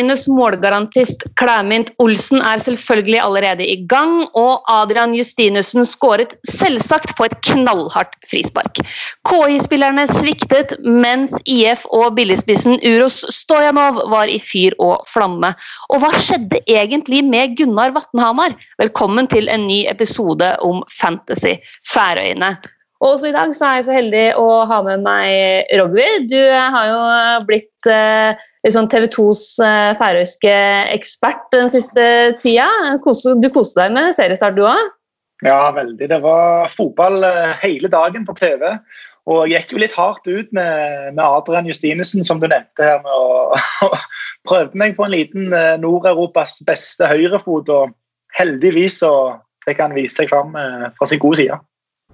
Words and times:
Færøyenes 0.00 0.28
målgarantist 0.32 1.24
Klæmint 1.36 1.90
Olsen 2.00 2.40
er 2.40 2.56
selvfølgelig 2.56 3.20
allerede 3.20 3.66
i 3.66 3.86
gang, 3.86 4.24
og 4.34 4.62
Adrian 4.72 5.12
Justinussen 5.12 5.84
skåret 5.84 6.32
selvsagt 6.48 7.12
på 7.18 7.26
et 7.28 7.36
knallhardt 7.44 8.16
frispark. 8.30 8.80
KI-spillerne 9.28 10.06
sviktet, 10.08 10.72
mens 10.80 11.36
IF 11.44 11.84
og 11.92 12.16
billigspissen 12.16 12.80
Uros 12.80 13.26
Stojanov 13.28 14.00
var 14.08 14.32
i 14.32 14.40
fyr 14.40 14.72
og 14.80 15.04
flamme. 15.12 15.52
Og 15.92 16.00
hva 16.00 16.14
skjedde 16.16 16.62
egentlig 16.64 17.20
med 17.28 17.58
Gunnar 17.60 17.92
Vatnhamar? 17.92 18.56
Velkommen 18.80 19.28
til 19.28 19.52
en 19.52 19.68
ny 19.68 19.82
episode 19.92 20.54
om 20.64 20.80
Fantasy 20.96 21.58
Færøyene. 21.92 22.54
Og 23.00 23.14
også 23.14 23.30
i 23.30 23.36
dag 23.36 23.52
så 23.56 23.64
er 23.66 23.76
jeg 23.78 23.84
så 23.90 23.94
heldig 23.96 24.24
å 24.36 24.48
ha 24.68 24.80
med 24.84 25.04
meg 25.04 25.68
Rogvi. 25.76 26.08
Du 26.28 26.40
har 26.40 26.88
jo 26.88 26.98
blitt 27.48 27.69
liksom 27.88 28.88
TV 28.92 29.06
2s 29.14 29.44
eh, 29.64 29.90
færøyske 29.98 30.54
ekspert 30.92 31.46
den 31.54 31.70
siste 31.72 32.06
tida. 32.42 32.68
Du 33.00 33.48
koste 33.54 33.80
deg 33.80 33.94
med 33.96 34.16
seriestart, 34.18 34.58
du 34.58 34.66
òg? 34.68 34.90
Ja, 35.46 35.70
veldig. 35.72 36.08
Det 36.08 36.18
var 36.22 36.68
fotball 36.68 37.24
eh, 37.24 37.54
hele 37.62 37.88
dagen 37.88 38.26
på 38.28 38.36
TV. 38.36 38.66
Og 39.30 39.46
jeg 39.48 39.62
gikk 39.62 39.74
jo 39.74 39.80
litt 39.82 39.96
hardt 39.96 40.26
ut 40.28 40.48
med, 40.56 41.14
med 41.14 41.22
Adrian 41.24 41.68
Justinesen, 41.68 42.24
som 42.26 42.40
du 42.40 42.48
nevnte 42.48 42.84
her. 42.84 43.00
med 43.04 43.12
å 43.12 43.96
Prøvde 44.48 44.80
meg 44.80 44.96
på 44.96 45.06
en 45.06 45.14
liten 45.14 45.52
eh, 45.56 45.76
Nord-Europas 45.80 46.60
beste 46.68 47.08
høyrefot, 47.08 47.68
og 47.72 47.94
heldigvis 48.36 49.00
så 49.04 49.12
fikk 49.66 49.82
han 49.84 49.96
vise 49.96 50.16
seg 50.16 50.30
fram 50.32 50.56
eh, 50.58 50.88
fra 50.96 51.08
sin 51.08 51.22
gode 51.22 51.40
side. 51.42 51.60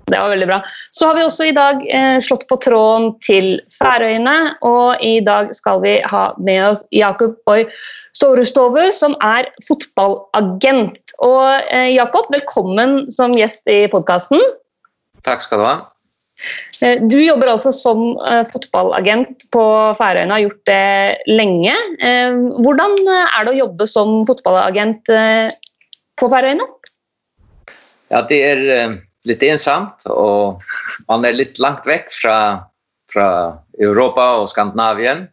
Det 0.06 0.18
var 0.22 0.30
veldig 0.30 0.46
bra. 0.46 0.60
Så 0.94 1.08
har 1.08 1.16
vi 1.16 1.24
også 1.26 1.48
i 1.48 1.54
dag 1.56 1.80
eh, 1.90 2.18
slått 2.22 2.44
på 2.50 2.58
tråden 2.62 3.08
til 3.26 3.56
Færøyene. 3.74 4.36
Og 4.66 5.02
i 5.02 5.18
dag 5.26 5.50
skal 5.56 5.82
vi 5.82 5.96
ha 6.06 6.28
med 6.38 6.62
oss 6.68 6.84
Jakob 6.94 7.34
Boy 7.48 7.66
Storestovu, 8.14 8.84
som 8.94 9.16
er 9.24 9.50
fotballagent. 9.66 11.16
Og 11.26 11.50
eh, 11.74 11.90
Jakob, 11.96 12.30
velkommen 12.34 13.10
som 13.10 13.34
gjest 13.34 13.66
i 13.66 13.82
podkasten. 13.90 14.42
Takk 15.26 15.42
skal 15.42 15.62
du 15.62 15.66
ha. 15.66 15.76
Eh, 16.84 17.00
du 17.00 17.16
jobber 17.18 17.50
altså 17.54 17.72
som 17.72 18.12
eh, 18.28 18.44
fotballagent 18.50 19.48
på 19.54 19.64
Færøyene, 19.98 20.34
har 20.36 20.44
gjort 20.44 20.62
det 20.68 21.32
lenge. 21.32 21.74
Eh, 21.98 22.36
hvordan 22.62 22.96
er 23.08 23.46
det 23.46 23.54
å 23.54 23.60
jobbe 23.62 23.88
som 23.91 24.20
fotballagent 24.28 25.10
på 26.16 26.30
Færøyene? 26.32 26.70
Ja, 28.12 28.22
det 28.22 28.38
er 28.52 28.96
litt 29.28 29.44
ensomt, 29.46 30.06
og 30.10 30.62
man 31.08 31.27
er 31.27 31.36
litt 31.36 31.60
langt 31.62 31.86
vekk 31.88 32.12
fra, 32.14 32.36
fra 33.10 33.28
Europa 33.80 34.32
og 34.41 34.50
Skandinavien. 34.52 35.27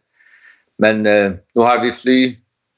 Men 0.81 1.03
uh, 1.08 1.36
nå 1.55 1.67
har 1.67 1.83
vi 1.83 1.94
fly 1.95 2.19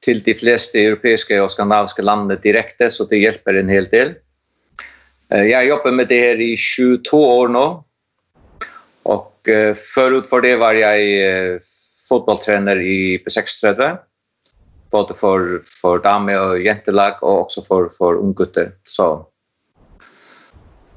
til 0.06 0.22
de 0.26 0.36
fleste 0.38 0.78
europeiske 0.78 1.38
og 1.42 1.50
skandinaviske 1.54 2.04
landene 2.06 2.38
direkte, 2.42 2.92
så 2.94 3.08
det 3.10 3.24
hjelper 3.24 3.58
en 3.58 3.72
hel 3.72 3.88
del. 3.92 4.16
Uh, 5.32 5.46
jeg 5.48 5.72
jobber 5.72 5.96
med 5.96 6.12
det 6.12 6.22
her 6.22 6.44
i 6.44 6.54
22 6.60 7.22
år 7.22 7.54
nå. 7.56 7.68
Og 9.06 9.54
uh, 9.54 9.72
forut 9.80 10.28
for 10.30 10.46
det 10.46 10.58
var 10.62 10.78
jeg 10.78 11.62
fotballtrener 12.06 12.82
i 12.82 13.18
B36. 13.24 13.80
Både 14.94 15.16
for, 15.18 15.62
for 15.66 16.04
dame- 16.04 16.38
og 16.38 16.60
jentelag, 16.62 17.24
og 17.24 17.48
også 17.48 17.64
for, 17.66 17.90
for 17.98 18.20
unggutter. 18.22 18.76
Så 18.86 19.26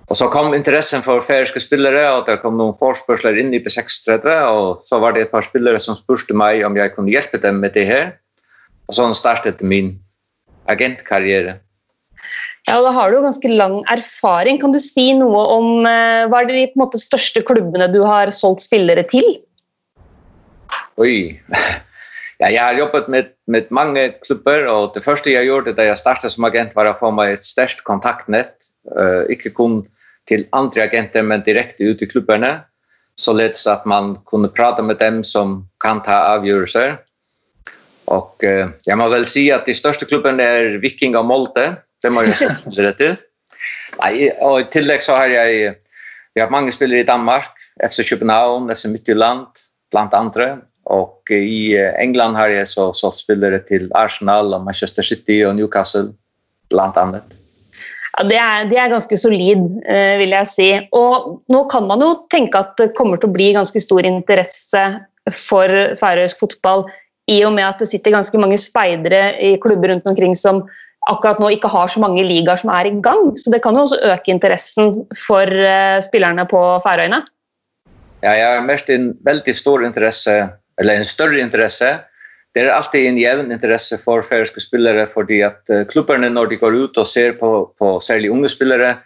og 0.08 0.16
så 0.16 0.28
kom 0.32 0.54
interessen 0.56 1.02
for 1.04 1.20
færøyske 1.20 1.60
spillere, 1.60 2.06
og 2.16 2.24
det 2.28 2.38
kom 2.40 2.56
noen 2.56 2.76
forspørsler 2.76 3.36
inn 3.40 3.52
i 3.52 3.60
B36, 3.60 4.24
og 4.48 4.80
så 4.88 5.00
var 5.02 5.12
det 5.12 5.26
et 5.26 5.32
par 5.32 5.44
spillere 5.44 5.80
som 5.82 5.96
spurte 5.98 6.36
meg 6.36 6.64
om 6.64 6.78
jeg 6.80 6.94
kunne 6.94 7.12
hjelpe 7.12 7.40
dem 7.42 7.60
med 7.60 7.76
det 7.76 7.84
her. 7.90 8.12
Og 8.88 8.96
sånn 8.96 9.16
startet 9.16 9.60
min 9.60 9.98
agentkarriere. 10.72 11.58
Ja, 12.68 12.78
og 12.78 12.86
Da 12.88 12.92
har 12.96 13.10
du 13.10 13.18
jo 13.18 13.26
ganske 13.26 13.50
lang 13.52 13.82
erfaring. 13.92 14.60
Kan 14.60 14.72
du 14.72 14.80
si 14.80 15.10
noe 15.16 15.42
om 15.54 15.84
uh, 15.84 16.24
hva 16.28 16.40
er 16.40 16.48
de 16.48 16.64
på 16.72 16.78
en 16.78 16.84
måte, 16.86 17.00
største 17.00 17.44
klubbene 17.44 17.90
du 17.92 18.00
har 18.04 18.32
solgt 18.32 18.64
spillere 18.64 19.04
til? 19.08 19.28
Oi. 20.96 21.36
Ja, 22.38 22.52
jeg 22.54 22.62
har 22.62 22.76
jobbet 22.78 23.08
med, 23.10 23.30
med, 23.50 23.64
mange 23.74 24.12
klubber, 24.22 24.68
og 24.70 24.92
det 24.94 25.00
første 25.02 25.32
jeg 25.32 25.48
gjorde 25.48 25.72
da 25.74 25.88
jeg 25.88 25.98
startet 25.98 26.30
som 26.30 26.44
agent, 26.46 26.76
var 26.78 26.86
å 26.86 26.92
få 26.94 27.08
meg 27.10 27.32
et 27.34 27.42
størst 27.42 27.82
kontaktnett. 27.82 28.68
Uh, 28.94 29.26
ikke 29.26 29.50
kun 29.56 29.80
til 30.28 30.46
andre 30.56 30.86
agenter, 30.86 31.24
men 31.24 31.44
direkte 31.46 31.88
ut 31.88 32.02
i 32.04 32.08
klubbene. 32.08 32.58
Således 33.18 33.66
at 33.66 33.86
man 33.88 34.14
kunne 34.28 34.50
prate 34.54 34.84
med 34.84 35.00
dem 35.00 35.22
som 35.26 35.62
kan 35.82 36.02
ta 36.06 36.20
avgjørelser. 36.36 36.98
Og 38.08 38.44
uh, 38.46 38.70
jeg 38.86 38.96
må 38.96 39.08
vel 39.12 39.26
si 39.28 39.48
at 39.52 39.66
de 39.66 39.74
største 39.76 40.06
klubbene 40.08 40.44
er 40.44 40.78
Viking 40.84 41.16
og 41.18 41.26
Molde. 41.28 41.66
Det 42.02 42.12
må 42.12 42.22
jeg 42.28 42.38
si 42.38 42.48
det 42.78 42.94
til. 43.00 43.18
Nei, 43.98 44.28
og 44.44 44.60
i 44.62 44.70
tillegg 44.70 45.02
så 45.02 45.16
har 45.18 45.32
jeg 45.32 45.74
vi 46.38 46.42
har 46.44 46.52
mange 46.54 46.70
spillere 46.70 47.02
i 47.02 47.06
Danmark, 47.08 47.50
FC 47.82 48.04
København, 48.06 48.70
FC 48.70 48.86
Midtjylland, 48.86 49.46
blant 49.90 50.14
andre. 50.14 50.60
Og 50.86 51.32
i 51.34 51.74
eh, 51.74 51.96
England 51.98 52.36
har 52.38 52.52
jeg 52.52 52.68
så 52.70 52.92
solgt 52.94 53.18
spillere 53.18 53.58
til 53.66 53.88
Arsenal, 53.94 54.54
og 54.54 54.62
Manchester 54.64 55.02
City 55.02 55.42
og 55.46 55.56
Newcastle, 55.56 56.12
blant 56.70 56.96
annet. 56.96 57.34
Ja, 58.16 58.24
det 58.24 58.38
er, 58.40 58.68
det 58.70 58.78
er, 58.78 58.92
ganske 58.92 59.18
solid, 59.20 59.66
eh, 59.86 60.16
vil 60.22 60.32
jeg 60.34 60.50
si. 60.50 60.68
Og 60.96 61.44
nå 61.52 61.64
kan 61.72 61.86
man 61.90 62.02
jo 62.02 62.14
tenke 62.32 62.62
at 62.62 62.74
det 62.80 62.94
kommer 62.98 63.20
til 63.20 63.30
å 63.30 63.36
bli 63.36 63.52
ganske 63.56 63.82
stor 63.82 64.08
interesse 64.08 64.84
for 65.34 65.94
færøysk 66.00 66.40
fotball 66.40 66.86
i 67.28 67.42
og 67.44 67.52
med 67.56 67.66
at 67.66 67.82
det 67.82 67.90
sitter 67.90 68.14
ganske 68.14 68.40
mange 68.40 68.56
speidere 68.60 69.34
i 69.44 69.56
klubber 69.60 69.92
rundt 69.92 70.06
omkring 70.08 70.36
som 70.38 70.62
akkurat 71.08 71.40
nå 71.40 71.50
ikke 71.54 71.70
har 71.72 71.90
så 71.92 72.00
mange 72.02 72.24
ligaer 72.26 72.60
som 72.60 72.72
er 72.72 72.88
i 72.88 72.94
gang. 73.04 73.32
Så 73.36 73.52
det 73.52 73.60
kan 73.64 73.76
jo 73.76 73.84
også 73.86 74.00
øke 74.10 74.32
interessen 74.32 75.02
for 75.16 75.44
uh, 75.48 76.00
spillerne 76.04 76.44
på 76.48 76.62
Færøyene. 76.84 77.22
Ja, 78.24 78.32
jeg 78.34 78.46
har 78.48 78.64
merket 78.66 78.96
en 78.96 79.12
veldig 79.24 79.54
stor 79.54 79.84
interesse, 79.86 80.34
eller 80.80 80.98
en 80.98 81.06
større 81.06 81.38
interesse, 81.40 81.92
det 82.54 82.64
er 82.64 82.72
alltid 82.72 83.06
en 83.06 83.18
jevn 83.20 83.52
interesse 83.52 83.98
for 84.02 84.24
færøyske 84.24 84.62
spillere, 84.64 85.06
fordi 85.10 85.42
at 85.46 85.60
uh, 85.72 85.84
klubberne 85.90 86.30
når 86.32 86.52
de 86.52 86.60
går 86.60 86.78
ut 86.84 86.98
og 86.98 87.06
ser 87.06 87.36
på, 87.40 87.50
på 87.78 87.98
særlig 88.00 88.30
unge 88.32 88.48
spillere, 88.48 88.96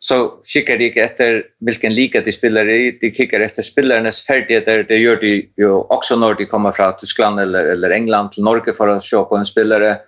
så 0.00 0.16
kikker 0.48 0.78
de 0.80 0.86
ikke 0.88 1.02
etter 1.04 1.42
hvilken 1.60 1.92
liga 1.92 2.22
de 2.24 2.32
spiller 2.32 2.68
i, 2.72 2.78
de 3.02 3.10
kikker 3.12 3.42
etter 3.44 3.64
spillernes 3.64 4.22
ferdigheter. 4.24 4.86
Det 4.88 4.96
gjør 4.96 5.20
de 5.20 5.32
jo 5.60 5.82
også 5.92 6.16
når 6.16 6.38
de 6.38 6.48
kommer 6.48 6.72
fra 6.72 6.88
Tyskland 6.96 7.40
eller, 7.40 7.68
eller 7.74 7.92
England 7.92 8.32
til 8.32 8.46
Norge 8.48 8.72
for 8.76 8.88
å 8.88 8.96
se 9.04 9.20
på 9.28 9.36
en 9.36 9.44
spillere. 9.44 9.98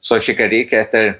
Så 0.00 0.18
kikker 0.24 0.48
de 0.48 0.62
ikke 0.64 0.80
etter 0.80 1.12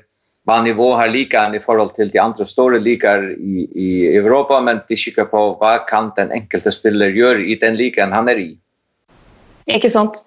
hva 0.48 0.60
nivå 0.64 0.92
har 0.96 1.10
ligaen 1.12 1.58
i 1.58 1.60
forhold 1.60 1.92
til 1.96 2.08
de 2.12 2.22
andre 2.22 2.46
store 2.48 2.80
ligaer 2.80 3.32
i, 3.36 3.66
i 3.74 3.90
Europa, 4.14 4.62
men 4.64 4.80
de 4.88 4.96
kikker 4.96 5.28
på 5.28 5.42
hva 5.60 5.74
kan 5.88 6.12
den 6.16 6.32
enkelte 6.32 6.72
spiller 6.72 7.12
gjøre 7.12 7.44
i 7.44 7.58
den 7.60 7.76
ligaen 7.76 8.14
han 8.16 8.30
er 8.32 8.40
i. 8.40 8.52
Ikke 9.66 9.90
sant. 9.90 10.22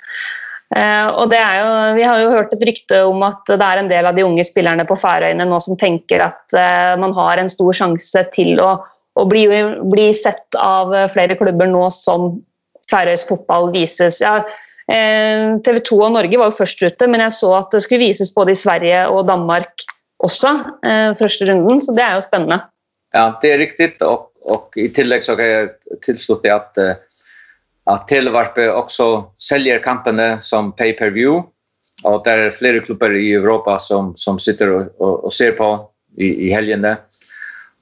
Uh, 0.69 1.07
og 1.17 1.31
det 1.31 1.39
er 1.41 1.55
jo, 1.57 1.69
Vi 1.97 2.03
har 2.05 2.19
jo 2.21 2.29
hørt 2.29 2.51
et 2.53 2.63
rykte 2.67 2.99
om 3.09 3.23
at 3.25 3.41
det 3.49 3.65
er 3.65 3.79
en 3.81 3.87
del 3.89 4.05
av 4.05 4.13
de 4.13 4.21
unge 4.21 4.43
spillerne 4.45 4.85
på 4.85 4.97
Færøyene 5.01 5.47
nå 5.49 5.57
som 5.65 5.77
tenker 5.81 6.21
at 6.21 6.43
uh, 6.53 6.93
man 7.01 7.15
har 7.17 7.41
en 7.41 7.49
stor 7.49 7.73
sjanse 7.73 8.21
til 8.35 8.61
å, 8.61 8.75
å 9.17 9.25
bli, 9.25 9.47
bli, 9.89 10.11
sett 10.13 10.59
av 10.61 10.93
flere 11.15 11.39
klubber 11.39 11.71
nå 11.71 11.87
som 11.93 12.35
færøysk 12.89 13.33
fotball 13.33 13.71
vises. 13.73 14.21
Ja, 14.21 14.43
eh, 14.89 15.57
TV 15.65 15.81
2 15.85 15.97
og 16.07 16.15
Norge 16.15 16.39
var 16.41 16.49
jo 16.49 16.57
først 16.57 16.81
ute, 16.81 17.09
men 17.09 17.21
jeg 17.21 17.35
så 17.37 17.51
at 17.59 17.73
det 17.73 17.83
skulle 17.83 18.01
vises 18.01 18.31
både 18.33 18.55
i 18.55 18.57
Sverige 18.57 19.03
og 19.13 19.27
Danmark 19.29 19.85
også. 20.25 20.55
første 21.19 21.45
runden, 21.45 21.77
Så 21.81 21.93
det 21.93 22.01
er 22.01 22.15
jo 22.17 22.25
spennende. 22.25 22.57
Ja, 23.13 23.27
det 23.41 23.51
er 23.53 23.61
riktig. 23.61 23.91
Og, 24.01 24.31
og 24.41 24.73
i 24.73 24.87
tillegg 24.89 25.21
så 25.27 25.37
kan 25.37 25.45
jeg 25.45 25.69
tilslutte 26.07 26.49
at 26.49 26.81
att 27.89 28.07
Televarpe 28.07 28.71
också 28.71 29.31
säljer 29.37 29.79
kamperna 29.79 30.39
som 30.39 30.71
pay-per-view 30.71 31.47
och 32.03 32.23
där 32.23 32.37
är 32.37 32.51
flera 32.51 32.79
klubbar 32.79 33.15
i 33.15 33.33
Europa 33.33 33.79
som 33.79 34.13
som 34.15 34.39
sitter 34.39 34.69
och, 34.69 35.01
och, 35.01 35.23
och 35.23 35.33
ser 35.33 35.51
på 35.51 35.89
i 36.17 36.47
i 36.47 36.49
helgen 36.51 36.81
där. 36.81 36.97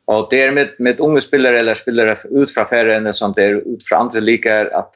Och 0.05 0.27
det 0.29 0.41
är 0.41 0.51
med 0.51 0.69
med 0.79 0.99
unga 0.99 1.21
spelare 1.21 1.59
eller 1.59 1.73
spelare 1.73 2.17
ut 2.29 2.51
från 2.53 2.65
Färöarna 2.65 3.13
som 3.13 3.33
det 3.33 3.43
är 3.43 3.55
ut 3.55 3.83
från 3.83 3.99
andra 3.99 4.19
ligor 4.19 4.73
att 4.73 4.93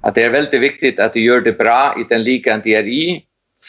att 0.00 0.14
det 0.14 0.22
är 0.22 0.30
väldigt 0.30 0.60
viktigt 0.60 0.98
att 0.98 1.12
de 1.12 1.20
gör 1.20 1.40
det 1.40 1.58
bra 1.58 1.94
i 2.00 2.04
den 2.08 2.22
ligan 2.22 2.60
de 2.64 2.74
är 2.74 2.86
i 2.86 3.24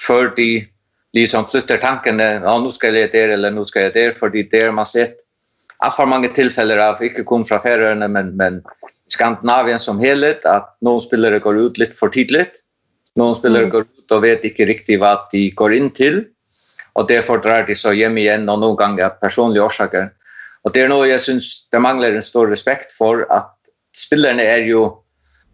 för 0.08 0.34
de 0.36 0.68
liksom 1.14 1.46
flyttar 1.46 1.78
tanken 1.78 2.20
ja 2.20 2.60
nu 2.60 2.72
ska 2.72 2.88
jag 2.88 3.12
det 3.12 3.22
eller 3.34 3.52
nu 3.52 3.66
ska 3.66 3.82
jag 3.82 3.94
det 3.94 4.20
för 4.20 4.30
det 4.30 4.54
är 4.54 4.72
man 4.72 4.86
sett 4.86 5.16
har 5.78 5.90
för 5.90 6.06
många 6.06 6.28
tillfällen 6.28 6.82
av 6.82 7.04
inte 7.04 7.24
kom 7.24 7.46
från 7.46 7.60
Färöarna 7.60 8.08
men 8.08 8.36
men 8.36 8.64
Skandinavien 9.12 9.80
som 9.82 10.00
helhet 10.00 10.46
at 10.48 10.70
noen 10.86 11.02
spillere 11.04 11.42
går 11.44 11.58
ut 11.66 11.80
litt 11.82 11.96
for 11.98 12.14
tidlig. 12.14 12.46
Noen 13.20 13.36
spillere 13.36 13.68
mm. 13.68 13.72
går 13.74 13.88
ut 13.88 14.16
og 14.16 14.24
vet 14.24 14.46
ikke 14.48 14.68
riktig 14.70 15.02
hva 15.02 15.18
de 15.34 15.50
går 15.58 15.76
inn 15.76 15.92
til. 15.96 16.24
Og 17.00 17.08
derfor 17.10 17.42
drar 17.44 17.66
de 17.68 17.76
så 17.76 17.94
hjem 17.96 18.18
igjen, 18.20 18.50
og 18.52 18.60
noen 18.64 18.78
ganger 18.80 19.08
av 19.08 19.20
personlige 19.24 19.64
årsaker. 19.64 20.10
Og 20.64 20.74
det 20.76 20.84
er 20.84 20.92
noe 20.92 21.08
jeg 21.10 21.24
syns 21.24 21.52
det 21.72 21.82
mangler 21.84 22.16
en 22.16 22.26
stor 22.26 22.50
respekt 22.52 22.94
for, 22.96 23.26
at 23.32 23.52
spillerne 23.98 24.44
er 24.44 24.68
jo 24.70 24.98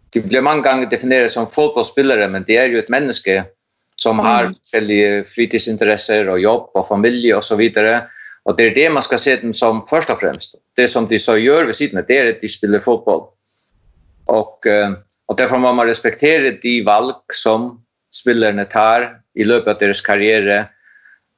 De 0.08 0.22
blir 0.24 0.40
mange 0.40 0.64
ganger 0.64 0.88
definert 0.88 1.28
som 1.34 1.44
fotballspillere, 1.44 2.30
men 2.32 2.44
de 2.48 2.54
er 2.56 2.70
jo 2.72 2.78
et 2.78 2.88
menneske. 2.88 3.44
som 3.98 4.18
har 4.22 4.46
mm. 4.46 4.52
forskjellige 4.54 5.24
fritidsinteresser 5.26 6.28
og 6.30 6.38
jobb 6.40 6.68
og 6.78 6.86
familie 6.86 7.34
og 7.36 7.42
så 7.44 7.56
videre. 7.58 8.06
Og 8.46 8.56
det 8.58 8.66
er 8.66 8.74
det 8.74 8.92
man 8.92 9.02
skal 9.02 9.18
se 9.18 9.34
dem 9.36 9.52
som 9.52 9.82
først 9.90 10.10
og 10.10 10.20
fremst. 10.20 10.54
Det 10.76 10.86
som 10.90 11.08
de 11.08 11.18
så 11.18 11.34
gjør 11.36 11.66
ved 11.66 11.74
siden 11.74 11.98
av, 11.98 12.06
det 12.06 12.18
er 12.18 12.28
at 12.30 12.40
de 12.40 12.48
spiller 12.48 12.80
fotball. 12.80 13.26
Og, 14.32 14.66
uh, 14.68 14.96
og 15.28 15.38
derfor 15.38 15.60
må 15.62 15.72
man 15.76 15.88
respektere 15.88 16.56
de 16.62 16.78
valg 16.86 17.20
som 17.34 17.70
spillerne 18.14 18.64
tar 18.70 19.10
i 19.38 19.46
løpet 19.46 19.74
av 19.74 19.80
deres 19.82 20.02
karriere, 20.04 20.66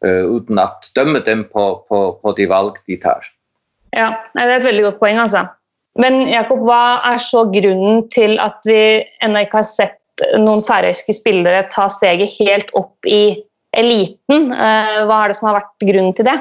uh, 0.06 0.25
uten 0.26 0.60
at 0.62 0.90
dømme 0.96 1.22
dem 1.26 1.46
på, 1.50 1.70
på, 1.88 2.02
på 2.22 2.34
de 2.38 2.48
valg 2.50 2.81
de 2.87 2.98
tar. 3.00 3.26
Ja, 3.96 4.10
det 4.37 4.44
er 4.46 4.58
et 4.60 4.69
veldig 4.69 4.87
godt 4.87 5.00
poeng, 5.00 5.19
altså. 5.19 5.48
Men 5.98 6.22
Jakob, 6.31 6.62
hva 6.66 7.00
er 7.10 7.19
så 7.22 7.42
grunnen 7.50 8.04
til 8.14 8.37
at 8.42 8.62
vi 8.69 9.02
ennå 9.25 9.42
ikke 9.42 9.62
har 9.62 9.66
sett 9.66 9.96
noen 10.38 10.62
færøyske 10.62 11.16
spillere 11.16 11.64
ta 11.72 11.88
steget 11.90 12.31
helt 12.38 12.70
opp 12.78 13.08
i 13.08 13.40
eliten? 13.76 14.52
Uh, 14.54 15.06
hva 15.08 15.25
er 15.25 15.32
det 15.32 15.38
som 15.40 15.50
har 15.50 15.58
vært 15.58 15.90
grunnen 15.90 16.14
til 16.16 16.28
det? 16.31 16.38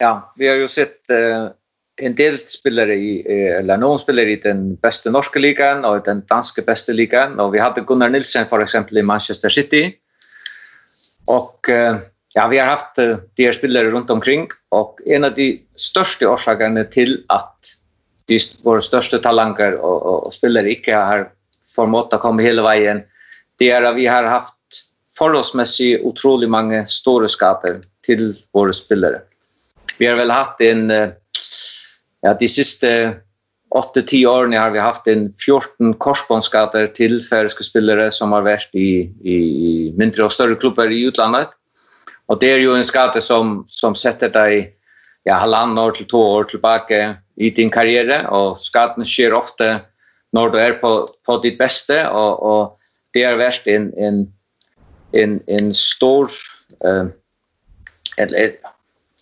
Ja, 0.00 0.12
vi 0.38 0.48
har 0.48 0.60
jo 0.60 0.68
sett 0.70 1.00
uh, 1.12 1.50
en 1.98 2.14
del 2.18 2.38
spillere 2.46 2.94
i, 2.94 3.12
eller 3.26 3.80
noen 3.80 4.00
spillere 4.00 4.34
i 4.34 4.40
den 4.42 4.76
beste 4.82 5.10
norske 5.10 5.40
ligaen 5.42 5.84
og 5.88 6.04
den 6.06 6.22
danske 6.30 6.62
beste 6.66 6.94
ligaen. 6.94 7.38
Og 7.42 7.52
vi 7.54 7.62
hadde 7.62 7.84
Gunnar 7.86 8.12
Nilsen 8.12 8.46
eksempel 8.46 9.00
i 9.00 9.06
Manchester 9.06 9.50
City. 9.50 9.82
Og 11.28 11.70
uh, 11.70 11.98
ja, 12.34 12.46
vi 12.48 12.60
har 12.60 12.70
hatt 12.70 12.98
de 12.98 13.44
her 13.44 13.56
spillere 13.56 13.90
rundt 13.90 14.10
omkring. 14.10 14.46
Og 14.70 15.00
en 15.06 15.26
av 15.26 15.34
de 15.34 15.50
største 15.76 16.28
årsakene 16.28 16.84
til 16.92 17.18
at 17.34 17.74
de 18.28 18.38
våre 18.62 18.84
største 18.84 19.20
talanger 19.24 19.78
og, 19.80 19.96
og, 19.96 20.26
og 20.28 20.34
spillere 20.34 20.74
ikke 20.74 20.96
har 20.96 21.28
formået 21.74 22.14
å 22.14 22.20
komme 22.22 22.44
hele 22.44 22.64
veien, 22.66 23.02
det 23.58 23.72
er 23.74 23.86
at 23.88 23.96
vi 23.96 24.06
har 24.10 24.28
hatt 24.28 24.82
forholdsmessig 25.18 25.98
utrolig 26.06 26.48
mange 26.50 26.84
store 26.90 27.28
skader 27.30 27.80
til 28.06 28.30
våre 28.54 28.74
spillere. 28.76 29.24
Vi 29.98 30.06
har 30.06 30.18
vel 30.20 30.30
hatt 30.30 30.60
en, 30.62 30.90
eh, 30.94 31.10
ja, 32.24 32.34
de 32.34 32.48
siste 32.50 32.90
8-10 33.76 34.24
årene 34.28 34.56
har 34.56 34.72
vi 34.72 34.80
haft 34.80 35.08
en 35.10 35.28
14 35.36 35.92
korsbåndsskader 36.00 36.88
til 36.96 37.18
færøske 37.24 37.66
spillere 37.66 38.08
som 38.14 38.32
har 38.32 38.46
vært 38.46 38.72
i, 38.72 39.10
i 39.20 39.38
mindre 39.98 40.24
og 40.24 40.32
større 40.32 40.56
klubber 40.56 40.88
i 40.88 41.02
utlandet. 41.10 41.52
Og 42.28 42.40
det 42.40 42.52
er 42.54 42.62
jo 42.62 42.74
en 42.76 42.86
skade 42.86 43.20
som, 43.24 43.62
som 43.68 43.96
setter 43.96 44.32
deg 44.32 44.72
ja, 45.28 45.36
halvann 45.36 45.78
år 45.80 45.96
til 45.98 46.08
to 46.08 46.20
år 46.38 46.48
tilbake 46.48 47.02
i 47.36 47.50
din 47.54 47.70
karriere, 47.70 48.24
og 48.32 48.58
skaden 48.60 49.06
skjer 49.06 49.36
ofte 49.36 49.78
når 50.36 50.52
du 50.52 50.58
er 50.60 50.74
på, 50.80 50.92
på 51.24 51.38
ditt 51.44 51.56
beste, 51.60 52.02
og, 52.08 52.42
og 52.42 53.14
det 53.16 53.24
har 53.24 53.38
vært 53.40 53.68
en, 53.68 53.92
en, 53.96 54.24
en, 55.12 55.38
en 55.46 55.72
stor... 55.76 56.32
Uh, 56.84 57.08
eller, 58.18 58.56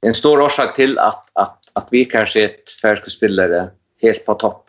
en 0.07 0.15
stor 0.15 0.41
årsak 0.41 0.75
til 0.77 0.95
at, 1.03 1.19
at 1.41 1.66
att 1.77 1.89
vi 1.91 2.05
kanske 2.05 2.41
är 2.41 2.45
ett 2.45 2.71
färska 2.83 3.11
spelare 3.11 3.69
helt 4.03 4.27
på 4.27 4.35
topp. 4.35 4.67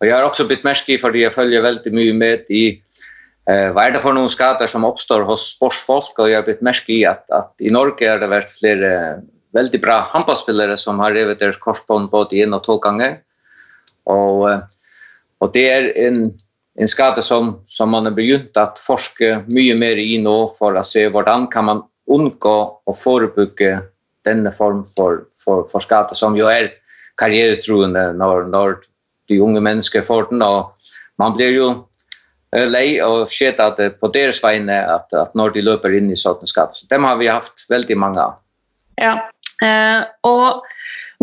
Och 0.00 0.06
jag 0.06 0.16
har 0.16 0.22
också 0.22 0.46
blivit 0.46 0.64
märke 0.64 0.98
för 0.98 1.12
det 1.12 1.18
jag 1.18 1.32
följer 1.32 1.62
väldigt 1.62 1.92
mycket 1.92 2.16
med 2.16 2.40
i 2.48 2.82
eh 3.50 3.72
vad 3.72 3.84
är 3.84 3.90
det 3.90 4.00
för 4.00 4.12
någon 4.12 4.28
skador 4.28 4.66
som 4.66 4.84
uppstår 4.84 5.20
hos 5.20 5.54
sportfolk 5.56 6.18
och 6.18 6.30
jag 6.30 6.36
har 6.38 6.42
blivit 6.42 6.62
märke 6.62 6.92
i 6.92 7.06
att 7.06 7.30
att 7.30 7.54
i 7.58 7.70
Norge 7.70 8.10
har 8.10 8.18
det 8.18 8.26
varit 8.26 8.50
fler 8.50 9.20
väldigt 9.52 9.82
bra 9.82 10.08
handbollsspelare 10.12 10.76
som 10.76 10.98
har 10.98 11.12
rivit 11.12 11.38
deras 11.38 11.56
korsband 11.56 12.10
både 12.10 12.36
en 12.36 12.54
och 12.54 12.64
två 12.64 12.78
gånger. 12.78 13.18
Och 14.04 14.50
och 15.38 15.52
det 15.52 15.70
är 15.70 15.98
en 16.06 16.34
en 16.78 16.88
skada 16.88 17.22
som 17.22 17.62
som 17.66 17.90
man 17.90 18.04
har 18.04 18.12
begynt 18.12 18.56
att 18.56 18.78
forska 18.78 19.42
mycket 19.46 19.78
mer 19.78 19.96
i 19.96 20.18
nu 20.18 20.48
för 20.58 20.74
att 20.74 20.86
se 20.86 21.08
hur 21.08 21.50
kan 21.50 21.64
man 21.64 21.82
undgå 22.06 22.82
och 22.84 22.98
förebygga 22.98 23.82
denna 24.24 24.52
form 24.52 24.84
för 24.96 25.20
for, 25.48 25.64
for 25.70 25.84
skade, 25.84 26.16
som 26.18 26.36
jo 26.36 26.50
er 26.52 26.74
karrieretroende 27.18 28.10
når, 28.20 28.44
når 28.52 28.76
de 29.32 29.40
unge 29.42 29.62
mennesker 29.64 30.04
får 30.04 30.28
den. 30.30 30.44
og 30.44 30.74
Man 31.18 31.34
blir 31.36 31.56
jo 31.56 31.70
eh, 32.52 32.68
lei 32.68 33.00
og 33.04 33.32
skjedd 33.32 33.64
at 33.64 33.80
på 33.98 34.12
deres 34.14 34.42
vegne 34.44 34.76
at, 34.84 35.08
at 35.16 35.34
når 35.34 35.56
de 35.56 35.64
løper 35.72 35.96
inn 35.96 36.12
i 36.12 36.20
sånne 36.20 36.46
skader. 36.50 36.76
Så 36.76 36.86
dem 36.92 37.08
har 37.08 37.18
vi 37.18 37.32
hatt 37.32 37.66
veldig 37.72 37.98
mange 37.98 38.28
av. 38.28 38.38
Ja, 38.98 39.14
Eh, 39.64 40.02
og 40.26 40.66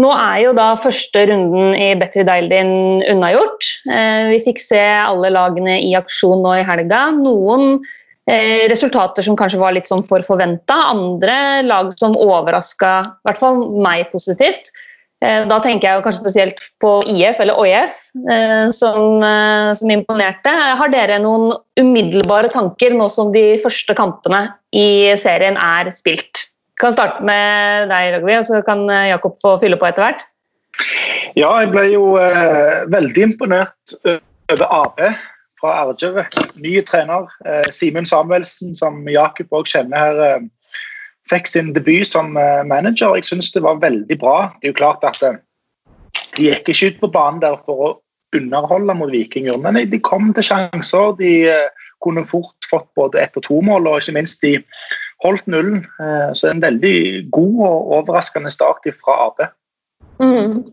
nå 0.01 0.09
er 0.11 0.39
jo 0.43 0.55
da 0.57 0.73
første 0.79 1.23
runden 1.29 1.75
i 1.77 1.91
Betty 1.99 2.25
Daildin 2.27 3.03
unnagjort. 3.13 3.69
Eh, 3.87 4.31
vi 4.33 4.41
fikk 4.49 4.59
se 4.63 4.81
alle 4.81 5.31
lagene 5.33 5.77
i 5.83 5.93
aksjon 5.97 6.43
nå 6.43 6.57
i 6.59 6.65
helga. 6.67 7.07
Noen 7.15 7.79
resultater 8.25 9.21
som 9.21 9.35
kanskje 9.37 9.59
var 9.61 9.75
litt 9.75 9.85
sånn 9.85 10.01
for 10.07 10.23
forventa, 10.25 10.73
andre 10.89 11.61
lag 11.61 11.91
som 11.93 12.15
overraska 12.17 12.93
i 13.05 13.27
hvert 13.27 13.41
fall 13.41 13.59
meg 13.85 14.07
positivt. 14.09 14.71
Eh, 15.21 15.45
da 15.47 15.59
tenker 15.63 15.87
jeg 15.87 16.03
kanskje 16.05 16.23
spesielt 16.23 16.63
på 16.81 16.95
IF 17.09 17.37
eller 17.39 17.59
OIF, 17.61 17.99
eh, 18.31 18.71
som, 18.75 19.21
eh, 19.23 19.69
som 19.77 19.93
imponerte. 19.93 20.49
Har 20.49 20.89
dere 20.89 21.21
noen 21.21 21.53
umiddelbare 21.79 22.49
tanker 22.49 22.97
nå 22.97 23.09
som 23.09 23.31
de 23.31 23.59
første 23.61 23.95
kampene 23.95 24.47
i 24.73 25.13
serien 25.21 25.57
er 25.57 25.93
spilt? 25.93 26.49
kan 26.81 26.93
starte 26.93 27.23
med 27.23 27.89
deg, 27.91 28.15
Ragvi, 28.17 28.33
og 28.39 28.47
så 28.47 28.61
kan 28.65 28.89
eh, 28.91 29.09
Jakob 29.13 29.37
få 29.41 29.55
fylle 29.61 29.77
på 29.79 29.87
etter 29.87 30.05
hvert. 30.05 30.25
Ja, 31.39 31.53
jeg 31.61 31.71
ble 31.71 31.85
jo 31.93 32.17
eh, 32.19 32.83
veldig 32.91 33.29
imponert 33.29 33.95
over 34.03 34.65
AB 34.67 34.99
fra 35.59 35.73
Argerø. 35.83 36.23
Ny 36.55 36.81
trener. 36.85 37.29
Eh, 37.45 37.71
Simen 37.71 38.05
Samuelsen, 38.05 38.75
som 38.75 39.03
Jakob 39.09 39.53
òg 39.55 39.69
kjenner 39.71 39.97
her, 39.97 40.21
eh, 40.25 40.79
fikk 41.31 41.47
sin 41.49 41.73
debut 41.73 42.07
som 42.07 42.37
eh, 42.37 42.63
manager. 42.63 43.15
Jeg 43.15 43.29
syns 43.29 43.51
det 43.55 43.63
var 43.65 43.81
veldig 43.83 44.19
bra. 44.19 44.37
Det 44.61 44.69
er 44.69 44.73
jo 44.73 44.81
klart 44.83 45.03
at 45.03 45.21
De 46.35 46.49
gikk 46.49 46.67
ikke 46.67 46.87
ut 46.91 46.99
på 46.99 47.07
banen 47.11 47.39
der 47.39 47.55
for 47.63 47.79
å 47.83 47.89
underholde 48.35 48.93
mot 48.95 49.11
Vikinger, 49.11 49.55
men 49.59 49.77
de 49.87 49.99
kom 50.03 50.33
til 50.35 50.43
sjanser. 50.43 51.13
De 51.15 51.31
kunne 52.03 52.25
fort 52.27 52.67
fått 52.67 52.87
både 52.95 53.21
ett 53.21 53.37
og 53.39 53.43
to 53.43 53.61
mål, 53.63 53.87
og 53.87 54.01
ikke 54.01 54.15
minst 54.17 54.41
de 54.43 54.57
holdt 55.23 55.47
nullen. 55.47 55.85
Så 56.35 56.49
en 56.51 56.63
veldig 56.63 57.31
god 57.31 57.55
og 57.67 57.93
overraskende 57.99 58.51
start 58.51 58.83
fra 58.99 59.15
Ap. 59.27 59.39
Mm. 60.19 60.67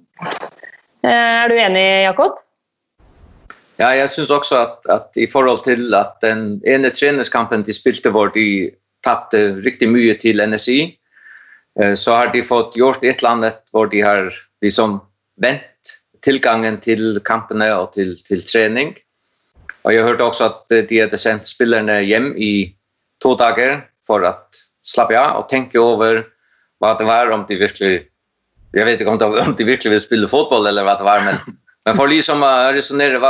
Er 1.06 1.50
du 1.50 1.54
enig, 1.54 1.86
Jakob? 2.08 2.42
Ja, 3.80 3.92
jeg 3.96 4.10
syns 4.12 4.30
også 4.30 4.58
at, 4.60 4.90
at, 4.92 5.08
i 5.16 5.26
forhold 5.30 5.64
til 5.64 5.94
at 5.96 6.18
den 6.22 6.60
ene 6.68 6.90
treningskampen 6.92 7.64
de 7.66 7.74
spilte 7.74 8.12
hvor 8.12 8.32
de 8.34 8.70
tapte 9.04 9.38
riktig 9.64 9.88
mye 9.90 10.14
til 10.20 10.42
NSI, 10.44 10.80
eh, 11.80 11.94
så 11.98 12.18
har 12.18 12.32
de 12.34 12.44
fått 12.46 12.76
gjort 12.78 13.04
et 13.04 13.22
eller 13.22 13.36
annet 13.36 13.62
hvor 13.72 13.88
de 13.90 14.02
har 14.04 14.28
liksom 14.62 15.00
vendt 15.42 15.96
tilgangen 16.22 16.78
til 16.84 17.18
kampene 17.26 17.70
og 17.74 17.94
til, 17.96 18.14
til 18.22 18.44
trening. 18.46 18.94
Og 19.82 19.96
jeg 19.96 20.06
hørte 20.06 20.28
også 20.28 20.50
at 20.50 20.76
de 20.88 21.00
hadde 21.00 21.18
sendt 21.18 21.48
spillerne 21.50 21.98
hjem 22.06 22.32
i 22.38 22.70
to 23.22 23.34
dager 23.38 23.80
for 24.06 24.22
å 24.22 24.36
slappe 24.86 25.18
av 25.18 25.40
og 25.40 25.48
tenke 25.50 25.80
over 25.80 26.22
hva 26.82 26.94
det 26.98 27.06
var, 27.06 27.30
om 27.30 27.46
de 27.48 27.58
virkelig 27.58 28.08
Jeg 28.72 28.86
vet 28.88 29.02
ikke 29.02 29.12
om 29.12 29.52
de 29.52 29.64
virkelig 29.68 29.90
vil 29.92 30.00
spille 30.00 30.28
fotball, 30.32 30.64
eller 30.64 30.86
hva 30.86 30.94
det 30.96 31.04
var, 31.04 31.20
men, 31.26 31.58
men 31.86 31.98
for 31.98 32.10
liksom 32.10 32.44
å 32.46 32.52
resonnere 32.76 33.20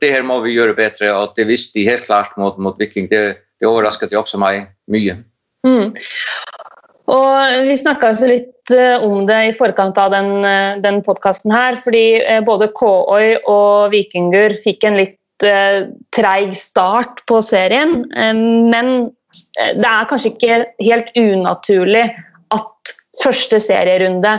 det 0.00 0.12
her 0.12 0.26
må 0.26 0.40
vi 0.44 0.56
gjøre 0.56 0.76
bedre, 0.76 1.12
og 1.16 1.36
det 1.38 1.48
visste 1.48 1.78
de 1.78 1.88
helt 1.88 2.06
klart 2.08 2.36
mot, 2.40 2.58
mot 2.58 2.78
Viking. 2.80 3.08
Det, 3.12 3.22
det 3.60 3.68
overrasket 3.68 4.14
også 4.16 4.40
meg 4.42 4.68
mye. 4.92 5.18
Mm. 5.66 5.94
Og 7.12 7.66
Vi 7.68 7.76
snakka 7.78 8.12
litt 8.26 8.74
eh, 8.74 9.02
om 9.02 9.26
det 9.28 9.40
i 9.48 9.54
forkant 9.56 9.98
av 10.02 10.10
den, 10.14 10.32
eh, 10.44 10.78
den 10.82 11.02
podkasten 11.06 11.54
her. 11.54 11.78
fordi 11.84 12.22
eh, 12.22 12.42
både 12.44 12.72
Kåøy 12.74 13.36
og 13.46 13.92
Vikingur 13.94 14.56
fikk 14.64 14.84
en 14.84 15.00
litt 15.02 15.20
treig 16.16 16.54
start 16.56 17.18
på 17.28 17.42
serien. 17.44 18.06
Men 18.16 19.10
Eh, 19.60 19.74
det 19.78 19.88
er 19.88 20.08
kanskje 20.10 20.32
ikke 20.34 20.58
helt 20.84 21.12
unaturlig 21.18 22.04
at 22.54 22.94
første 23.22 23.60
serierunde 23.62 24.38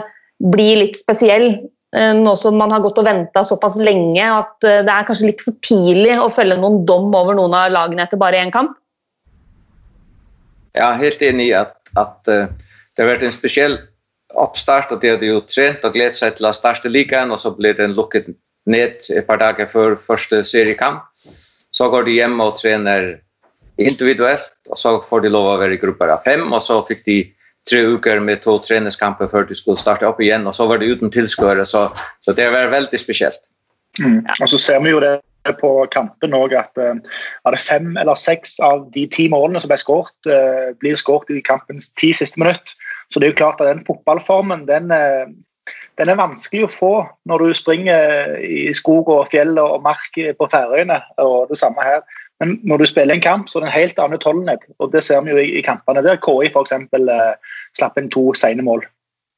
blir 0.54 0.84
litt 0.84 1.00
spesiell. 1.00 1.50
Eh, 1.98 2.14
nå 2.14 2.36
som 2.38 2.58
man 2.60 2.74
har 2.74 2.84
gått 2.84 3.00
og 3.02 3.08
venta 3.08 3.42
såpass 3.48 3.80
lenge 3.82 4.22
at 4.22 4.66
eh, 4.68 4.84
det 4.86 4.94
er 4.94 5.06
kanskje 5.08 5.32
litt 5.32 5.44
for 5.46 5.58
tidlig 5.66 6.18
å 6.22 6.30
følge 6.34 6.60
noen 6.60 6.84
dom 6.86 7.10
over 7.16 7.38
noen 7.38 7.56
av 7.58 7.72
lagene 7.74 8.06
etter 8.06 8.22
bare 8.22 8.42
én 8.44 8.54
kamp? 8.54 8.76
Jeg 10.78 10.86
er 10.86 11.00
helt 11.02 11.24
enig 11.26 11.48
i 11.50 11.56
at, 11.58 11.78
at, 11.98 12.20
det 12.28 13.02
har 13.02 13.10
vært 13.10 13.24
en 13.26 13.34
spesiell 13.34 13.80
oppstart. 14.38 14.92
og 14.94 15.02
De 15.02 15.16
hadde 15.16 15.30
jo 15.32 15.40
trent 15.50 15.86
og 15.88 15.96
gledet 15.96 16.20
seg 16.20 16.36
til 16.38 16.50
å 16.50 16.54
starte 16.54 16.92
ligaen, 16.92 17.34
og 17.34 17.42
så 17.42 17.54
blir 17.56 17.78
den 17.78 17.96
lukket 17.98 18.30
ned 18.70 19.02
et 19.10 19.26
par 19.26 19.42
dager 19.42 19.70
før 19.72 19.96
første 19.98 20.44
seriekamp. 20.46 21.08
Så 21.74 21.90
går 21.90 22.06
de 22.06 22.18
hjem 22.20 22.38
og 22.44 22.60
trener 22.62 23.16
individuelt, 23.82 24.52
og 24.70 24.78
så 24.78 24.98
får 25.02 25.26
de 25.26 25.34
lov 25.34 25.50
å 25.50 25.58
være 25.62 25.78
i 25.78 25.82
grupper 25.82 26.14
av 26.14 26.26
fem, 26.26 26.46
og 26.52 26.62
så 26.66 26.78
fikk 26.86 27.04
de 27.10 27.18
tre 27.70 27.84
uker 27.94 28.22
med 28.24 28.42
to 28.44 28.58
treningskamper 28.64 29.30
før 29.32 29.48
de 29.48 29.56
skulle 29.58 29.80
starte 29.80 30.08
opp 30.08 30.22
igjen, 30.24 30.48
og 30.48 30.56
så 30.56 30.68
var 30.70 30.82
det 30.82 30.90
uten 30.96 31.14
tilskuere, 31.14 31.66
så, 31.68 31.88
så, 32.26 32.36
det 32.38 32.50
var 32.54 32.72
veldig 32.74 33.00
spesielt. 33.00 33.42
Mm. 34.02 34.22
Og 34.42 34.50
så 34.52 34.60
ser 34.62 34.84
vi 34.84 34.94
jo 34.94 35.02
det 35.04 35.18
på 35.62 35.72
kampen 35.94 36.36
òg 36.36 36.54
at 36.60 36.76
uh, 36.82 36.98
det 37.48 37.62
fem 37.64 37.94
eller 37.98 38.20
seks 38.20 38.58
av 38.64 38.88
de 38.94 39.06
ti 39.12 39.30
målene 39.32 39.62
som 39.64 39.72
ble 39.72 39.80
skåret, 39.80 40.16
uh, 40.28 40.76
blir 40.82 41.00
skåret 41.00 41.32
i 41.32 41.44
kampens 41.46 41.90
ti 42.00 42.12
siste 42.16 42.40
minutt. 42.42 42.76
Så 43.08 43.20
det 43.20 43.30
er 43.30 43.32
jo 43.32 43.42
klart 43.44 43.62
at 43.64 43.70
den 43.72 43.86
fotballformen 43.88 44.66
den, 44.68 44.92
uh, 44.92 45.32
den 45.98 46.12
er 46.12 46.20
vanskelig 46.20 46.68
å 46.68 46.72
få 46.74 46.94
når 47.30 47.44
du 47.46 47.58
springer 47.58 48.36
i 48.44 48.68
skog 48.76 49.10
og 49.14 49.32
fjell 49.32 49.56
og 49.62 49.82
mark 49.88 50.12
på 50.14 50.50
Færøyene. 50.52 51.00
og 51.24 51.48
det 51.50 51.60
samme 51.64 51.84
her. 51.84 52.04
Men 52.42 52.58
når 52.70 52.84
du 52.84 52.90
spiller 52.90 53.16
en 53.16 53.24
kamp, 53.24 53.48
så 53.50 53.58
er 53.58 53.66
det 53.66 53.70
en 53.72 53.80
helt 53.80 54.00
annen 54.02 54.20
utholdenhet. 54.20 54.68
og 54.78 54.92
Det 54.94 55.02
ser 55.06 55.24
vi 55.26 55.34
jo 55.34 55.40
i, 55.42 55.48
i 55.58 55.66
kampene 55.66 56.04
der 56.06 56.20
KI 56.22 56.52
f.eks. 56.52 56.76
Eh, 56.76 57.56
slapp 57.78 57.98
inn 57.98 58.12
to 58.14 58.30
sene 58.38 58.66
mål. 58.66 58.86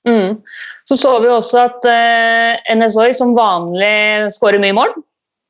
Mm. 0.08 0.39
Så 0.88 0.98
så 1.00 1.13
vi 1.24 1.32
også 1.32 1.63
at 1.68 1.88
eh, 1.88 2.75
NSOI 2.75 3.12
som 3.15 3.36
vanlig 3.38 4.32
skårer 4.36 4.62
mye 4.63 4.75
mål. 4.75 4.94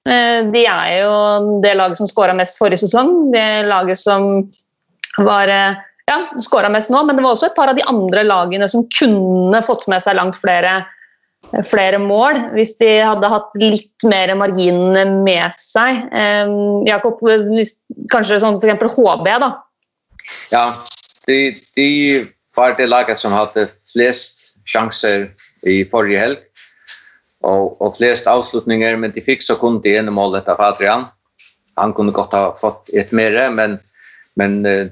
Eh, 0.10 0.46
de 0.53 0.63
er 0.65 0.96
jo 1.03 1.60
det 1.63 1.75
laget 1.77 2.00
som 2.00 2.10
skåra 2.10 2.38
mest 2.38 2.60
forrige 2.62 2.84
sesong. 2.86 3.32
Det 3.34 3.46
laget 3.70 4.01
som 4.01 4.29
var 5.25 5.51
eh, 5.53 5.82
ja, 6.10 6.20
skåra 6.41 6.72
mest 6.74 6.94
nå, 6.94 7.03
men 7.06 7.18
det 7.18 7.25
var 7.25 7.36
også 7.36 7.50
et 7.50 7.58
par 7.58 7.72
av 7.72 7.77
de 7.77 7.86
andre 7.89 8.24
lagene 8.25 8.70
som 8.72 8.88
kunne 8.98 9.62
fått 9.65 9.86
med 9.91 10.01
seg 10.06 10.18
langt 10.18 10.38
flere, 10.41 10.82
flere 11.65 12.00
mål 12.01 12.38
hvis 12.53 12.75
de 12.82 12.89
hadde 13.01 13.32
hatt 13.32 13.56
litt 13.60 14.06
mer 14.08 14.32
marginene 14.38 15.06
med 15.25 15.56
seg. 15.58 16.03
Um, 16.13 16.86
Jakob, 16.88 17.22
kanskje 18.13 18.41
sånn 18.44 18.60
f.eks. 18.62 18.98
HB, 18.98 19.29
da? 19.44 19.51
Ja, 20.53 20.65
de, 21.27 21.39
de 21.77 21.89
var 22.58 22.75
det 22.77 22.89
laget 22.89 23.22
som 23.22 23.36
hadde 23.36 23.70
flest 23.89 24.53
sjanser 24.70 25.29
i 25.68 25.82
forrige 25.89 26.24
helg. 26.24 26.46
Og, 27.48 27.77
og 27.79 27.96
flest 27.96 28.27
avslutninger, 28.27 28.98
men 29.00 29.13
de 29.15 29.24
fikk 29.24 29.46
så 29.46 29.56
kun 29.60 29.79
det 29.84 29.96
ene 29.96 30.12
målet 30.12 30.50
av 30.51 30.60
Adrian. 30.60 31.06
Han 31.79 31.94
kunne 31.96 32.12
godt 32.12 32.36
ha 32.36 32.50
fått 32.60 32.91
et 32.91 33.13
mer, 33.15 33.38
men, 33.56 33.77
men 34.36 34.60
uh, 34.68 34.89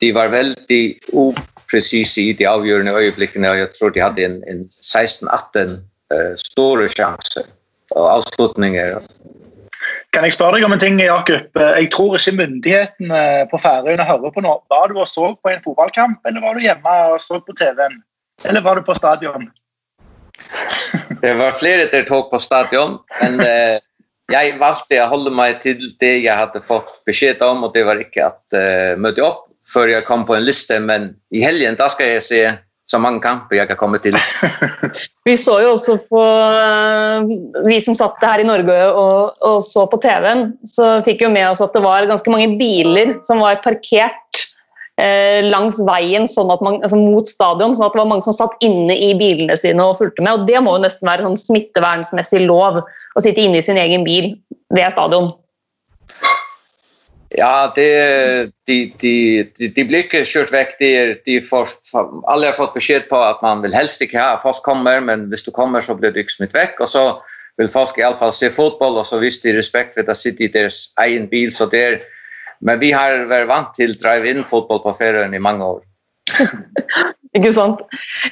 de 0.00 0.12
var 0.16 0.32
veldig 0.32 0.80
upresise 1.12 2.24
i 2.24 2.32
de 2.36 2.48
avgjørende 2.48 2.96
øyeblikkene, 2.96 3.52
og 3.52 3.60
jeg 3.60 3.72
tror 3.76 3.92
de 3.92 4.04
hadde 4.06 4.24
en, 4.24 4.38
en 4.48 4.64
16-18 4.80 5.76
uh, 5.76 5.76
store 6.40 6.88
sjanser 6.90 7.46
og 7.96 8.06
avslutninger. 8.16 9.00
Kan 10.14 10.26
jeg 10.26 10.34
spørre 10.34 10.58
deg 10.58 10.66
om 10.66 10.74
en 10.74 10.82
ting, 10.82 10.98
Jakob? 11.00 11.46
Jeg 11.54 11.90
tror 11.94 12.16
ikke 12.18 12.34
myndighetene 12.40 13.20
på 13.50 13.60
Færøyene 13.62 14.06
hører 14.06 14.32
på 14.34 14.42
nå. 14.42 14.56
Var 14.72 14.90
du 14.90 14.98
og 14.98 15.08
så 15.08 15.32
på 15.38 15.52
en 15.52 15.62
fotballkamp, 15.64 16.18
eller 16.26 16.42
var 16.42 16.58
du 16.58 16.64
hjemme 16.64 16.94
og 17.12 17.20
så 17.22 17.38
på 17.38 17.54
TV-en? 17.58 18.00
Eller 18.44 18.64
var 18.64 18.78
du 18.78 18.86
på 18.86 18.96
stadion? 18.98 19.48
det 21.22 21.36
var 21.38 21.58
flere 21.60 21.86
der 21.92 22.06
tok 22.08 22.30
på 22.32 22.40
stadion, 22.42 22.98
men 23.20 23.38
uh, 23.44 23.76
jeg 24.32 24.56
valgte 24.58 24.98
å 25.02 25.10
holde 25.10 25.32
meg 25.34 25.60
til 25.62 25.92
det 26.02 26.16
jeg 26.24 26.36
hadde 26.36 26.62
fått 26.64 26.90
beskjed 27.06 27.42
om, 27.44 27.64
og 27.66 27.74
det 27.76 27.84
var 27.86 28.02
ikke 28.02 28.32
uh, 28.32 28.98
møte 28.98 29.24
opp 29.26 29.46
før 29.70 29.92
jeg 29.92 30.06
kom 30.08 30.24
på 30.26 30.34
en 30.34 30.46
liste, 30.46 30.78
men 30.82 31.12
i 31.30 31.44
helgen 31.44 31.76
da 31.78 31.86
skal 31.92 32.14
jeg 32.14 32.26
se 32.26 32.42
så 32.90 32.98
mange 32.98 33.22
kamper 33.22 33.60
jeg 33.60 33.70
kan 33.70 33.78
komme 33.78 34.00
til. 34.02 34.16
vi 35.28 35.36
så 35.38 35.60
jo 35.62 35.74
også 35.76 35.96
på 36.08 36.20
uh, 36.20 37.22
Vi 37.68 37.78
som 37.84 37.94
satt 37.94 38.18
her 38.26 38.42
i 38.42 38.48
Norge 38.48 38.78
og, 38.90 39.36
og 39.46 39.60
så 39.62 39.86
på 39.90 40.00
TV-en, 40.02 40.48
så 40.66 40.98
fikk 41.06 41.22
jo 41.26 41.32
med 41.32 41.52
oss 41.52 41.62
at 41.64 41.76
det 41.76 41.84
var 41.86 42.08
ganske 42.10 42.34
mange 42.34 42.56
biler 42.58 43.18
som 43.26 43.42
var 43.44 43.62
parkert 43.64 44.48
Eh, 45.00 45.40
langs 45.46 45.78
veien 45.86 46.26
sånn 46.28 46.50
at 46.52 46.60
man, 46.64 46.80
altså 46.84 46.98
mot 46.98 47.28
stadion, 47.28 47.72
sånn 47.76 47.86
at 47.86 47.94
det 47.94 48.02
var 48.02 48.08
mange 48.10 48.26
som 48.26 48.36
satt 48.36 48.56
inne 48.64 48.92
i 48.92 49.12
bilene 49.16 49.56
sine 49.56 49.86
og 49.86 49.96
fulgte 50.00 50.24
med. 50.24 50.42
og 50.42 50.50
Det 50.50 50.60
må 50.60 50.74
jo 50.76 50.82
nesten 50.84 51.08
være 51.08 51.24
sånn 51.24 51.38
smittevernsmessig 51.40 52.42
lov 52.44 52.82
å 52.82 53.22
sitte 53.22 53.40
inne 53.40 53.62
i 53.62 53.64
sin 53.64 53.80
egen 53.80 54.04
bil 54.04 54.34
ved 54.74 54.92
stadion. 54.92 55.30
Ja, 57.38 57.70
de, 57.76 57.86
de, 58.66 58.76
de, 58.98 59.12
de, 59.54 59.82
blir 59.86 60.02
ikke 60.02 60.24
kjørt 60.26 60.50
vekk. 60.50 60.80
Alle 60.82 62.48
har 62.48 62.56
fått 62.56 62.74
beskjed 62.74 63.06
på 63.10 63.20
at 63.22 63.42
man 63.44 63.62
vil 63.62 63.74
helst 63.76 64.02
ikke 64.02 64.18
ha 64.18 64.38
folk 64.42 64.64
kommer, 64.66 64.98
men 65.04 65.28
hvis 65.30 65.46
du 65.46 65.52
kommer, 65.54 65.84
så 65.84 65.94
blir 65.94 66.10
du 66.14 66.18
ikke 66.22 66.40
smitt 66.40 66.56
vekk. 66.56 66.80
og 66.82 66.90
så 66.90 67.04
vil 67.60 67.70
folk 67.70 67.98
i 67.98 68.02
alle 68.06 68.18
fall 68.18 68.32
se 68.34 68.50
fotball, 68.50 68.98
og 68.98 69.06
så 69.06 69.20
viser 69.22 69.50
de 69.50 69.58
respekt 69.58 69.98
ved 69.98 70.10
å 70.10 70.16
sitte 70.16 70.46
i 70.46 70.52
deres 70.52 70.88
egen 71.04 71.28
bil. 71.30 71.52
så 71.52 71.68
det 71.70 71.84
er 71.84 72.00
men 72.60 72.80
vi 72.80 72.90
har 72.92 73.24
vært 73.30 73.48
vant 73.48 73.70
til 73.76 73.94
drive-in-fotball 73.96 74.82
på 74.84 74.92
ferien 74.98 75.34
i 75.34 75.40
mange 75.40 75.64
år. 75.64 75.80
Ikke 77.36 77.52
sant. 77.54 77.82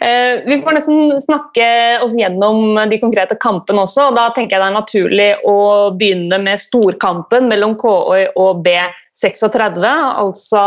Eh, 0.02 0.42
vi 0.46 0.58
får 0.62 0.74
nesten 0.74 1.12
snakke 1.22 1.66
oss 2.02 2.16
gjennom 2.18 2.78
de 2.90 2.98
konkrete 2.98 3.36
kampene 3.38 3.84
også. 3.84 4.08
og 4.10 4.18
Da 4.18 4.28
tenker 4.34 4.56
jeg 4.56 4.62
det 4.64 4.68
er 4.68 4.76
naturlig 4.76 5.28
å 5.46 5.58
begynne 5.98 6.40
med 6.42 6.62
storkampen 6.62 7.46
mellom 7.50 7.76
KOI 7.78 8.26
og 8.34 8.64
B36. 8.66 9.78
Altså 9.86 10.64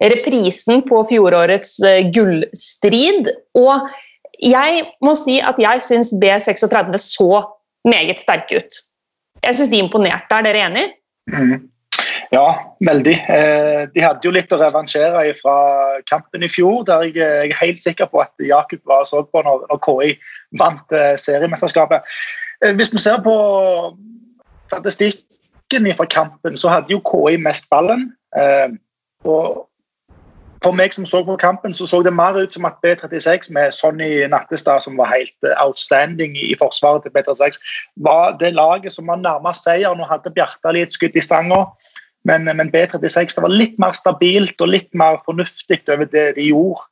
reprisen 0.00 0.84
på 0.88 1.02
fjorårets 1.10 1.78
eh, 1.84 2.08
gullstrid. 2.14 3.32
Og 3.58 3.88
jeg 4.40 4.84
må 5.04 5.16
si 5.18 5.38
at 5.44 5.58
jeg 5.60 5.84
syns 5.84 6.14
B36 6.16 7.02
så 7.04 7.32
meget 7.88 8.22
sterke 8.22 8.62
ut. 8.62 8.84
Jeg 9.44 9.58
syns 9.58 9.72
de 9.72 9.82
imponerte. 9.82 10.34
Er 10.34 10.46
dere 10.46 10.64
enig? 10.70 10.86
Mm. 11.30 11.68
Ja, 12.32 12.74
veldig. 12.84 13.14
Eh, 13.32 13.86
de 13.94 14.02
hadde 14.04 14.26
jo 14.26 14.32
litt 14.34 14.52
å 14.52 14.58
revansjere 14.60 15.22
fra 15.38 15.54
kampen 16.10 16.44
i 16.44 16.50
fjor, 16.52 16.82
der 16.88 17.06
jeg 17.08 17.22
er 17.24 17.54
helt 17.56 17.80
sikker 17.80 18.10
på 18.12 18.20
at 18.20 18.34
Jakob 18.44 18.82
var 18.88 19.06
så 19.08 19.22
på 19.24 19.42
når, 19.46 19.64
KI 19.84 20.12
vant 20.60 20.92
eh, 20.92 21.14
seriemesterskapet. 21.16 22.04
Eh, 22.64 22.74
hvis 22.76 22.92
vi 22.92 23.00
ser 23.00 23.22
på 23.24 23.36
statistikken 24.68 25.88
fra 25.96 26.08
kampen, 26.12 26.60
så 26.60 26.68
hadde 26.74 26.92
jo 26.92 27.00
KI 27.00 27.40
mest 27.40 27.70
ballen. 27.72 28.12
og 29.24 29.64
for 30.62 30.74
meg 30.74 30.92
som 30.92 31.06
så 31.06 31.22
på 31.22 31.36
kampen, 31.38 31.72
så 31.72 31.86
så 31.86 32.02
det 32.02 32.12
mer 32.12 32.34
ut 32.34 32.54
som 32.54 32.64
at 32.64 32.80
B36 32.82 33.52
med 33.52 33.72
Sonny 33.72 34.26
Nattestad, 34.26 34.80
som 34.82 34.98
var 34.98 35.12
helt 35.14 35.54
outstanding 35.62 36.34
i 36.36 36.54
forsvaret 36.58 37.02
til 37.02 37.12
B36, 37.14 37.60
var 37.96 38.36
det 38.40 38.54
laget 38.54 38.92
som 38.92 39.06
var 39.06 39.16
nærmest 39.16 39.64
seier. 39.64 39.94
Nå 39.94 40.04
hadde 40.04 40.34
Bjartali 40.34 40.82
et 40.82 40.94
skudd 40.94 41.14
i 41.14 41.22
stanga. 41.22 41.64
Men, 42.28 42.44
men, 42.44 42.70
B36 42.72 43.38
det 43.38 43.44
var 43.44 43.54
litt 43.54 43.78
mer 43.80 43.94
stabilt 43.96 44.60
og 44.64 44.72
litt 44.72 44.90
mer 44.98 45.16
fornuftig 45.24 45.80
over 45.88 46.08
det 46.12 46.26
de 46.36 46.50
gjorde. 46.50 46.84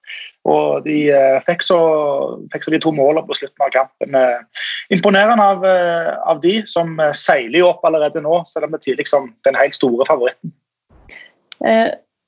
Og 0.47 0.87
de 0.87 0.97
uh, 1.11 1.37
fikk, 1.45 1.65
så, 1.67 1.79
fikk, 2.53 2.65
så, 2.65 2.73
de 2.73 2.81
to 2.83 2.93
målene 2.95 3.27
på 3.27 3.37
slutten 3.37 3.67
av 3.67 3.73
kampen. 3.75 4.17
Uh, 4.17 4.65
imponerende 4.95 5.43
av, 5.43 5.67
uh, 5.67 6.15
av, 6.31 6.41
de, 6.45 6.61
som 6.71 6.95
seiler 7.17 7.67
opp 7.67 7.85
allerede 7.87 8.23
nå, 8.25 8.41
selv 8.49 8.69
om 8.69 8.77
det 8.77 8.81
er 8.81 8.87
tidlig 8.89 9.09
som 9.11 9.29
den 9.47 9.59
helt 9.59 9.77
store 9.77 10.07
favoritten. 10.09 10.55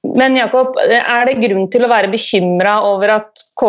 Men 0.08 0.36
Jakob, 0.38 0.76
er 0.80 1.26
det 1.28 1.40
grunn 1.42 1.66
til 1.70 1.84
å 1.84 1.90
være 1.90 2.10
bekymra 2.10 2.78
over 2.86 3.12
at 3.18 3.42
K 3.58 3.68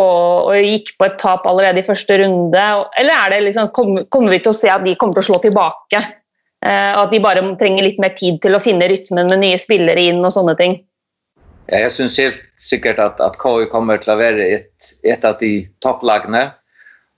gikk 0.61 0.93
på 0.97 1.07
et 1.07 1.17
tap 1.21 1.47
allerede 1.49 1.81
i 1.81 1.85
første 1.85 2.19
runde? 2.21 2.65
Eller 3.01 3.15
er 3.15 3.33
det 3.33 3.39
liksom, 3.49 3.71
kommer 3.73 4.31
vi 4.31 4.39
til 4.39 4.53
å 4.53 4.55
se 4.55 4.71
at 4.71 4.85
de 4.85 4.95
kommer 4.97 5.17
til 5.17 5.25
å 5.25 5.29
slå 5.31 5.41
tilbake? 5.43 6.01
Eh, 6.65 6.91
og 6.97 7.05
at 7.05 7.13
de 7.13 7.21
bare 7.23 7.43
trenger 7.59 7.85
litt 7.85 7.99
mer 8.03 8.15
tid 8.17 8.41
til 8.43 8.55
å 8.55 8.61
finne 8.63 8.89
rytmen 8.91 9.29
med 9.31 9.43
nye 9.43 9.59
spillere 9.61 10.09
inn 10.11 10.19
og 10.19 10.33
sånne 10.35 10.55
ting. 10.59 10.79
Ja, 11.69 11.85
jeg 11.85 11.93
syns 11.95 12.17
helt 12.19 12.41
sikkert 12.59 12.99
at, 12.99 13.19
at 13.23 13.37
KU 13.39 13.63
kommer 13.71 14.01
til 14.01 14.15
å 14.15 14.19
være 14.19 14.47
et, 14.57 14.91
et 15.07 15.25
av 15.25 15.37
de 15.39 15.67
topplagene. 15.85 16.49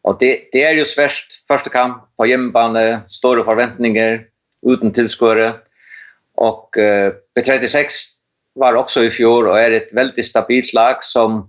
Og 0.05 0.17
det, 0.21 0.31
det, 0.53 0.63
er 0.65 0.77
jo 0.77 0.85
svært 0.87 1.39
første 1.49 1.71
kamp 1.73 2.01
på 2.19 2.27
hjemmebane, 2.29 3.03
store 3.09 3.45
forventninger 3.47 4.19
uten 4.67 4.93
tilskuere. 4.93 5.53
Og 6.41 6.77
uh, 6.81 7.13
B36 7.37 8.01
var 8.59 8.77
også 8.77 9.05
i 9.05 9.13
fjor 9.13 9.51
og 9.51 9.59
er 9.59 9.77
et 9.77 9.93
veldig 9.95 10.25
stabilt 10.25 10.73
lag 10.75 11.05
som, 11.05 11.43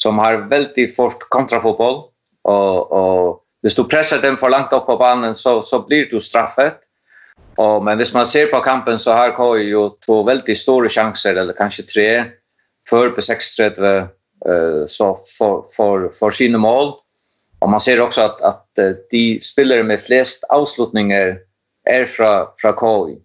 som 0.00 0.20
har 0.22 0.46
veldig 0.50 0.88
fort 0.96 1.28
kontrafotball. 1.32 2.00
Og, 2.48 2.92
og 2.92 3.20
hvis 3.62 3.76
du 3.78 3.84
presser 3.86 4.22
dem 4.24 4.38
for 4.40 4.50
langt 4.50 4.72
opp 4.74 4.88
på 4.88 4.98
banen, 4.98 5.36
så, 5.38 5.60
så 5.62 5.84
blir 5.86 6.08
du 6.10 6.18
straffet. 6.20 6.80
Og, 7.60 7.82
men 7.84 8.00
hvis 8.00 8.14
man 8.14 8.26
ser 8.28 8.48
på 8.50 8.62
kampen, 8.64 8.98
så 8.98 9.16
har 9.16 9.34
KI 9.36 9.68
jo 9.72 9.88
to 10.04 10.22
veldig 10.28 10.56
store 10.56 10.90
sjanser, 10.92 11.36
eller 11.36 11.56
kanskje 11.56 11.88
tre, 11.88 12.08
før 12.88 13.12
på 13.14 13.24
36 13.24 13.82
uh, 14.48 14.84
så 14.88 15.12
for, 15.36 15.66
for, 15.74 16.08
for, 16.16 16.34
sine 16.34 16.60
mål. 16.60 16.96
Og 17.62 17.70
man 17.70 17.82
ser 17.82 18.02
også 18.02 18.30
at, 18.30 18.40
at 18.54 18.82
uh, 18.82 18.96
de 19.12 19.26
spillere 19.44 19.84
med 19.86 20.02
flest 20.02 20.46
avslutninger 20.50 21.36
er 21.90 22.08
fra, 22.08 22.32
fra 22.62 22.72
KI. 22.78 23.18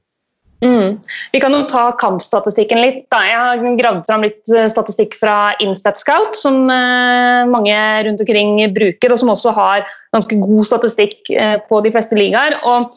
Mm. 0.66 0.96
Vi 1.32 1.40
kan 1.40 1.54
jo 1.54 1.66
ta 1.70 1.92
kampstatistikken 2.02 2.82
litt. 2.82 3.04
Da. 3.14 3.20
Jeg 3.30 3.38
har 3.38 3.76
gravd 3.78 4.08
fram 4.08 4.24
litt 4.26 4.50
eh, 4.50 4.66
statistikk 4.74 5.14
fra 5.20 5.52
Instat 5.62 6.00
Scout, 6.02 6.34
som 6.34 6.64
mange 6.66 7.76
rundt 8.08 8.24
omkring 8.26 8.64
bruker, 8.74 9.14
og 9.14 9.22
som 9.22 9.30
også 9.36 9.54
har 9.54 9.86
ganske 10.18 10.40
god 10.42 10.66
statistikk 10.66 11.30
på 11.70 11.82
de 11.86 11.94
fleste 11.94 12.18
ligaer. 12.18 12.58
Og 12.66 12.90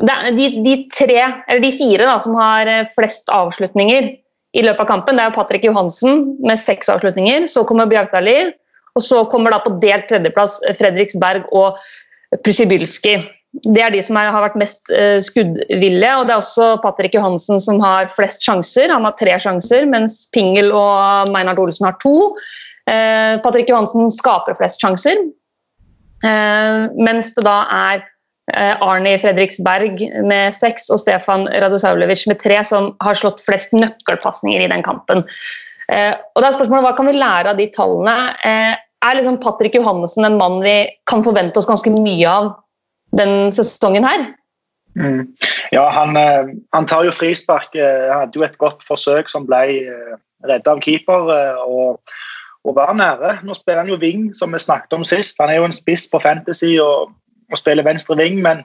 de, 0.00 0.48
de, 0.64 0.74
tre, 0.92 1.20
eller 1.48 1.62
de 1.62 1.72
fire 1.74 2.06
da, 2.08 2.16
som 2.22 2.36
har 2.38 2.70
eh, 2.70 2.86
flest 2.94 3.30
avslutninger 3.32 4.10
i 4.56 4.64
løpet 4.64 4.84
av 4.84 4.88
kampen, 4.88 5.18
det 5.18 5.26
er 5.26 5.34
Patrick 5.34 5.64
Johansen 5.68 6.24
med 6.44 6.60
seks 6.60 6.88
avslutninger. 6.92 7.46
Så 7.50 7.64
kommer 7.68 7.88
Bjartali, 7.90 8.52
og 8.96 9.04
så 9.04 9.24
kommer 9.30 9.54
da 9.54 9.60
på 9.64 9.74
delt 9.82 10.08
tredjeplass 10.10 10.58
Fredriksberg 10.78 11.50
og 11.56 11.76
Prusibylski. 12.44 13.18
det 13.64 13.80
er 13.80 13.92
de 13.92 14.00
som 14.04 14.16
er, 14.20 14.30
har 14.32 14.44
vært 14.44 14.58
mest 14.60 14.90
uh, 14.92 15.20
skuddvillige. 15.24 16.14
Og 16.16 16.28
det 16.28 16.34
er 16.34 16.40
også 16.40 16.68
Patrick 16.82 17.14
Johansen 17.16 17.60
som 17.60 17.80
har 17.80 18.10
flest 18.12 18.44
sjanser. 18.44 18.92
Han 18.92 19.06
har 19.08 19.16
tre 19.20 19.36
sjanser, 19.40 19.86
mens 19.88 20.26
Pingel 20.34 20.72
og 20.72 21.30
Meinhard 21.32 21.60
Olsen 21.62 21.88
har 21.88 21.96
to. 22.02 22.32
Uh, 22.88 23.36
Patrick 23.44 23.68
Johansen 23.68 24.08
skaper 24.12 24.56
flest 24.56 24.80
sjanser, 24.80 25.20
uh, 26.24 26.88
mens 26.96 27.34
det 27.36 27.44
da 27.44 27.58
er 27.68 28.06
Arni 28.58 29.14
Fredriksberg 29.22 30.00
med 30.26 30.54
seks 30.56 30.88
og 30.94 31.00
Stefan 31.02 31.46
Radosaulevic 31.62 32.24
med 32.30 32.40
tre 32.42 32.58
som 32.66 32.92
har 33.04 33.18
slått 33.18 33.42
flest 33.46 33.74
nøkkelpasninger 33.76 34.64
i 34.64 34.70
den 34.72 34.82
kampen. 34.86 35.22
Og 35.88 36.40
da 36.42 36.48
er 36.48 36.56
spørsmålet, 36.56 36.84
Hva 36.84 36.96
kan 36.98 37.08
vi 37.08 37.14
lære 37.16 37.52
av 37.54 37.60
de 37.60 37.68
tallene? 37.72 38.16
er 39.04 39.18
liksom 39.18 39.38
Patrick 39.42 39.76
Johannessen 39.78 40.26
en 40.26 40.38
mann 40.40 40.60
vi 40.64 40.88
kan 41.10 41.22
forvente 41.26 41.60
oss 41.60 41.68
ganske 41.68 41.92
mye 41.94 42.28
av 42.28 42.50
den 43.18 43.52
sesongen 43.54 44.06
her? 44.06 44.26
Mm. 44.98 45.28
Ja, 45.70 45.88
han, 45.94 46.16
eh, 46.16 46.54
han, 46.74 46.86
tar 46.86 47.06
jo 47.06 47.14
frispark. 47.14 47.74
Eh, 47.76 48.08
han 48.10 48.24
hadde 48.24 48.40
jo 48.40 48.46
et 48.46 48.58
godt 48.58 48.82
forsøk 48.86 49.30
som 49.30 49.46
ble 49.46 49.62
eh, 49.84 50.16
redda 50.48 50.74
av 50.74 50.82
keeper. 50.82 51.30
og, 51.66 52.18
og 52.66 52.74
var 52.76 52.92
nære. 52.96 53.38
Nå 53.46 53.54
spiller 53.54 53.84
han 53.84 53.92
jo 53.92 54.00
wing, 54.02 54.28
som 54.34 54.52
vi 54.52 54.60
snakket 54.60 54.96
om 54.96 55.06
sist. 55.06 55.38
Han 55.40 55.52
er 55.52 55.60
jo 55.60 55.68
en 55.68 55.76
spiss 55.76 56.08
på 56.10 56.20
Fantasy 56.20 56.74
og, 56.82 57.14
og 57.50 57.60
spiller 57.60 57.86
venstre 57.86 58.16
ving, 58.18 58.40
men, 58.44 58.62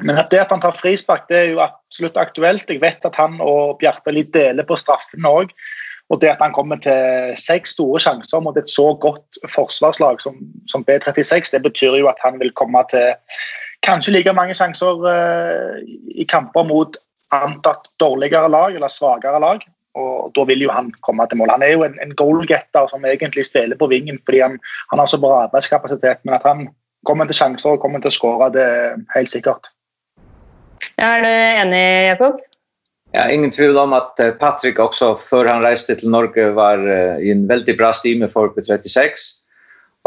men 0.00 0.18
at 0.18 0.30
det 0.32 0.42
at 0.44 0.52
han 0.54 0.62
tar 0.62 0.76
frispark, 0.76 1.28
det 1.28 1.38
er 1.38 1.48
jo 1.52 1.62
absolutt 1.64 2.18
aktuelt. 2.20 2.70
Jeg 2.70 2.82
vet 2.82 3.04
at 3.08 3.18
han 3.20 3.38
og 3.44 3.78
Bjarte 3.82 4.14
litt 4.14 4.32
deler 4.34 4.66
på 4.68 4.78
straffene 4.80 5.28
òg. 5.28 5.54
Og 6.12 6.20
det 6.20 6.28
at 6.28 6.42
han 6.44 6.52
kommer 6.52 6.80
til 6.82 7.32
seks 7.40 7.76
store 7.76 8.00
sjanser 8.02 8.42
mot 8.44 8.56
et 8.60 8.68
så 8.68 8.90
godt 9.00 9.38
forsvarslag 9.48 10.20
som, 10.20 10.36
som, 10.68 10.84
B36, 10.84 11.54
det 11.54 11.62
betyr 11.64 11.96
jo 12.02 12.10
at 12.10 12.20
han 12.24 12.36
vil 12.42 12.52
komme 12.58 12.82
til 12.90 13.14
kanskje 13.86 14.12
like 14.18 14.34
mange 14.36 14.56
sjanser 14.58 15.06
uh, 15.06 15.78
i 16.12 16.26
kamper 16.28 16.66
mot 16.68 16.98
antatt 17.32 17.88
dårligere 18.02 18.50
lag 18.52 18.76
eller 18.76 18.92
svakere 18.92 19.40
lag. 19.40 19.64
Og 19.96 20.32
da 20.36 20.44
vil 20.48 20.64
jo 20.64 20.72
han 20.72 20.90
komme 21.04 21.24
til 21.28 21.40
mål. 21.40 21.52
Han 21.52 21.64
er 21.64 21.74
jo 21.74 21.86
en, 21.86 21.96
en 22.00 22.14
goalgetter 22.16 22.88
som 22.88 23.04
egentlig 23.08 23.44
spiller 23.48 23.76
på 23.76 23.88
vingen 23.92 24.20
fordi 24.24 24.40
han, 24.44 24.56
han 24.92 25.00
har 25.00 25.08
så 25.08 25.20
bra 25.20 25.42
arbeidskapasitet. 25.46 26.22
Men 26.24 26.36
at 26.36 26.46
han 26.48 26.68
kommer 27.06 27.28
til 27.28 27.38
sjanser 27.38 27.74
og 27.74 27.82
kommer 27.82 28.02
til 28.02 28.12
å 28.12 28.16
skåre, 28.16 28.50
det 28.54 28.64
er 28.64 28.98
helt 29.16 29.32
sikkert. 29.32 29.70
Ja, 30.98 31.14
er 31.16 31.22
du 31.22 31.30
enig, 31.30 31.84
Jakob? 32.12 32.42
Ja, 33.12 33.26
ingen 33.28 33.52
tvil 33.52 33.76
om 33.76 33.92
at 33.96 34.20
eh, 34.22 34.32
Patrick 34.40 34.80
også, 34.80 35.12
før 35.20 35.50
han 35.50 35.64
reiste 35.64 35.98
til 36.00 36.12
Norge, 36.14 36.48
var 36.56 36.80
uh, 36.80 37.20
i 37.20 37.28
en 37.34 37.44
veldig 37.50 37.74
bra 37.76 37.90
stime 37.92 38.28
for 38.32 38.54
B36. 38.54 39.26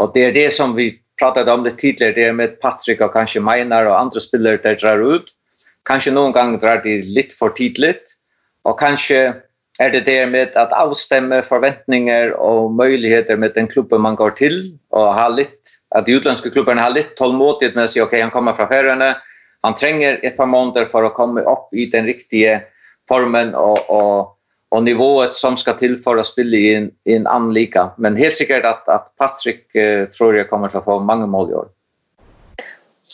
Og 0.02 0.10
det 0.16 0.24
er 0.26 0.34
det 0.34 0.48
som 0.56 0.74
vi 0.76 0.90
pratet 1.20 1.48
om 1.48 1.62
litt 1.64 1.78
tidligere, 1.80 2.16
det 2.16 2.26
er 2.26 2.36
med 2.36 2.58
Patrick 2.60 3.00
og 3.04 3.14
kanskje 3.14 3.44
Meinar 3.44 3.86
og 3.88 3.96
andre 4.00 4.20
spillere 4.20 4.60
der 4.64 4.76
drar 4.80 5.00
ut. 5.00 5.30
Kanskje 5.86 6.16
noen 6.16 6.34
ganger 6.34 6.60
drar 6.60 6.82
de 6.84 6.98
litt 7.06 7.32
for 7.38 7.54
tidlig. 7.56 7.94
Og 8.66 8.74
kanskje 8.80 9.20
er 9.80 9.92
det 9.92 10.04
det 10.06 10.20
med 10.30 10.54
at 10.56 10.72
avstemme 10.72 11.42
forventninger 11.44 12.32
og 12.40 12.72
muligheter 12.72 13.36
med 13.36 13.54
den 13.54 13.68
klubben 13.68 14.00
man 14.00 14.16
går 14.16 14.36
til, 14.38 14.56
og 14.96 15.12
ha 15.14 15.26
litt, 15.28 15.76
at 15.94 16.06
de 16.06 16.16
utlandske 16.16 16.50
klubbene 16.54 16.80
har 16.80 16.94
litt 16.94 17.12
tålmodighet 17.18 17.76
med 17.76 17.88
å 17.88 17.92
si 17.92 18.00
ok, 18.00 18.16
han 18.20 18.32
kommer 18.32 18.56
fra 18.56 18.68
Færøyene, 18.70 19.14
han 19.66 19.76
trenger 19.76 20.20
et 20.22 20.36
par 20.38 20.48
måneder 20.48 20.88
for 20.88 21.04
å 21.04 21.12
komme 21.16 21.44
opp 21.48 21.74
i 21.74 21.88
den 21.90 22.06
riktige 22.08 22.60
formen 23.10 23.54
og, 23.58 23.84
og, 23.92 24.32
og 24.72 24.84
nivået 24.86 25.36
som 25.38 25.56
skal 25.60 25.78
til 25.80 25.96
for 26.04 26.18
å 26.18 26.26
spille 26.26 26.58
i 26.58 26.74
en, 26.76 26.90
i 27.08 27.16
en 27.18 27.26
annen 27.30 27.54
liga. 27.54 27.90
Men 27.98 28.18
helt 28.18 28.38
sikkert 28.38 28.66
at, 28.68 28.86
at 28.92 29.10
Patrick 29.18 29.66
uh, 29.74 30.06
tror 30.14 30.38
jeg 30.38 30.48
kommer 30.50 30.72
til 30.72 30.82
å 30.82 30.86
få 30.86 31.00
mange 31.02 31.28
mål 31.30 31.50
i 31.50 31.58
år. 31.62 31.72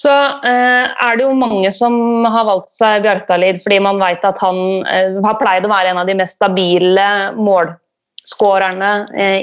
Så 0.03 0.12
eh, 0.49 0.87
er 0.91 1.19
det 1.19 1.27
jo 1.27 1.35
mange 1.37 1.71
som 1.75 1.95
har 2.27 2.47
valgt 2.49 2.73
seg 2.75 3.05
Bjartalid 3.05 3.61
fordi 3.62 3.79
man 3.85 4.01
vet 4.03 4.25
at 4.27 4.41
han 4.43 4.59
eh, 4.91 5.19
har 5.23 5.38
pleid 5.41 5.69
å 5.69 5.73
være 5.73 5.93
en 5.93 6.01
av 6.03 6.09
de 6.09 6.17
mest 6.19 6.38
stabile 6.41 7.09
målskårerne 7.38 8.93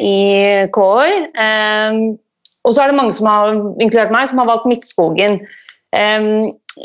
i 0.03 0.17
KOI. 0.75 1.13
og 2.65 2.73
så 2.73 2.83
er 2.83 2.91
det 2.91 2.97
mange 2.97 3.15
som 3.15 3.29
har, 3.29 3.53
inkludert 3.79 4.11
meg, 4.11 4.27
som 4.31 4.41
har 4.41 4.49
valgt 4.49 4.67
Midtskogen. 4.67 5.39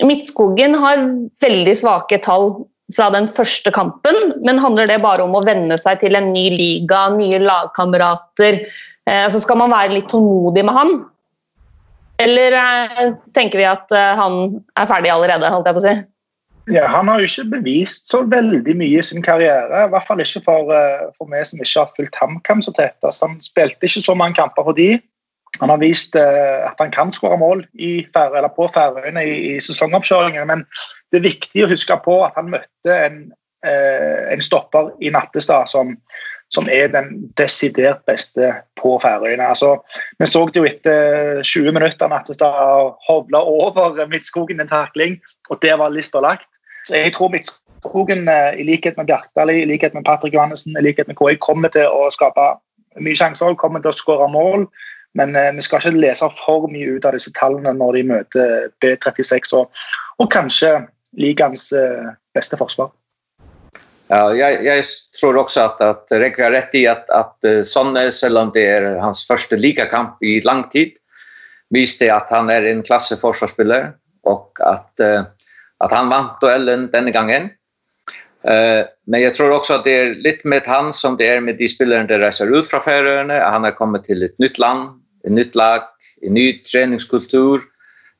Midtskogen 0.07 0.79
har 0.79 1.09
veldig 1.43 1.75
svake 1.81 2.21
tall 2.23 2.53
fra 2.93 3.09
den 3.15 3.27
første 3.31 3.73
kampen, 3.73 4.35
men 4.45 4.61
handler 4.61 4.89
det 4.91 5.01
bare 5.03 5.25
om 5.25 5.35
å 5.37 5.45
venne 5.45 5.77
seg 5.81 6.03
til 6.03 6.19
en 6.19 6.33
ny 6.35 6.49
liga, 6.53 7.07
nye 7.15 7.41
lagkamerater? 7.41 8.61
Eh, 9.09 9.27
så 9.33 9.41
skal 9.41 9.61
man 9.63 9.73
være 9.73 9.97
litt 9.97 10.11
tålmodig 10.13 10.67
med 10.67 10.77
han? 10.77 10.95
Eller 12.25 12.57
eh, 12.57 13.15
tenker 13.37 13.61
vi 13.61 13.69
at 13.69 13.93
eh, 13.93 14.17
han 14.19 14.59
er 14.81 14.91
ferdig 14.91 15.13
allerede, 15.13 15.53
holdt 15.53 15.69
jeg 15.69 15.77
på 15.77 15.83
å 15.83 15.87
si? 15.87 15.95
Ja, 16.73 16.87
Han 16.89 17.09
har 17.09 17.21
jo 17.21 17.29
ikke 17.29 17.59
bevist 17.59 18.09
så 18.09 18.23
veldig 18.25 18.77
mye 18.81 19.01
i 19.01 19.05
sin 19.05 19.25
karriere. 19.25 19.85
I 19.85 19.91
hvert 19.93 20.07
fall 20.09 20.23
ikke 20.25 20.41
for, 20.47 20.71
eh, 20.73 21.11
for 21.19 21.29
meg 21.29 21.45
som 21.45 21.61
ikke 21.61 21.83
har 21.83 21.93
fulgt 21.97 22.17
HamKam 22.21 22.63
så 22.65 22.73
tett. 22.73 22.97
Altså, 23.03 23.29
han 23.29 23.43
spilte 23.45 23.85
ikke 23.85 24.05
så 24.07 24.17
mange 24.17 24.39
kamper 24.41 24.65
for 24.65 24.77
de. 24.79 24.97
Han 25.61 25.71
har 25.71 25.79
vist 25.79 26.17
eh, 26.17 26.65
at 26.67 26.81
han 26.81 26.91
kan 26.91 27.13
skåre 27.15 27.39
mål 27.39 27.67
Færøy, 28.15 28.49
på 28.57 28.69
Færøyene 28.75 29.23
i, 29.23 29.35
i 29.53 29.61
sesongoppkjøringen, 29.63 30.47
men 30.51 30.65
det 31.13 31.21
er 31.21 31.29
viktig 31.29 31.65
å 31.65 31.71
huske 31.71 31.99
på 32.05 32.17
at 32.27 32.35
han 32.41 32.51
møtte 32.57 32.97
en, 32.97 33.21
eh, 33.67 34.33
en 34.35 34.43
stopper 34.43 34.91
i 35.05 35.13
Nattestad 35.15 35.71
som, 35.71 35.95
som, 36.55 36.69
er 36.71 36.89
den 36.93 37.11
desidert 37.39 38.05
beste 38.07 38.53
på 38.81 38.95
Færøyene. 39.03 39.47
Altså, 39.51 39.75
vi 40.19 40.29
så 40.31 40.45
det 40.47 40.63
jo 40.63 40.69
etter 40.69 41.43
20 41.43 41.75
minutter 41.75 42.09
Nattestad 42.09 42.95
hovla 43.09 43.43
over 43.43 44.07
Midtskogen 44.11 44.63
en 44.63 44.71
takling, 44.71 45.19
og 45.51 45.63
der 45.63 45.77
var 45.81 45.95
lista 45.95 46.23
lagt. 46.23 46.49
Så 46.87 46.97
jeg 46.97 47.13
tror 47.13 47.33
Midtskogen, 47.33 48.29
eh, 48.29 48.61
i 48.61 48.63
likhet 48.63 48.97
med 48.97 49.07
Bjartali, 49.07 49.63
i 49.63 49.69
likhet 49.69 49.95
med 49.95 50.05
Patrick 50.05 50.35
Johannessen, 50.35 50.77
i 50.77 50.83
likhet 50.83 51.09
med 51.09 51.17
KI, 51.17 51.37
kommer 51.41 51.69
til 51.69 51.89
å 51.89 52.11
skape 52.13 52.49
mye 53.01 53.19
sjanser, 53.19 53.57
kommer 53.59 53.83
til 53.83 53.93
å 53.93 53.99
skåre 53.99 54.29
mål. 54.31 54.69
Men 55.15 55.37
eh, 55.37 55.53
vi 55.55 55.63
skal 55.63 55.81
ikke 55.81 56.03
lese 56.03 56.29
for 56.39 56.69
mye 56.71 56.97
ut 56.97 57.07
av 57.07 57.15
disse 57.17 57.33
tallene 57.39 57.75
når 57.79 57.99
de 57.99 58.03
møter 58.11 58.69
B36 58.83 59.55
og, 59.57 59.71
og 60.19 60.31
kanskje 60.31 60.77
ligaens 61.19 61.71
eh, 61.73 62.13
beste 62.35 62.59
forsvar. 62.59 62.91
Ja, 64.15 64.35
jag, 64.35 64.65
jag 64.65 64.85
tror 65.21 65.37
också 65.37 65.61
att, 65.61 65.81
att 65.81 66.07
Räck 66.11 66.39
har 66.39 66.51
rätt 66.51 66.75
i 66.75 66.87
att, 66.87 67.11
att 67.11 67.45
Sonne, 67.65 68.13
sällan 68.13 68.51
det 68.55 68.67
är 68.67 68.97
hans 68.97 69.27
första 69.27 69.57
lika 69.57 69.87
kamp 69.87 70.23
i 70.23 70.41
lång 70.41 70.69
tid, 70.69 70.93
visste 71.71 72.15
att 72.15 72.31
han 72.31 72.51
är 72.51 72.63
en 72.63 72.83
klasseförsvarsspelare 72.83 73.93
och 74.23 74.59
att, 74.61 75.01
att 75.79 75.93
han 75.93 76.09
vann 76.09 76.29
duellen 76.41 76.91
den 76.93 77.13
gången. 77.13 77.43
Eh 78.45 78.87
men 79.07 79.21
jag 79.21 79.35
tror 79.35 79.51
också 79.51 79.75
att 79.75 79.85
det 79.85 79.99
är 79.99 80.15
lite 80.15 80.49
med 80.49 80.63
han 80.67 80.93
som 80.93 81.17
det 81.17 81.29
är 81.29 81.41
med 81.41 81.57
de 81.57 81.69
spelare 81.69 82.07
där 82.07 82.19
reser 82.19 82.59
ut 82.59 82.69
från 82.69 82.81
Färöarna. 82.81 83.41
Han 83.41 83.65
har 83.65 83.71
kommit 83.71 84.05
till 84.05 84.23
ett 84.23 84.39
nytt 84.39 84.59
land, 84.59 85.03
ett 85.25 85.33
nytt 85.33 85.55
lag, 85.55 85.83
en 86.23 86.35
ny 86.35 86.63
träningskultur, 86.63 87.61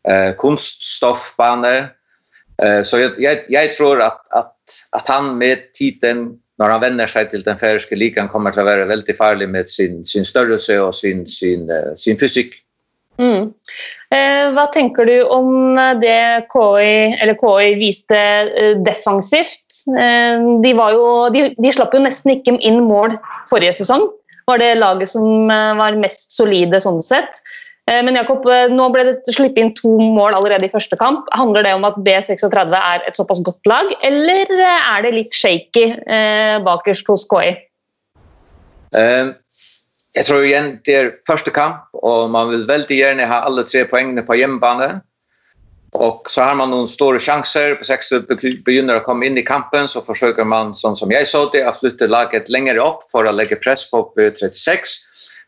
eh 0.09 0.37
kunststoffbanor 0.39 1.89
Eh, 2.63 2.81
så 2.87 3.01
jeg, 3.03 3.15
jeg, 3.23 3.45
jeg 3.51 3.71
tror 3.79 4.03
at, 4.05 4.21
at, 4.37 4.79
at, 4.95 5.07
han 5.11 5.35
med 5.41 5.71
tiden, 5.77 6.27
når 6.59 6.77
han 6.77 6.85
vender 6.85 7.11
seg 7.11 7.31
til 7.31 7.45
den 7.47 7.59
færøyske 7.59 7.99
ligaen, 7.99 8.31
kommer 8.31 8.55
til 8.55 8.63
å 8.63 8.69
være 8.69 8.91
veldig 8.91 9.17
farlig 9.19 9.49
med 9.51 9.71
sin, 9.71 10.05
sin 10.07 10.27
størrelse 10.27 10.79
og 10.83 10.95
sin, 10.95 11.27
sin, 11.27 11.67
uh, 11.71 11.95
sin 11.99 12.21
fysikk. 12.21 12.61
Mm. 13.19 13.53
Eh, 14.15 14.45
hva 14.55 14.65
tenker 14.75 15.07
du 15.07 15.15
om 15.31 15.79
det 16.01 16.47
KI, 16.51 17.35
KI 17.39 17.69
viste 17.79 18.19
eh, 18.19 18.75
defensivt? 18.87 19.85
Eh, 19.87 20.43
de, 20.63 20.75
jo, 20.75 21.07
de, 21.35 21.47
de 21.55 21.73
slapp 21.75 21.95
jo 21.95 22.03
nesten 22.03 22.35
ikke 22.35 22.57
inn 22.59 22.83
mål 22.87 23.15
forrige 23.51 23.77
sesong 23.79 24.09
var 24.49 24.61
det 24.61 24.75
laget 24.79 25.13
som 25.13 25.51
eh, 25.51 25.73
var 25.79 26.01
mest 26.01 26.35
solide 26.35 26.81
sånn 26.83 27.03
sett. 27.05 27.41
Eh, 27.91 28.01
men 28.05 28.17
Jakob, 28.17 28.47
eh, 28.49 28.71
nå 28.73 28.89
ble 28.95 29.05
det 29.11 29.35
slippet 29.37 29.61
inn 29.61 29.73
to 29.77 29.99
mål 30.01 30.39
allerede 30.39 30.69
i 30.69 30.73
første 30.73 30.97
kamp. 30.97 31.29
Handler 31.37 31.67
det 31.67 31.75
om 31.77 31.85
at 31.85 31.99
B36 32.07 32.77
er 32.81 33.05
et 33.05 33.17
såpass 33.19 33.43
godt 33.45 33.69
lag, 33.69 33.93
eller 34.03 34.49
er 34.57 35.05
det 35.05 35.15
litt 35.19 35.37
shaky 35.37 35.91
eh, 35.93 36.57
bakerst 36.65 37.09
hos 37.13 37.27
KI? 37.29 37.53
Uh, 38.95 39.35
jeg 40.15 40.29
tror 40.29 40.47
igjen 40.47 40.77
det 40.87 40.95
er 40.95 41.11
første 41.29 41.51
kamp, 41.53 41.91
og 42.01 42.31
man 42.33 42.53
vil 42.53 42.69
veldig 42.69 42.97
gjerne 42.97 43.29
ha 43.29 43.43
alle 43.45 43.67
tre 43.69 43.85
poengene 43.91 44.25
på 44.25 44.39
hjemmebane. 44.39 45.03
Og 45.95 46.31
så 46.31 46.43
har 46.49 46.57
man 46.59 46.73
noen 46.73 46.89
store 46.91 47.21
sjanser. 47.23 47.77
På 47.79 47.87
60 47.87 48.25
begynner 48.67 48.99
å 48.99 49.05
komme 49.05 49.29
inn 49.29 49.39
i 49.39 49.45
kampen, 49.47 49.87
så 49.91 50.03
forsøker 50.03 50.47
man, 50.47 50.73
sånn 50.75 50.97
som 50.99 51.13
jeg 51.13 51.29
så 51.31 51.45
det, 51.53 51.63
å 51.67 51.75
flytte 51.75 52.09
laget 52.11 52.49
lenger 52.51 52.81
opp 52.83 53.05
for 53.13 53.29
å 53.29 53.35
legge 53.35 53.61
press 53.63 53.85
på 53.91 54.03
36. 54.17 54.97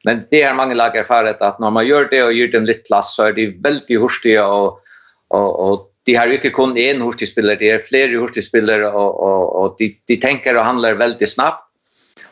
Men 0.05 0.25
det 0.31 0.43
har 0.45 0.57
mange 0.59 0.77
lag 0.77 0.97
erfaret 0.97 1.43
at 1.43 1.61
når 1.63 1.75
man 1.75 1.87
gjør 1.87 2.09
det 2.11 2.23
og 2.25 2.35
gir 2.37 2.51
dem 2.53 2.67
litt 2.69 2.85
plass, 2.87 3.15
så 3.17 3.31
er 3.31 3.37
de 3.39 3.49
veldig 3.65 4.01
hurtige. 4.03 4.43
Og, 4.43 4.81
og, 5.35 5.49
og 5.67 5.87
de 6.07 6.15
har 6.15 6.31
ikke 6.31 6.53
kun 6.55 6.77
én 6.79 7.03
hurtig 7.03 7.31
spiller, 7.31 7.59
de 7.59 7.73
er 7.75 7.83
flere 7.83 8.15
hurtigspillere, 8.15 8.93
og, 8.93 9.23
og 9.63 9.79
de, 9.81 9.91
de, 10.07 10.19
tenker 10.23 10.59
og 10.59 10.67
handler 10.67 11.01
veldig 11.01 11.29
snabbt. 11.29 11.65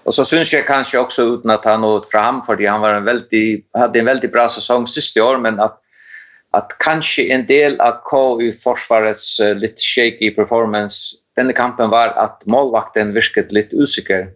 Og 0.04 0.12
så 0.12 0.26
syns 0.28 0.52
jeg 0.52 0.66
kanskje 0.68 1.00
også, 1.00 1.24
uten 1.38 1.50
å 1.50 1.56
ta 1.64 1.78
noe 1.80 2.02
fra 2.04 2.26
ham, 2.26 2.42
fordi 2.44 2.68
han 2.68 2.84
en 2.84 3.06
veldig, 3.06 3.46
hadde 3.74 4.02
en 4.02 4.10
veldig 4.10 4.28
bra 4.30 4.44
sesong 4.52 4.84
siste 4.90 5.22
år, 5.24 5.40
men 5.40 5.56
at 5.64 5.80
at 6.54 6.74
kanskje 6.82 7.28
en 7.34 7.44
del 7.48 7.76
av 7.82 8.00
KU 8.08 8.50
forsvarets 8.54 9.26
uh, 9.42 9.52
litt 9.58 9.80
shaky 9.82 10.30
performance 10.36 11.16
denne 11.38 11.54
kampen 11.56 11.90
var 11.90 12.14
at 12.20 12.44
målvakten 12.50 13.14
virket 13.16 13.52
litt 13.54 13.72
usikker 13.74 14.28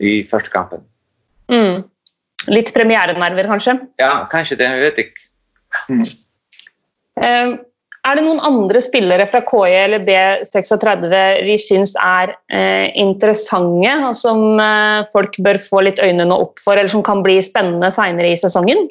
i 0.00 0.22
første 0.30 0.52
kampen. 0.52 0.84
Mm. 1.52 1.84
Litt 2.52 2.70
premierenerver, 2.74 3.48
kanskje? 3.50 3.78
Ja, 4.00 4.26
kanskje 4.30 4.58
det. 4.60 4.68
Jeg 4.70 4.84
vet 4.84 5.00
ikke. 5.06 5.24
Mm. 5.90 6.04
Uh, 7.16 7.56
er 8.06 8.18
det 8.18 8.22
noen 8.22 8.42
andre 8.46 8.80
spillere 8.84 9.24
fra 9.26 9.40
KI 9.48 9.72
eller 9.80 10.04
B36 10.06 11.08
vi 11.42 11.56
syns 11.58 11.96
er 11.98 12.36
uh, 12.54 12.86
interessante, 12.94 13.94
og 14.06 14.12
som 14.18 14.60
uh, 14.60 15.02
folk 15.10 15.34
bør 15.42 15.58
få 15.62 15.82
litt 15.88 16.02
øynene 16.02 16.36
opp 16.36 16.62
for, 16.62 16.76
eller 16.76 16.92
som 16.92 17.02
kan 17.06 17.24
bli 17.26 17.40
spennende 17.42 17.90
seinere 17.94 18.30
i 18.30 18.38
sesongen? 18.38 18.86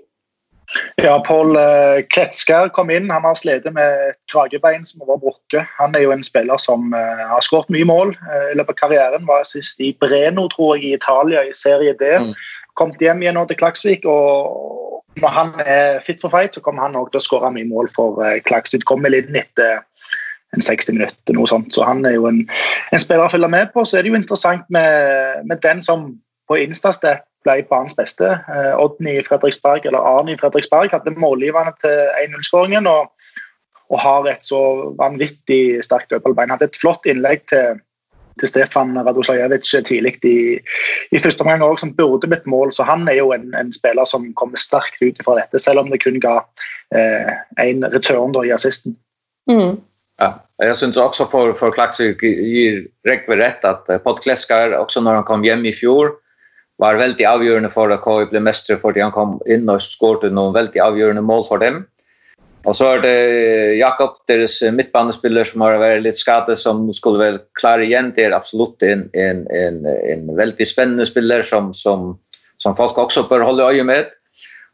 Ja, 0.99 1.13
Pål 1.23 1.53
eh, 1.61 1.99
Kletskær 2.11 2.71
kom 2.73 2.89
inn. 2.91 3.05
Han 3.13 3.23
har 3.23 3.37
slitt 3.37 3.67
med 3.71 4.15
kragebein 4.33 4.81
som 4.83 5.05
var 5.05 5.21
brukket. 5.21 5.69
Han 5.77 5.93
er 5.95 6.03
jo 6.03 6.11
en 6.11 6.25
spiller 6.25 6.59
som 6.59 6.89
har 6.91 7.45
skåret 7.45 7.69
mye 7.71 7.85
mål 7.87 8.15
i 8.49 8.57
løpet 8.57 8.73
av 8.73 8.79
karrieren. 8.79 9.27
Var 9.29 9.45
sist 9.47 9.79
i 9.79 9.93
Breno, 10.01 10.47
tror 10.51 10.73
jeg, 10.75 10.89
i 10.89 10.97
Italia, 10.97 11.45
i 11.45 11.53
Serie 11.55 11.93
D. 12.01 12.09
Mm. 12.25 12.33
Kom 12.75 12.93
hjem 12.99 13.23
igjen 13.23 13.37
nå 13.39 13.45
til 13.49 13.59
Klaksvik. 13.59 14.05
og 14.05 15.03
Når 15.21 15.35
han 15.35 15.53
er 15.63 15.99
fit 16.03 16.21
for 16.21 16.33
fight, 16.33 16.55
så 16.55 16.63
kommer 16.63 16.87
han 16.87 16.95
også 16.99 17.15
til 17.15 17.21
å 17.21 17.27
skåre 17.29 17.51
mye 17.55 17.67
mål 17.69 17.91
for 17.95 18.19
uh, 18.21 18.35
Klaksvik. 18.47 18.83
Kommer 18.87 19.13
litt 19.13 19.31
etter 19.31 19.81
en 20.55 20.63
60 20.63 20.95
minutter, 20.95 21.35
noe 21.35 21.47
sånt. 21.49 21.73
Så 21.75 21.83
han 21.87 22.05
er 22.07 22.17
jo 22.17 22.27
en, 22.29 22.43
en 22.91 23.01
spiller 23.03 23.27
å 23.27 23.31
følge 23.31 23.51
med 23.51 23.71
på. 23.73 23.85
Så 23.87 23.97
er 23.97 24.05
det 24.05 24.11
jo 24.13 24.19
interessant 24.19 24.67
med, 24.73 25.47
med 25.47 25.63
den 25.63 25.83
som 25.83 26.13
på 26.49 26.59
Instastat 26.61 27.25
ble 27.45 27.61
banens 27.69 27.95
beste. 27.97 28.31
Eh, 28.49 28.73
Odny 28.81 29.19
Fredriksberg, 29.25 29.85
eller 29.85 30.05
Arni 30.05 30.37
Fredriksberg 30.39 30.93
hadde 30.93 31.15
målgiverne 31.19 31.73
til 31.81 31.99
1-0-skåringen 32.25 32.89
og, 32.89 33.11
og, 33.89 33.97
har 34.01 34.29
et 34.31 34.45
så 34.45 34.61
vanvittig 34.99 35.83
sterkt 35.85 36.11
dødballbein. 36.13 36.53
Hadde 36.53 36.69
et 36.71 36.79
flott 36.79 37.05
innlegg 37.09 37.45
til, 37.51 37.81
til 38.39 38.51
Stefan 38.51 38.95
Radosajevic 38.99 39.69
tidlig 39.87 40.15
i, 40.27 40.37
i 41.11 41.21
første 41.21 41.45
omgang 41.45 41.63
òg, 41.63 41.79
som 41.79 41.93
burde 41.95 42.29
blitt 42.31 42.47
mål. 42.49 42.73
Så 42.75 42.83
han 42.87 43.07
er 43.11 43.19
jo 43.21 43.31
en, 43.35 43.51
en 43.57 43.71
spiller 43.75 44.07
som 44.09 44.27
kommer 44.39 44.59
sterkt 44.59 45.01
ut 45.03 45.21
fra 45.23 45.37
dette, 45.39 45.61
selv 45.61 45.83
om 45.83 45.91
det 45.91 46.01
kun 46.03 46.19
ga 46.23 46.41
eh, 46.95 47.31
en 47.63 47.87
return 47.93 48.35
da, 48.35 48.43
i 48.43 48.53
assisten. 48.55 48.97
Mm. 49.51 49.77
Ja, 50.21 50.29
jeg 50.63 50.75
syns 50.79 50.99
også 50.99 51.27
for, 51.27 51.55
for 51.59 51.75
Klaksvik 51.75 52.21
gir 52.23 52.85
Rekve 53.07 53.35
rett 53.39 53.65
at 53.67 53.89
uh, 53.91 53.99
Pott 53.99 54.21
Kleskar, 54.23 54.71
også 54.77 55.03
når 55.03 55.19
han 55.19 55.27
kom 55.27 55.43
hjem 55.43 55.65
i 55.67 55.75
fjor, 55.75 56.13
var 56.79 56.99
veldig 56.99 57.25
avgjørende 57.27 57.71
for 57.71 57.91
at 57.91 58.03
KI 58.03 58.29
ble 58.31 58.41
mestre 58.43 58.77
fordi 58.79 59.03
han 59.03 59.13
kom 59.15 59.37
inn 59.51 59.67
og 59.71 59.83
skåret 59.83 60.31
noen 60.31 60.55
veldig 60.55 60.81
avgjørende 60.83 61.23
mål 61.23 61.45
for 61.47 61.63
dem. 61.63 61.83
Och 62.65 62.75
så 62.75 62.91
är 62.91 62.99
det 62.99 63.75
Jakob, 63.75 64.09
deras 64.27 64.61
mittbanespelare 64.61 65.45
som 65.45 65.61
har 65.61 65.77
varit 65.77 66.01
lite 66.01 66.17
skadad 66.17 66.57
som 66.57 66.93
skulle 66.93 67.17
väl 67.17 67.39
klara 67.59 67.83
igen. 67.83 68.13
Det 68.15 68.23
är 68.23 68.31
absolut 68.31 68.81
en, 68.81 69.09
en, 69.13 69.47
en, 69.47 69.85
en 69.85 70.35
väldigt 70.35 70.67
spännande 70.67 71.05
spelare 71.05 71.43
som, 71.43 71.73
som, 71.73 72.19
som 72.57 72.75
folk 72.75 72.97
också 72.97 73.23
bör 73.23 73.39
hålla 73.39 73.69
öga 73.71 73.83
med. 73.83 74.05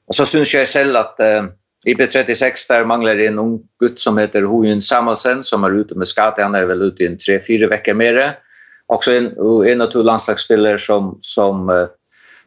Och 0.08 0.15
så 0.15 0.25
syns 0.25 0.54
jag 0.54 0.67
själv 0.67 0.95
att 0.95 1.19
eh, 1.19 1.43
IP36 1.86 2.67
där 2.67 2.86
manglar 2.86 3.19
en 3.19 3.39
ung 3.39 3.60
gutt 3.80 3.99
som 3.99 4.17
heter 4.17 4.41
Hojen 4.41 4.82
Samuelsen 4.82 5.43
som 5.43 5.63
är 5.63 5.80
ute 5.80 5.95
med 5.95 6.08
skada. 6.08 6.43
Han 6.43 6.56
är 6.56 6.65
väl 6.65 6.82
ute 6.82 7.04
i 7.04 7.08
en 7.08 7.17
3-4 7.17 7.69
veckor 7.69 7.93
mer. 7.93 8.38
Också 8.86 9.13
en, 9.13 9.25
en 9.67 9.82
av 9.82 9.91
två 9.91 10.01
landslagsspelare 10.01 10.77
som, 10.77 11.17
som, 11.21 11.88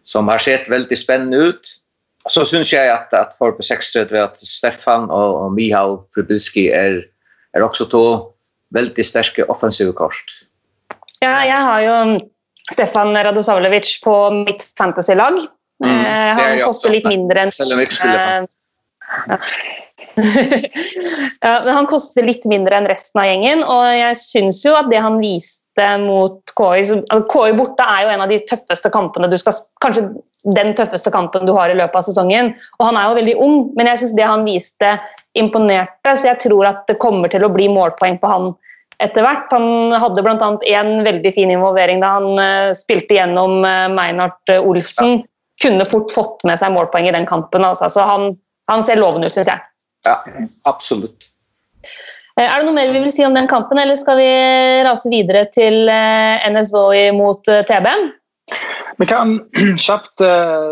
som 0.02 0.28
har 0.28 0.38
sett 0.38 0.68
väldigt 0.68 0.98
spännande 0.98 1.36
ut 1.36 1.83
Så 2.32 2.44
syns 2.48 2.72
jeg 2.72 2.88
at, 2.88 3.12
at 3.12 3.34
for 3.38 3.52
på 3.52 3.64
6-3 3.64 4.16
at 4.22 4.40
Stefan 4.40 5.10
og, 5.12 5.34
og 5.42 5.52
Mihal 5.52 5.98
Prybilski 6.14 6.70
er, 6.72 7.02
er 7.52 7.64
også 7.64 7.88
to 7.92 8.04
veldig 8.74 9.04
sterke 9.04 9.44
offensive 9.52 9.92
kort. 9.96 10.32
Ja, 11.20 11.44
jeg 11.44 11.60
har 11.68 11.84
jo 11.84 11.96
Stefan 12.72 13.12
Radosavljevic 13.16 13.98
på 14.04 14.16
mitt 14.40 14.64
fantasy-lag. 14.78 15.36
Mm, 15.84 15.90
uh, 15.90 16.38
han 16.38 16.60
koster 16.62 16.92
litt 16.94 17.06
mindre 17.10 17.42
enn 17.42 17.50
Selv 17.52 17.74
om 17.74 17.80
jeg 17.82 17.90
ikke 17.90 17.98
skulle 17.98 18.20
ja, 21.44 21.62
men 21.64 21.72
han 21.74 21.88
koster 21.90 22.22
litt 22.26 22.44
mindre 22.48 22.76
enn 22.78 22.86
resten 22.88 23.18
av 23.20 23.26
gjengen, 23.26 23.64
og 23.66 23.82
jeg 23.90 24.18
syns 24.20 24.60
jo 24.64 24.74
at 24.78 24.86
det 24.92 25.00
han 25.02 25.18
viste 25.22 25.88
mot 26.04 26.38
KI 26.54 26.84
altså 26.86 27.18
KI 27.32 27.56
borte 27.58 27.86
er 27.96 28.06
jo 28.06 28.12
en 28.14 28.22
av 28.24 28.30
de 28.30 28.38
tøffeste 28.48 28.92
kampene 28.94 29.30
du 29.32 29.36
skal 29.40 29.58
Kanskje 29.82 30.06
den 30.52 30.74
tøffeste 30.76 31.10
kampen 31.12 31.46
du 31.48 31.54
har 31.56 31.72
i 31.72 31.76
løpet 31.78 31.96
av 32.00 32.06
sesongen. 32.06 32.52
Og 32.78 32.86
han 32.88 32.98
er 33.00 33.08
jo 33.08 33.18
veldig 33.18 33.36
ung, 33.40 33.56
men 33.78 33.88
jeg 33.90 34.02
syns 34.02 34.16
det 34.18 34.28
han 34.28 34.44
viste, 34.46 34.92
imponerte, 35.38 36.14
så 36.14 36.30
jeg 36.30 36.40
tror 36.44 36.68
at 36.68 36.84
det 36.90 37.00
kommer 37.02 37.32
til 37.32 37.46
å 37.46 37.52
bli 37.52 37.66
målpoeng 37.72 38.20
på 38.22 38.30
han 38.30 38.52
etter 39.02 39.24
hvert. 39.26 39.48
Han 39.54 39.94
hadde 39.98 40.22
bl.a. 40.22 40.50
en 40.78 40.92
veldig 41.06 41.32
fin 41.34 41.50
involvering 41.50 42.02
da 42.04 42.14
han 42.18 42.28
uh, 42.38 42.70
spilte 42.76 43.16
gjennom 43.16 43.62
Meinhardt 43.64 44.56
Olsen. 44.60 45.20
Ja. 45.20 45.30
Kunne 45.62 45.86
fort 45.86 46.10
fått 46.10 46.42
med 46.46 46.58
seg 46.58 46.74
målpoeng 46.74 47.06
i 47.08 47.14
den 47.14 47.26
kampen. 47.30 47.62
Altså. 47.66 47.88
Så 47.90 48.02
han, 48.06 48.34
han 48.70 48.82
ser 48.86 48.98
lovende 48.98 49.30
ut, 49.30 49.36
syns 49.36 49.50
jeg. 49.50 49.62
Ja, 50.04 50.18
absolutt. 50.68 51.30
Eh, 52.34 52.44
er 52.44 52.58
det 52.58 52.66
noe 52.66 52.76
mer 52.76 52.90
vi 52.92 53.02
vil 53.04 53.14
si 53.14 53.24
om 53.26 53.36
den 53.36 53.48
kampen, 53.50 53.78
eller 53.78 53.98
skal 53.98 54.18
vi 54.18 54.28
rase 54.86 55.10
videre 55.12 55.46
til 55.54 55.86
NSO 55.86 56.88
mot 57.16 57.50
eh, 57.50 57.62
TB? 57.68 57.90
Vi 58.98 59.06
kan 59.10 59.40
kjapt, 59.86 60.22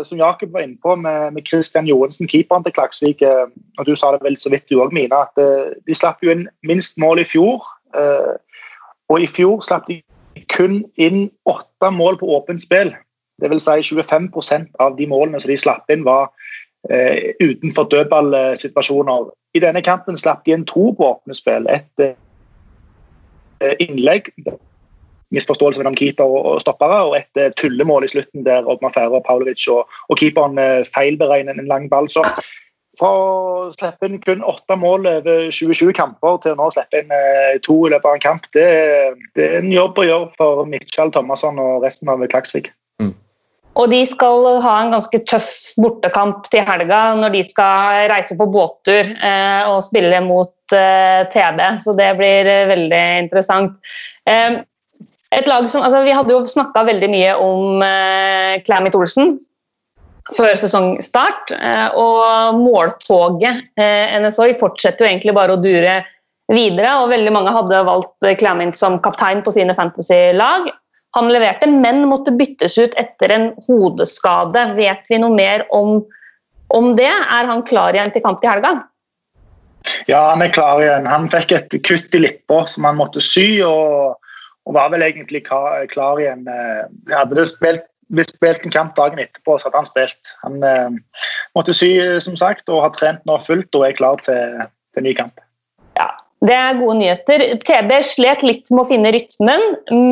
som 0.07 0.19
Jakob 0.19 0.53
var 0.53 0.63
inne 0.63 0.77
på, 0.83 0.95
med, 0.95 1.41
Christian 1.47 1.87
Johansen, 1.89 2.29
keeperen 2.29 2.63
til 2.63 2.73
Klaksvik 2.73 3.23
og 3.23 3.85
Du 3.87 3.95
sa 3.95 4.13
det 4.13 4.23
vel 4.23 4.37
så 4.39 4.51
vidt 4.53 4.69
du 4.69 4.79
òg, 4.79 4.93
Mina, 4.95 5.25
at 5.25 5.41
de 5.87 5.95
slapp 5.95 6.23
jo 6.23 6.31
inn 6.31 6.47
minst 6.63 6.97
mål 7.01 7.19
i 7.19 7.27
fjor. 7.27 7.65
Og 9.09 9.21
i 9.21 9.27
fjor 9.27 9.59
slapp 9.65 9.89
de 9.89 9.99
kun 10.53 10.83
inn 10.95 11.27
åtte 11.49 11.91
mål 11.91 12.17
på 12.21 12.29
åpent 12.37 12.61
spill. 12.63 12.93
Dvs. 13.41 13.65
Si 13.65 13.95
25% 13.95 14.75
av 14.79 14.97
de 14.97 15.07
målene 15.09 15.39
som 15.41 15.51
de 15.51 15.57
slapp 15.57 15.89
inn, 15.91 16.05
var 16.05 16.29
eh, 16.89 17.33
utenfor 17.41 17.89
dødballsituasjoner. 17.91 19.31
I 19.53 19.61
denne 19.63 19.81
kampen 19.85 20.17
slapp 20.17 20.45
de 20.45 20.55
inn 20.55 20.67
to 20.69 20.91
på 20.97 21.09
åpne 21.09 21.37
spill. 21.37 21.67
Et 21.69 22.05
eh, 22.05 23.75
innlegg, 23.83 24.31
misforståelse 25.33 25.81
mellom 25.81 25.97
keeper 25.99 26.27
og, 26.27 26.41
og 26.53 26.61
stoppere, 26.63 26.99
og 27.09 27.17
et 27.19 27.41
eh, 27.41 27.53
tullemål 27.59 28.05
i 28.07 28.11
slutten 28.13 28.45
der 28.47 28.67
Oddmar 28.69 28.93
Fære 28.95 29.17
og 29.19 29.25
Paulovic 29.27 29.65
og, 29.73 29.89
og 30.09 30.21
keeperen 30.21 30.59
eh, 30.61 30.83
feilberegner 30.95 31.57
en 31.57 31.71
lang 31.71 31.89
ball. 31.91 32.09
Så 32.11 32.25
fra 32.99 33.09
å 33.09 33.71
slippe 33.73 34.05
inn 34.05 34.19
kun 34.21 34.45
åtte 34.45 34.77
mål 34.77 35.07
over 35.09 35.47
2020 35.49 35.95
kamper 35.97 36.37
til 36.43 36.53
å 36.53 36.59
nå 36.61 36.69
slippe 36.75 37.01
inn 37.01 37.13
eh, 37.13 37.57
to 37.65 37.79
i 37.87 37.93
løpet 37.93 38.09
av 38.09 38.19
en 38.19 38.25
kamp, 38.27 38.47
det, 38.53 38.69
det 39.37 39.49
er 39.49 39.59
en 39.63 39.73
jobb 39.73 39.99
å 39.99 40.07
gjøre 40.07 40.31
for 40.37 40.63
Mitchell 40.69 41.13
Thomasson 41.13 41.61
og 41.61 41.85
resten 41.85 42.11
av 42.13 42.21
Klaksvik. 42.29 42.69
Mm. 43.01 43.15
Og 43.81 43.89
de 43.89 44.03
skal 44.05 44.45
ha 44.61 44.73
en 44.83 44.93
ganske 44.93 45.19
tøff 45.25 45.49
bortekamp 45.81 46.45
til 46.53 46.61
helga 46.67 46.99
når 47.17 47.33
de 47.33 47.41
skal 47.47 48.05
reise 48.11 48.37
på 48.37 48.45
båttur 48.53 49.09
eh, 49.15 49.63
og 49.65 49.81
spille 49.87 50.19
mot 50.25 50.75
eh, 50.77 51.23
TB. 51.33 51.63
Så 51.81 51.95
det 51.97 52.11
blir 52.19 52.49
eh, 52.49 52.67
veldig 52.69 53.03
interessant. 53.23 53.81
Eh, 55.33 55.39
et 55.39 55.49
lag 55.49 55.69
som, 55.69 55.83
altså, 55.83 56.03
vi 56.05 56.13
hadde 56.15 56.33
jo 56.33 56.43
snakka 56.49 56.85
veldig 56.89 57.09
mye 57.11 57.33
om 57.41 57.83
eh, 57.85 58.61
Clamit 58.67 58.95
Olsen 58.95 59.37
før 60.33 60.55
sesongstart. 60.59 61.53
Eh, 61.57 61.87
og 61.99 62.59
måltoget 62.61 63.65
eh, 63.79 64.13
NSOI 64.23 64.53
fortsetter 64.59 65.05
jo 65.05 65.11
egentlig 65.11 65.35
bare 65.35 65.57
å 65.57 65.61
dure 65.61 66.01
videre. 66.53 66.95
og 67.01 67.11
Veldig 67.13 67.33
mange 67.35 67.53
hadde 67.55 67.83
valgt 67.87 68.31
Clamint 68.39 68.77
som 68.79 69.01
kaptein 69.03 69.43
på 69.45 69.53
sine 69.55 69.75
fantasy-lag. 69.77 70.71
Han 71.13 71.29
leverte, 71.29 71.67
men 71.69 72.07
måtte 72.09 72.33
byttes 72.33 72.77
ut 72.79 72.95
etter 72.97 73.29
en 73.35 73.51
hodeskade. 73.67 74.71
Vet 74.79 75.11
vi 75.11 75.19
noe 75.21 75.35
mer 75.35 75.67
om, 75.75 75.99
om 76.73 76.95
det? 76.97 77.11
Er 77.11 77.49
han 77.51 77.61
klar 77.67 77.93
igjen 77.93 78.13
til 78.15 78.23
kamp 78.25 78.41
i 78.41 78.49
helga? 78.49 78.79
Ja, 80.07 80.31
han 80.31 80.41
er 80.41 80.49
klar 80.55 80.81
igjen. 80.81 81.05
Han 81.05 81.27
fikk 81.29 81.53
et 81.53 81.75
kutt 81.85 82.15
i 82.17 82.23
lippa 82.23 82.63
som 82.71 82.87
han 82.87 82.97
måtte 82.97 83.21
sy, 83.21 83.61
og, 83.67 84.15
og 84.67 84.77
var 84.77 84.91
vel 84.93 85.05
egentlig 85.05 85.43
klar, 85.47 86.19
igjen. 86.21 86.45
Eh, 86.47 86.83
hadde 87.13 87.39
det 87.39 87.49
spilt, 87.51 87.87
hvis 88.13 88.29
spilt 88.33 88.65
en 88.65 88.75
kamp 88.75 88.95
dagen 88.99 89.21
etterpå, 89.21 89.57
så 89.57 89.69
hadde 89.69 89.81
han 89.81 89.89
spilt. 89.89 90.35
Han 90.43 90.59
eh, 90.67 90.99
måtte 91.57 91.75
sy, 91.75 91.95
som 92.23 92.37
sagt, 92.39 92.69
og 92.69 92.85
har 92.85 92.93
trent 92.95 93.25
nå 93.29 93.39
fullt 93.43 93.75
og 93.79 93.87
er 93.87 93.97
klar 93.97 94.21
til, 94.25 94.61
til 94.95 95.07
ny 95.07 95.15
kamp. 95.17 95.41
Ja, 95.99 96.09
det 96.43 96.55
er 96.57 96.79
gode 96.79 96.97
nyheter. 96.99 97.43
TB 97.63 97.91
slet 98.03 98.43
litt 98.43 98.71
med 98.73 98.83
å 98.83 98.89
finne 98.89 99.13
rytmen, 99.15 99.61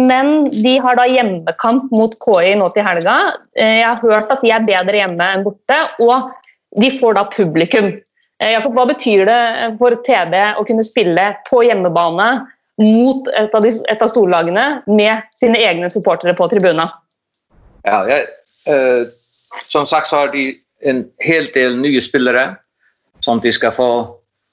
men 0.08 0.46
de 0.54 0.78
har 0.84 0.96
da 1.00 1.08
hjemmekamp 1.10 1.90
mot 1.92 2.14
KI 2.24 2.54
nå 2.60 2.70
til 2.76 2.88
helga. 2.88 3.18
Eh, 3.58 3.82
jeg 3.82 3.90
har 3.90 4.00
hørt 4.00 4.32
at 4.32 4.46
de 4.46 4.54
er 4.56 4.68
bedre 4.68 5.02
hjemme 5.02 5.28
enn 5.36 5.44
borte, 5.48 5.80
og 6.00 6.32
de 6.80 6.92
får 7.02 7.18
da 7.18 7.26
publikum. 7.34 7.92
Eh, 8.40 8.54
Jakob, 8.56 8.78
hva 8.78 8.88
betyr 8.94 9.26
det 9.28 9.42
for 9.82 9.98
TB 10.08 10.38
å 10.56 10.66
kunne 10.70 10.88
spille 10.88 11.28
på 11.50 11.66
hjemmebane 11.68 12.32
mot 12.82 13.28
et 13.38 13.54
av, 13.54 13.63
de, 13.63 13.72
et 13.72 14.02
av 14.02 14.10
storlagene 14.10 14.65
med 14.89 15.30
sine 15.38 15.60
egne 15.62 15.89
supportere 15.94 16.34
på 16.38 16.48
tribuna? 16.52 16.88
Ja, 17.86 18.02
jeg, 18.10 18.28
eh, 18.70 19.06
som 19.65 19.88
sagt 19.89 20.10
så 20.10 20.24
har 20.24 20.34
de 20.34 20.50
en 20.86 21.06
hel 21.22 21.48
del 21.54 21.78
nye 21.78 22.02
spillere 22.02 22.56
som 23.22 23.41
de 23.41 23.54
skal 23.54 23.74
få 23.76 23.91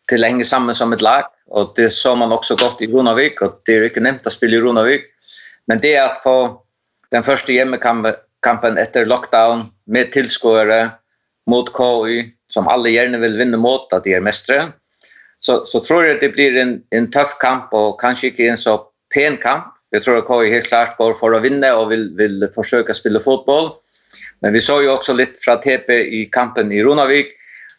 til 0.09 0.23
lenge 0.23 0.45
sammen 0.49 0.77
som 0.77 0.93
et 0.93 1.05
lag, 1.05 1.29
og 1.53 1.75
det 1.77 1.91
så 1.93 2.15
man 2.17 2.33
også 2.33 2.57
godt 2.61 2.81
i 2.85 2.89
Ronavik, 2.93 3.43
og 3.45 3.61
det 3.67 3.77
er 3.77 3.89
ikke 3.89 4.05
nevnt 4.05 4.27
å 4.29 4.33
spille 4.33 4.57
i 4.57 4.63
Ronavik. 4.65 5.05
Men 5.69 5.81
det 5.85 5.95
at 6.01 6.23
på 6.25 6.37
den 7.13 7.25
første 7.25 7.53
hjemmekampen 7.53 8.81
etter 8.81 9.09
lockdown 9.09 9.67
med 9.89 10.13
tilskåere 10.13 10.81
mot 11.49 11.69
KI, 11.77 12.23
som 12.53 12.69
alle 12.73 12.93
gjerne 12.93 13.21
vil 13.21 13.37
vinne 13.41 13.61
mot, 13.61 13.89
at 13.93 14.05
de 14.05 14.17
er 14.17 14.25
mestre, 14.25 14.71
så, 15.41 15.63
så 15.65 15.81
tror 15.85 16.05
jeg 16.05 16.21
det 16.23 16.33
blir 16.35 16.57
en, 16.59 16.79
en 16.95 17.11
tøff 17.15 17.37
kamp, 17.43 17.75
og 17.77 17.99
kanskje 18.03 18.33
ikke 18.33 18.49
en 18.51 18.61
så 18.61 18.79
pen 19.15 19.39
kamp. 19.43 19.75
Jeg 19.95 20.05
tror 20.05 20.25
KI 20.27 20.53
helt 20.53 20.69
klart 20.69 20.99
går 20.99 21.15
for 21.17 21.33
å 21.33 21.41
vinne 21.41 21.71
og 21.73 21.89
vil, 21.93 22.09
vil 22.19 22.45
forsøke 22.55 22.93
å 22.93 22.99
spille 22.99 23.23
fotball. 23.25 23.73
Men 24.45 24.55
vi 24.55 24.63
så 24.63 24.83
jo 24.85 24.93
også 24.95 25.17
litt 25.17 25.39
fra 25.43 25.57
TP 25.63 25.91
i 26.15 26.27
kampen 26.35 26.73
i 26.75 26.83
Ronavik, 26.85 27.33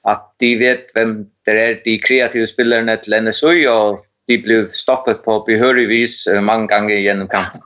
at 0.10 0.24
de 0.42 0.54
vet 0.60 0.92
hvem 0.96 1.22
det 1.48 1.56
er 1.56 1.80
de 1.84 1.96
kreative 2.02 2.48
spillerne 2.50 2.96
til 3.04 3.16
NSU, 3.20 3.52
og 3.72 4.00
de 4.30 4.38
ble 4.42 4.62
stoppet 4.76 5.24
på 5.26 5.40
behørig 5.48 5.88
vis 5.90 6.22
eh, 6.30 6.42
mange 6.44 6.70
ganger 6.72 7.02
gjennom 7.02 7.32
kampen. 7.32 7.66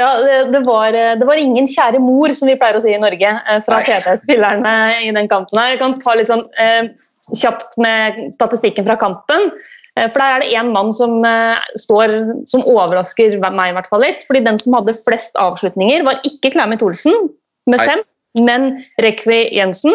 Ja, 0.00 0.14
det, 0.24 0.36
det, 0.54 0.62
var, 0.64 0.94
det, 0.96 1.26
var, 1.28 1.36
ingen 1.36 1.66
kjære 1.68 1.98
mor, 2.00 2.32
som 2.32 2.48
vi 2.48 2.54
pleier 2.56 2.78
å 2.78 2.80
si 2.80 2.94
i 2.94 3.00
Norge, 3.00 3.34
eh, 3.36 3.58
fra 3.66 3.82
TT-spillerne 3.84 4.72
i 5.04 5.10
den 5.12 5.28
kampen. 5.28 5.60
her. 5.60 5.74
Jeg 5.74 5.80
kan 5.82 5.98
ta 6.00 6.14
litt 6.16 6.30
sånn 6.30 6.46
eh, 6.56 6.88
kjapt 7.34 7.78
med 7.82 8.18
statistikken 8.34 8.86
fra 8.86 8.96
kampen. 9.00 9.50
Eh, 9.96 10.08
for 10.10 10.20
Der 10.20 10.36
er 10.36 10.40
det 10.44 10.52
én 10.52 10.72
mann 10.72 10.92
som 10.92 11.24
eh, 11.24 11.56
står, 11.76 12.14
som 12.46 12.64
overrasker 12.68 13.38
meg 13.40 13.70
i 13.70 13.76
hvert 13.76 13.90
fall 13.90 14.04
litt. 14.04 14.22
fordi 14.26 14.44
Den 14.44 14.58
som 14.58 14.76
hadde 14.78 14.96
flest 15.04 15.36
avslutninger, 15.40 16.04
var 16.04 16.20
ikke 16.24 16.52
Clamit 16.52 16.82
Olsen 16.82 17.30
med 17.66 17.80
fem, 17.80 18.02
men 18.44 18.84
Rekvi 19.02 19.46
Jensen. 19.56 19.94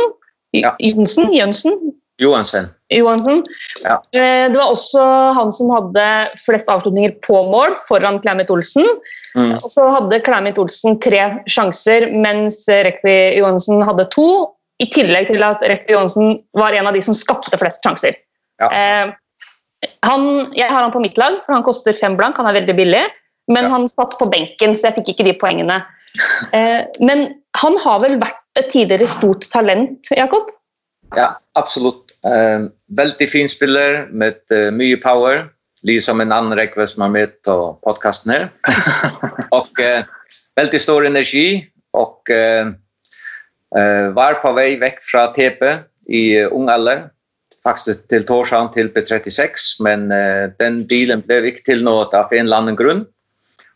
Ja. 0.51 0.75
Jonsen? 0.79 1.31
Jønsen? 1.31 1.93
Johansen. 2.21 2.67
Johansen. 2.91 3.43
Ja. 3.83 4.01
Eh, 4.13 4.51
det 4.51 4.57
var 4.57 4.73
også 4.73 5.01
han 5.33 5.51
som 5.55 5.71
hadde 5.73 6.05
flest 6.37 6.69
avslutninger 6.69 7.15
på 7.25 7.39
mål, 7.49 7.73
foran 7.87 8.19
Clamit 8.21 8.51
Olsen. 8.51 8.85
Mm. 9.33 9.55
Og 9.63 9.69
så 9.71 9.87
hadde 9.95 10.19
Clamit 10.25 10.59
Olsen 10.59 10.99
tre 11.01 11.23
sjanser, 11.49 12.09
mens 12.11 12.65
Rekvi 12.67 13.37
Johansen 13.39 13.81
hadde 13.87 14.09
to. 14.13 14.51
I 14.81 14.87
tillegg 14.93 15.29
til 15.29 15.43
at 15.45 15.61
Rekker 15.61 15.95
Johansen 15.95 16.39
var 16.57 16.75
en 16.75 16.89
av 16.89 16.97
de 16.97 17.01
som 17.05 17.17
skapte 17.17 17.57
flest 17.61 17.83
sjanser. 17.85 18.17
Ja. 18.61 18.69
Eh, 18.69 19.89
han, 20.05 20.27
jeg 20.57 20.69
har 20.69 20.83
han 20.83 20.93
på 20.93 21.01
mitt 21.03 21.17
lag, 21.21 21.39
for 21.45 21.55
han 21.55 21.65
koster 21.65 21.95
fem 21.97 22.17
blank. 22.17 22.39
Han 22.41 22.49
er 22.49 22.59
veldig 22.61 22.77
billig. 22.77 23.03
Men 23.51 23.67
ja. 23.67 23.71
han 23.73 23.89
satt 23.89 24.17
på 24.19 24.27
benken, 24.31 24.75
så 24.77 24.89
jeg 24.89 24.99
fikk 24.99 25.13
ikke 25.13 25.27
de 25.27 25.37
poengene. 25.41 25.81
Eh, 26.55 26.81
men 27.03 27.27
han 27.59 27.77
har 27.83 28.01
vel 28.03 28.17
vært 28.21 28.59
et 28.59 28.69
tidligere 28.71 29.09
stort 29.09 29.47
talent, 29.53 30.11
Jakob? 30.15 30.51
Ja, 31.17 31.33
absolutt. 31.59 32.13
Eh, 32.27 32.67
veldig 32.95 33.27
fin 33.31 33.49
spiller 33.51 34.05
med 34.11 34.39
uh, 34.53 34.69
mye 34.75 34.99
power. 35.01 35.49
Liksom 35.87 36.21
en 36.21 36.31
annen 36.31 36.55
rekke 36.55 36.85
som 36.87 37.07
er 37.07 37.13
med 37.15 37.35
på 37.47 37.57
podkasten 37.85 38.35
her. 38.35 38.47
og 39.57 39.81
uh, 39.81 40.05
veldig 40.59 40.81
stor 40.81 41.07
energi. 41.09 41.65
Og 41.97 42.29
var 43.71 44.36
på 44.41 44.51
vei 44.57 44.75
vekk 44.81 44.97
fra 45.07 45.21
TP 45.31 45.62
i 46.12 46.43
ung 46.43 46.67
alder. 46.69 47.05
Faktisk 47.63 48.01
til 48.12 48.25
Torshavn 48.27 48.71
til 48.73 48.89
P36, 48.91 49.77
men 49.86 50.10
den 50.60 50.81
bilen 50.89 51.21
ble 51.23 51.38
ikke 51.47 51.63
til 51.69 51.84
noe 51.86 52.10
av 52.10 52.34
en 52.36 52.43
eller 52.47 52.63
annen 52.63 52.79
grunn. 52.79 53.05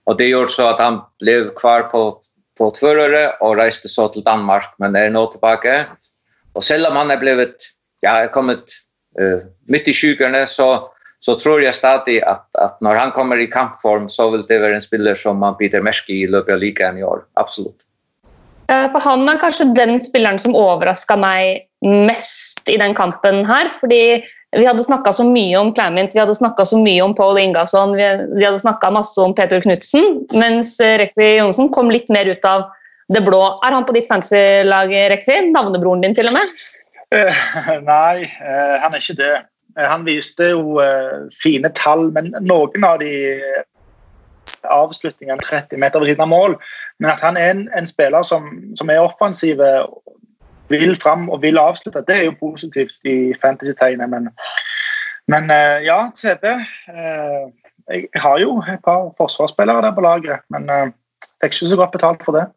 Og 0.06 0.18
det 0.20 0.30
gjorde 0.30 0.54
så 0.54 0.70
at 0.72 0.82
han 0.82 1.00
ble 1.22 1.38
kvar 1.58 1.88
på, 1.92 2.04
på 2.58 2.72
Tvørøre 2.78 3.24
og 3.46 3.58
reiste 3.60 3.90
så 3.92 4.08
til 4.14 4.26
Danmark, 4.26 4.74
men 4.82 4.98
er 4.98 5.14
nå 5.14 5.26
tilbake. 5.34 5.78
Og 6.56 6.64
selv 6.64 6.90
om 6.90 7.00
han 7.00 7.12
er 7.12 7.22
blevet, 7.22 7.72
ja, 8.06 8.22
er 8.22 8.34
kommet 8.34 8.78
uh, 9.20 9.42
midt 9.72 9.90
i 9.92 9.96
sykerne, 9.98 10.46
så, 10.50 10.70
så 11.26 11.36
tror 11.42 11.64
jeg 11.64 11.76
stadig 11.76 12.22
at, 12.24 12.46
at 12.62 12.78
når 12.86 13.02
han 13.02 13.16
kommer 13.16 13.42
i 13.42 13.50
kampform, 13.52 14.08
så 14.10 14.30
vil 14.34 14.46
det 14.48 14.62
være 14.62 14.80
en 14.80 14.86
spiller 14.86 15.18
som 15.20 15.42
man 15.42 15.58
biter 15.60 15.84
merke 15.84 16.14
i 16.14 16.26
løpet 16.30 16.56
av 16.56 16.64
ligaen 16.64 17.02
i 17.02 17.06
år. 17.06 17.26
Absolutt. 17.42 17.82
For 18.68 19.02
han 19.04 19.28
er 19.30 19.38
kanskje 19.42 19.68
den 19.78 20.00
spilleren 20.02 20.40
som 20.42 20.56
overraska 20.58 21.18
meg 21.20 21.68
mest 21.86 22.66
i 22.72 22.80
den 22.82 22.96
kampen 22.98 23.44
her. 23.46 23.70
Fordi 23.82 24.24
vi 24.56 24.66
hadde 24.66 24.86
snakka 24.86 25.14
så 25.14 25.26
mye 25.28 25.58
om 25.60 25.74
Clement, 25.76 26.14
vi 26.16 26.22
hadde 26.22 26.38
snakka 26.38 26.66
så 26.66 26.80
mye 26.80 27.04
om 27.04 27.16
Paul 27.18 27.38
Ingasson, 27.42 27.96
vi, 27.98 28.06
hadde 28.46 28.62
snakka 28.62 28.92
masse 28.96 29.20
om 29.22 29.36
Peter 29.36 29.62
Knutsen, 29.62 30.24
mens 30.34 30.78
Rekvi 30.80 31.36
Johnsen 31.36 31.70
kom 31.76 31.92
litt 31.92 32.08
mer 32.14 32.30
ut 32.32 32.48
av 32.48 32.70
det 33.12 33.22
blå. 33.26 33.42
Er 33.66 33.76
han 33.76 33.86
på 33.86 33.94
ditt 33.98 34.08
fancy-lag, 34.10 34.94
Rekvi? 35.12 35.42
Navnebroren 35.52 36.06
din, 36.06 36.16
til 36.18 36.32
og 36.32 36.38
med? 36.38 36.56
Uh, 37.14 37.44
nei, 37.86 38.26
han 38.32 38.96
er 38.96 39.02
ikke 39.02 39.20
det. 39.20 39.36
Han 39.76 40.08
viste 40.08 40.54
jo 40.54 40.80
fine 41.36 41.70
tall, 41.76 42.08
men 42.16 42.32
noen 42.48 42.88
av 42.88 43.02
de 43.04 43.12
avslutningene 44.72 45.42
30 45.42 45.78
meter 45.78 46.00
ved 46.00 46.08
siden 46.08 46.26
av 46.26 46.28
mål. 46.28 46.58
Men 47.00 47.12
at 47.12 47.24
han 47.24 47.38
er 47.38 47.52
en, 47.52 47.70
en 47.78 47.88
spiller 47.88 48.24
som, 48.24 48.50
som, 48.78 48.90
er 48.90 49.04
offensiv, 49.04 49.62
vil 50.70 50.96
fram 51.02 51.30
og 51.30 51.42
vil 51.42 51.58
avslutte, 51.62 52.04
det 52.08 52.16
er 52.16 52.24
jo 52.26 52.40
positivt 52.40 52.96
i 53.06 53.34
fantasy-tegnet. 53.42 54.10
Men, 54.10 54.30
men 55.28 55.52
ja, 55.86 56.00
CB. 56.16 56.46
Jeg 57.94 58.22
har 58.22 58.38
jo 58.42 58.58
et 58.60 58.82
par 58.86 59.12
forsvarsspillere 59.18 59.82
der 59.86 59.94
på 59.94 60.02
laget, 60.02 60.40
men 60.50 60.70
fikk 61.42 61.54
ikke 61.54 61.70
så 61.70 61.78
godt 61.78 61.92
betalt 61.92 62.26
for 62.26 62.38
det. 62.40 62.48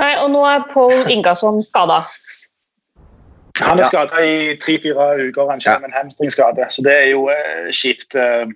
Nei, 0.00 0.14
og 0.22 0.30
nå 0.32 0.44
er 0.48 0.66
Pål 0.72 1.10
Ingasson 1.12 1.62
skada. 1.64 2.02
Han 3.60 3.80
er 3.80 3.88
skada 3.90 4.22
i 4.24 4.56
tre-fire 4.60 5.08
uker, 5.28 5.50
han 5.50 5.60
kommer 5.60 5.84
med 5.84 5.90
en 5.90 5.98
hamstringskade. 5.98 6.66
Så 6.70 6.84
det 6.84 6.94
er 6.96 7.08
jo 7.10 7.26
kjipt. 7.72 8.16
Uh, 8.16 8.48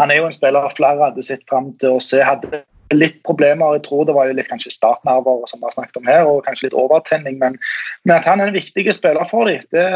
han 0.00 0.10
er 0.10 0.20
jo 0.20 0.28
en 0.28 0.34
spiller 0.34 0.72
flere 0.74 1.10
hadde 1.10 1.22
sett 1.22 1.44
fram 1.50 1.72
til 1.80 1.96
å 1.96 2.02
se. 2.02 2.22
Hadde 2.24 2.64
litt 2.94 3.20
problemer. 3.26 3.76
Jeg 3.76 3.84
tror 3.86 4.06
det 4.08 4.16
var 4.16 4.28
jo 4.28 4.36
litt 4.36 4.50
kanskje 4.50 4.72
startnerver 4.74 5.44
som 5.50 5.60
vi 5.60 5.68
har 5.68 5.76
snakket 5.76 6.00
om 6.00 6.08
her, 6.10 6.24
og 6.28 6.42
kanskje 6.46 6.68
litt 6.68 6.78
overtenning. 6.78 7.38
Men, 7.40 7.58
men 8.04 8.16
at 8.16 8.28
han 8.28 8.42
er 8.42 8.50
en 8.50 8.58
viktig 8.58 8.86
spiller 8.94 9.26
for 9.28 9.50
dem, 9.50 9.62
det, 9.74 9.86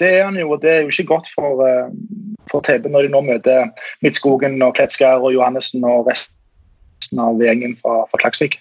det, 0.00 0.12
er 0.12 0.24
han 0.28 0.38
jo. 0.38 0.52
og 0.54 0.62
Det 0.62 0.72
er 0.72 0.84
jo 0.84 0.94
ikke 0.94 1.10
godt 1.14 1.30
for, 1.34 1.62
uh, 1.62 1.90
for 2.50 2.64
TB 2.66 2.88
når 2.92 3.06
de 3.06 3.14
nå 3.14 3.24
møter 3.26 3.70
Midtskogen 4.06 4.60
og 4.62 4.76
Kletskær 4.78 5.22
og 5.22 5.34
Johannessen 5.34 5.84
og 5.86 6.08
resten 6.10 7.22
av 7.22 7.42
gjengen 7.42 7.76
fra, 7.80 8.04
fra 8.10 8.22
Klaksvik. 8.22 8.60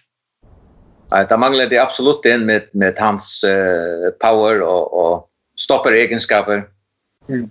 Da 1.14 1.38
mangler 1.38 1.70
de 1.70 1.78
absolutt 1.80 2.26
inn 2.28 2.48
med, 2.50 2.72
med 2.74 2.98
hans 3.00 3.38
uh, 3.46 4.10
power 4.20 4.64
og, 4.66 4.90
og 4.90 5.62
stopperegenskaper. 5.62 6.66
Mm. 7.30 7.46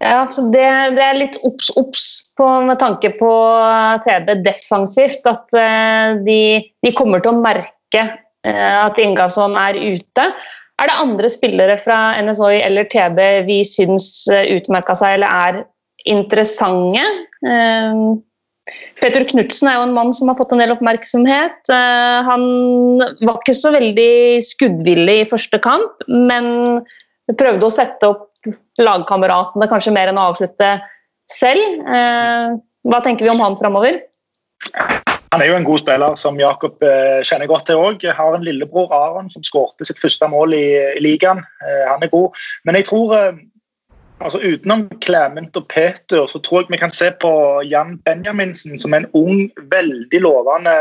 Ja, 0.00 0.24
så 0.32 0.46
det, 0.48 0.64
det, 0.96 1.04
er 1.04 1.18
litt 1.18 1.36
obs-obs 1.44 2.04
med 2.40 2.78
tanke 2.80 3.12
på 3.18 3.32
TB 4.06 4.32
defensivt. 4.46 5.26
At 5.28 5.52
uh, 5.52 6.16
de, 6.24 6.40
de, 6.80 6.94
kommer 6.96 7.20
til 7.20 7.34
å 7.34 7.42
merke 7.42 8.06
uh, 8.06 8.78
at 8.86 9.00
Ingasson 9.02 9.58
er 9.60 9.76
ute. 9.76 10.30
Er 10.80 10.88
det 10.88 10.96
andre 11.02 11.28
spillere 11.28 11.76
fra 11.76 12.14
NSOI 12.24 12.62
eller 12.64 12.88
TB 12.88 13.20
vi 13.44 13.60
syns 13.68 14.24
utmerka 14.30 14.96
seg 14.96 15.18
eller 15.18 15.28
er 15.28 15.62
interessante? 16.08 17.04
Peter 19.00 19.24
Knutsen 19.26 19.68
er 19.70 19.78
jo 19.78 19.86
en 19.88 19.94
mann 19.96 20.12
som 20.14 20.30
har 20.30 20.38
fått 20.38 20.52
en 20.54 20.62
del 20.62 20.72
oppmerksomhet. 20.74 21.60
Eh, 21.72 22.18
han 22.26 22.44
var 23.20 23.38
ikke 23.40 23.56
så 23.56 23.72
veldig 23.74 24.40
skuddvillig 24.46 25.20
i 25.22 25.28
første 25.30 25.60
kamp, 25.62 26.04
men 26.08 26.82
prøvde 27.38 27.66
å 27.66 27.72
sette 27.72 28.10
opp 28.10 28.29
lagkameratene 28.80 29.68
kanskje 29.70 29.94
mer 29.94 30.10
enn 30.10 30.20
å 30.20 30.30
avslutte 30.30 30.72
selv. 31.30 31.82
Eh, 31.84 32.56
hva 32.90 33.02
tenker 33.04 33.26
vi 33.26 33.32
om 33.32 33.42
han 33.44 33.58
framover? 33.58 34.00
Han 35.30 35.42
er 35.44 35.46
jo 35.46 35.58
en 35.58 35.66
god 35.66 35.80
spiller, 35.80 36.16
som 36.18 36.40
Jakob 36.40 36.82
eh, 36.82 37.20
kjenner 37.26 37.50
godt 37.50 37.68
til 37.70 37.80
òg. 37.80 38.02
Har 38.16 38.36
en 38.36 38.46
lillebror 38.46 38.92
Aron 38.96 39.30
som 39.32 39.44
skårte 39.46 39.86
sitt 39.86 40.00
første 40.02 40.26
mål 40.28 40.56
i, 40.58 40.66
i 40.96 41.04
ligaen. 41.04 41.44
Han 41.92 42.02
er 42.02 42.12
god. 42.12 42.36
Men 42.66 42.80
jeg 42.80 42.90
tror 42.90 43.14
Altså 44.20 44.38
Utenom 44.44 44.82
Clement 45.00 45.56
og 45.56 45.66
Peter 45.72 46.26
så 46.28 46.38
tror 46.44 46.60
jeg 46.60 46.74
vi 46.74 46.80
kan 46.82 46.92
se 46.92 47.08
på 47.22 47.30
Jan 47.64 47.94
Benjaminsen 48.04 48.76
som 48.78 48.92
en 48.94 49.06
ung, 49.16 49.46
veldig 49.72 50.20
lovende 50.20 50.74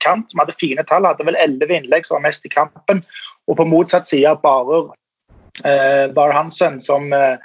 kant 0.00 0.32
som 0.32 0.40
hadde 0.40 0.56
fine 0.56 0.84
tall. 0.88 1.04
Hadde 1.04 1.26
vel 1.28 1.36
elleve 1.36 1.76
innlegg 1.76 2.08
som 2.08 2.16
var 2.16 2.30
mest 2.30 2.48
i 2.48 2.52
kampen. 2.52 3.02
Og 3.52 3.58
på 3.58 3.68
motsatt 3.68 4.08
side 4.08 4.32
Barer, 4.40 4.88
eh, 4.88 4.99
Bar 6.14 6.32
Hansen, 6.36 6.78
som 6.82 7.12
eh, 7.16 7.36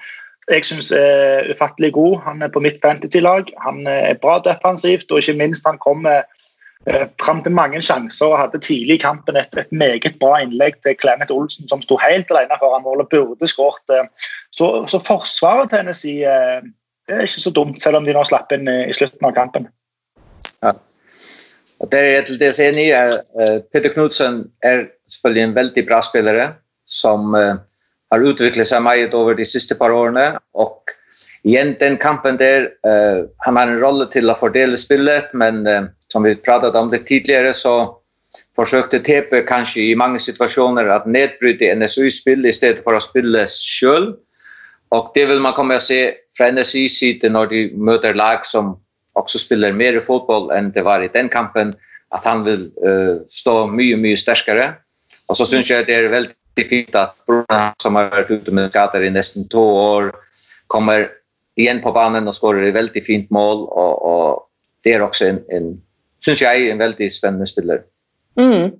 jeg 0.51 0.65
syns 0.67 0.91
er 0.93 1.49
ufattelig 1.49 1.91
god. 1.95 2.19
Han 2.25 2.45
er 2.45 2.51
på 2.53 2.61
mitt 2.61 2.77
fantasy-lag. 2.81 3.49
Han 3.65 3.87
er 3.89 4.17
bra 4.21 4.37
defensivt, 4.45 5.11
og 5.11 5.21
ikke 5.21 5.37
minst 5.39 5.65
han 5.65 5.79
kommer 5.81 6.21
eh, 6.85 7.07
fram 7.21 7.41
til 7.43 7.55
mange 7.57 7.81
sjanser 7.81 8.29
og 8.29 8.37
hadde 8.39 8.61
tidlig 8.61 8.99
i 8.99 9.01
kampen 9.01 9.39
et, 9.41 9.57
et 9.57 9.71
meget 9.73 10.19
bra 10.21 10.37
innlegg 10.43 10.77
til 10.85 10.97
Clement 11.01 11.33
Olsen, 11.33 11.67
som 11.67 11.81
sto 11.81 11.97
helt 12.03 12.29
alene 12.31 12.59
foran 12.61 12.85
målet, 12.85 13.09
burde 13.09 13.49
skåret. 13.49 13.81
Eh. 13.89 14.33
Så, 14.53 14.85
så, 14.91 15.01
forsvaret 15.01 15.71
til 15.71 15.79
Tennessee 15.79 16.29
eh, 16.29 16.61
er 17.09 17.25
ikke 17.25 17.45
så 17.47 17.53
dumt, 17.53 17.81
selv 17.81 17.97
om 18.01 18.05
de 18.05 18.13
nå 18.13 18.25
slapp 18.25 18.53
inn 18.53 18.69
i, 18.69 18.93
slutten 18.93 19.25
av 19.25 19.33
kampen. 19.33 19.69
Ja. 20.61 20.77
Og 21.81 21.89
det 21.91 21.99
er 21.99 22.11
jeg 22.11 22.25
til 22.29 22.37
dels 22.39 22.59
enig 22.63 22.85
i. 22.87 23.57
Peter 23.73 23.91
Knudsen 23.93 24.45
er 24.63 24.87
selvfølgelig 25.11 25.43
en 25.43 25.55
veldig 25.57 25.83
bra 25.89 25.99
spiller 26.05 26.39
som, 26.89 27.35
har 28.11 28.25
utviklet 28.25 28.67
seg 28.69 28.83
meget 28.85 29.13
over 29.17 29.37
de 29.37 29.45
siste 29.47 29.77
par 29.79 29.93
årene. 29.93 30.35
Og 30.53 30.93
igjen 31.45 31.75
den 31.79 31.97
kampen 32.01 32.39
der, 32.41 32.69
uh, 32.87 33.25
han 33.45 33.59
har 33.59 33.69
en 33.69 33.81
rolle 33.81 34.09
til 34.13 34.29
å 34.29 34.37
fordele 34.39 34.77
spillet, 34.79 35.33
men 35.33 35.63
uh, 35.67 35.87
som 36.11 36.25
vi 36.25 36.35
pratet 36.35 36.77
om 36.77 36.91
det 36.91 37.05
tidligere, 37.09 37.53
så 37.53 37.95
forsøkte 38.55 39.01
TP 39.03 39.41
kanskje 39.47 39.89
i 39.89 39.97
mange 39.99 40.19
situasjoner 40.23 40.89
at 40.91 41.07
nedbryte 41.07 41.73
NSU-spill 41.75 42.47
i 42.47 42.53
stedet 42.55 42.83
for 42.85 42.95
å 42.95 43.03
spille 43.03 43.45
selv. 43.51 44.15
Og 44.95 45.11
det 45.15 45.25
vil 45.27 45.41
man 45.43 45.55
komme 45.57 45.79
å 45.79 45.83
se 45.83 46.15
fra 46.37 46.51
NSI-siden 46.53 47.35
når 47.35 47.51
de 47.51 47.61
møter 47.75 48.15
lag 48.15 48.45
som 48.47 48.75
også 49.19 49.39
spiller 49.39 49.75
mer 49.75 49.97
fotball 50.03 50.49
enn 50.55 50.71
det 50.75 50.83
var 50.87 51.03
i 51.03 51.11
den 51.11 51.29
kampen, 51.31 51.73
at 52.15 52.23
han 52.27 52.43
vil 52.47 52.67
uh, 52.83 53.23
stå 53.31 53.65
mye, 53.71 53.97
mye 53.99 54.19
sterkere. 54.19 54.73
Og 55.27 55.39
så 55.39 55.47
synes 55.49 55.71
jeg 55.71 55.87
det 55.87 55.95
er 55.97 56.11
veldig 56.13 56.35
fint 56.63 56.95
at 56.95 57.11
Bruna, 57.27 57.73
som 57.81 57.99
har 57.99 58.11
vært 58.13 58.31
ute 58.31 58.51
med 58.55 58.71
skader 58.71 59.03
i 59.03 59.11
nesten 59.11 59.49
to 59.51 59.59
år, 59.59 60.13
kommer 60.71 61.09
igjen 61.59 61.81
på 61.83 61.91
banen 61.95 62.27
og 62.27 62.35
skårer 62.37 62.69
et 62.69 62.77
veldig 62.77 63.03
fint 63.05 63.27
mål. 63.35 63.67
Og, 63.67 64.05
og 64.05 64.85
det 64.87 64.95
er 64.95 65.03
også 65.03 65.27
en, 65.27 65.43
en 65.51 65.69
synes 66.23 66.41
jeg, 66.41 66.69
en 66.71 66.79
veldig 66.79 67.11
spennende 67.11 67.47
spiller. 67.49 67.83
Mm. 68.39 68.73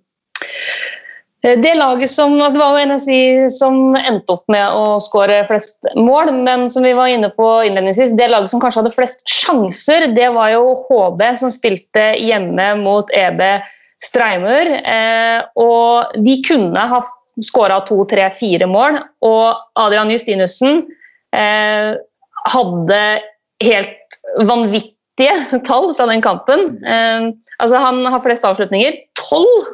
Eh, 1.46 1.60
det 1.62 1.76
laget 1.78 2.12
som, 2.12 2.38
det 2.40 2.60
var 2.60 2.76
jo 2.76 2.88
NSI 2.90 3.20
som 3.54 3.96
endte 3.96 4.38
opp 4.38 4.46
med 4.52 4.66
å 4.74 4.98
skåre 5.04 5.44
flest 5.50 5.88
mål, 5.98 6.34
men 6.46 6.68
som 6.74 6.86
vi 6.86 6.96
var 6.98 7.12
inne 7.12 7.30
på 7.36 7.50
innledningsvis, 7.68 8.16
det 8.18 8.32
laget 8.32 8.54
som 8.54 8.64
kanskje 8.64 8.84
hadde 8.84 8.96
flest 8.96 9.26
sjanser, 9.30 10.10
det 10.16 10.32
var 10.36 10.54
jo 10.56 10.76
HB 10.88 11.26
som 11.42 11.54
spilte 11.54 12.14
hjemme 12.22 12.72
mot 12.82 13.12
EB 13.14 13.44
Streimur. 14.04 14.74
Eh, 14.82 15.40
og 15.62 16.18
de 16.26 16.40
kunne 16.46 16.90
ha 16.92 17.04
skåra 17.44 17.82
to, 17.88 18.00
tre, 18.10 18.28
fire 18.36 18.68
mål, 18.70 19.00
og 19.26 19.80
Adrian 19.82 20.12
Justinussen 20.14 20.84
eh, 21.36 21.96
hadde 22.54 23.02
helt 23.64 24.20
vanvittige 24.48 25.62
tall 25.68 25.92
fra 25.98 26.08
den 26.12 26.24
kampen. 26.24 26.78
Eh, 26.86 27.32
altså 27.60 27.82
Han 27.82 28.06
har 28.06 28.24
flest 28.24 28.48
avslutninger, 28.48 29.02
tolv 29.20 29.74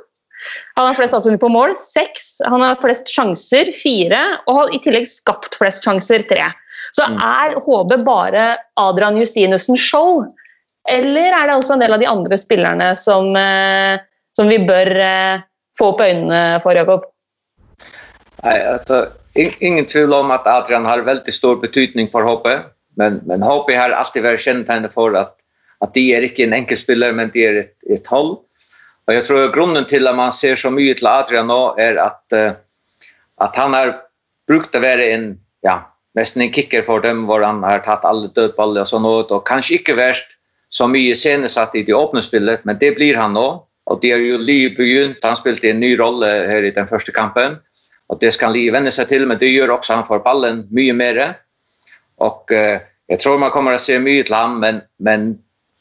han 0.75 0.87
har 0.87 0.97
flest 0.97 1.13
avslutninger 1.13 1.41
på 1.41 1.51
mål, 1.53 1.75
seks. 1.77 2.39
Han 2.49 2.63
har 2.63 2.79
flest 2.81 3.09
sjanser, 3.13 3.71
fire. 3.75 4.21
Og 4.47 4.57
har 4.57 4.73
i 4.73 4.81
tillegg 4.83 5.07
skapt 5.09 5.57
flest 5.59 5.85
sjanser, 5.85 6.25
tre. 6.29 6.47
Så 6.95 7.05
mm. 7.07 7.19
er 7.21 7.57
HB 7.61 7.95
bare 8.07 8.45
Adrian 8.81 9.19
Justinussen 9.21 9.77
show? 9.79 10.23
Eller 10.89 11.35
er 11.37 11.47
det 11.47 11.57
også 11.59 11.75
en 11.75 11.83
del 11.83 11.93
av 11.93 12.01
de 12.01 12.09
andre 12.09 12.39
spillerne 12.41 12.91
som, 12.97 13.29
eh, 13.37 14.01
som 14.37 14.49
vi 14.49 14.57
bør 14.65 14.89
eh, 14.97 15.43
få 15.77 15.91
opp 15.93 16.01
øynene 16.01 16.61
for, 16.63 16.77
Jakob? 16.77 17.05
Nei, 18.41 18.57
altså, 18.65 19.05
ingen 19.35 19.85
tvil 19.89 20.13
om 20.17 20.31
at 20.33 20.47
Adrian 20.49 20.87
har 20.87 21.03
veldig 21.05 21.33
stor 21.33 21.59
betydning 21.61 22.09
for 22.11 22.25
HB. 22.25 22.47
Men, 22.99 23.19
men 23.29 23.43
HB 23.45 23.69
har 23.77 23.93
alltid 23.95 24.25
vært 24.25 24.43
kjennetegnet 24.43 24.93
for 24.93 25.15
at, 25.17 25.35
at 25.85 25.93
de 25.95 26.07
er 26.15 26.25
ikke 26.25 26.47
en 26.47 26.57
enkeltspiller, 26.57 27.13
men 27.15 27.31
de 27.33 27.45
er 27.47 27.61
et, 27.63 27.75
et 27.89 28.11
hold. 28.11 28.39
Og 29.07 29.15
jeg 29.15 29.27
tror 29.27 29.53
grunnen 29.53 29.87
til 29.89 30.09
at 30.09 30.17
man 30.17 30.33
ser 30.35 30.59
så 30.59 30.71
mye 30.73 30.93
til 30.97 31.09
Adrian 31.09 31.49
nå, 31.49 31.61
er 31.81 31.97
at, 32.01 32.21
uh, 32.35 32.51
at 33.41 33.57
han 33.57 33.77
har 33.77 33.95
brukt 34.49 34.75
å 34.75 34.83
være 34.83 35.07
en, 35.13 35.31
ja, 35.65 35.81
nesten 36.17 36.45
en 36.45 36.53
kicker 36.53 36.85
for 36.85 37.03
dem, 37.03 37.25
hvor 37.29 37.43
han 37.45 37.63
har 37.65 37.83
tatt 37.85 38.05
alle 38.07 38.29
dødballer 38.35 38.83
og 38.83 38.89
sånn 38.89 39.05
noe, 39.05 39.25
og 39.25 39.45
kanskje 39.47 39.79
ikke 39.79 39.97
vært 39.99 40.37
så 40.71 40.87
mye 40.87 41.15
senesatt 41.17 41.75
i 41.75 41.83
det 41.87 41.95
åpne 41.95 42.23
spillet, 42.23 42.63
men 42.67 42.79
det 42.79 42.93
blir 42.97 43.17
han 43.19 43.35
nå. 43.35 43.49
Og 43.89 43.99
det 44.03 44.13
er 44.13 44.21
jo 44.23 44.37
lige 44.39 44.69
begynt, 44.77 45.23
han 45.25 45.35
spilte 45.35 45.71
en 45.71 45.81
ny 45.81 45.95
rolle 45.99 46.27
her 46.47 46.63
i 46.63 46.71
den 46.75 46.87
første 46.87 47.11
kampen, 47.15 47.57
Och 48.11 48.17
det 48.19 48.31
ska 48.31 48.45
han 48.45 48.53
lige 48.53 48.71
vända 48.71 48.91
sig 48.91 49.05
till, 49.05 49.27
men 49.27 49.37
det 49.37 49.47
gör 49.47 49.69
också 49.69 49.93
han 49.93 50.05
får 50.05 50.19
ballen 50.19 50.67
mycket 50.71 50.95
mer. 50.95 51.37
Och 52.15 52.51
eh, 52.51 52.79
jag 53.07 53.19
tror 53.19 53.37
man 53.37 53.49
kommer 53.49 53.73
att 53.73 53.81
se 53.81 53.99
mycket 53.99 54.25
till 54.25 54.35
han, 54.35 54.59
men, 54.59 54.81
men 54.99 55.37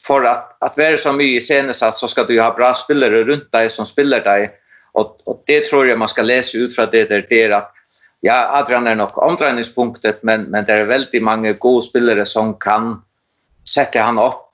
för 0.07 0.23
att, 0.23 0.63
att 0.63 0.77
vara 0.77 0.97
så 0.97 1.13
mycket 1.13 1.43
i 1.43 1.45
senesatt 1.45 1.97
så 1.97 2.07
ska 2.07 2.23
du 2.23 2.41
ha 2.41 2.53
bra 2.53 2.73
spelare 2.73 3.23
runt 3.23 3.51
dig 3.51 3.69
som 3.69 3.85
spelar 3.85 4.19
dig. 4.19 4.51
Och, 4.91 5.27
och 5.27 5.43
det 5.45 5.65
tror 5.65 5.87
jag 5.87 5.99
man 5.99 6.07
ska 6.07 6.21
läsa 6.21 6.57
ut 6.57 6.75
från 6.75 6.87
det 6.91 7.09
där, 7.09 7.25
det 7.29 7.43
är 7.43 7.49
att 7.49 7.73
ja, 8.19 8.59
Adrian 8.59 8.87
är 8.87 8.95
nog 8.95 9.17
omdreiningspunktet, 9.17 10.23
men, 10.23 10.41
men 10.43 10.65
det 10.65 10.73
är 10.73 10.85
väldigt 10.85 11.23
många 11.23 11.53
goda 11.53 11.81
spelare 11.81 12.25
som 12.25 12.53
kan 12.53 13.01
sätta 13.75 14.01
han 14.01 14.19
upp 14.19 14.49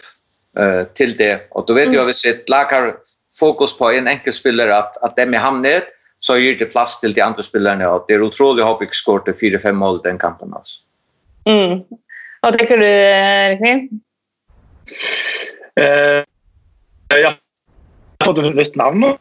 eh, 0.59 0.83
till 0.83 1.17
det. 1.17 1.47
Och 1.49 1.67
du 1.67 1.73
vet 1.73 1.83
mm. 1.83 1.95
jag 1.95 2.01
att 2.01 2.09
vi 2.09 2.13
sitt 2.13 2.49
lagar 2.49 2.95
fokus 3.39 3.77
på 3.77 3.91
en 3.91 4.07
enkel 4.07 4.33
spelare 4.33 4.77
att, 4.77 4.97
att 4.97 5.15
det 5.15 5.21
är 5.21 5.25
med 5.25 5.39
hamnet, 5.39 5.93
så 6.19 6.37
gir 6.41 6.57
det 6.59 6.71
plass 6.71 6.97
til 7.01 7.15
de 7.15 7.23
andre 7.23 7.43
spillerne. 7.45 7.87
Og 7.89 8.07
det 8.07 8.17
er 8.17 8.25
utrolig 8.25 8.63
å 8.63 8.71
håpe 8.71 8.89
skårte 8.95 9.35
fire-fem 9.37 9.77
mål 9.77 10.01
den 10.05 10.19
kampen. 10.21 10.53
Altså. 10.57 10.81
Mm. 11.49 11.83
Hva 12.41 12.53
tenker 12.55 12.81
du, 12.81 12.87
Rikning? 13.53 13.85
Uh, 15.77 16.23
ja, 17.11 17.17
jeg 17.19 17.25
har 17.27 17.37
fått 18.23 18.41
et 18.41 18.57
nytt 18.57 18.79
navn 18.79 19.03
nå. 19.03 19.13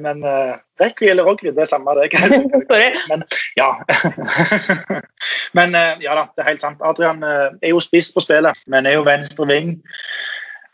Men 0.00 0.22
uh, 0.22 0.54
Rekvi 0.80 1.08
eller 1.10 1.26
Rogry, 1.26 1.50
det 1.50 1.64
er 1.64 1.66
samme 1.66 1.94
det. 1.98 2.10
Men 3.10 3.24
ja. 3.56 3.84
men 5.58 5.74
uh, 5.74 5.98
ja 6.02 6.14
da, 6.14 6.26
det 6.36 6.44
er 6.44 6.48
helt 6.52 6.62
sant. 6.62 6.82
Adrian 6.84 7.22
uh, 7.24 7.50
er 7.62 7.72
jo 7.72 7.80
spiss 7.82 8.12
på 8.14 8.22
spillet, 8.22 8.58
men 8.66 8.86
er 8.86 8.98
jo 8.98 9.06
venstre 9.06 9.46
ving. 9.48 9.78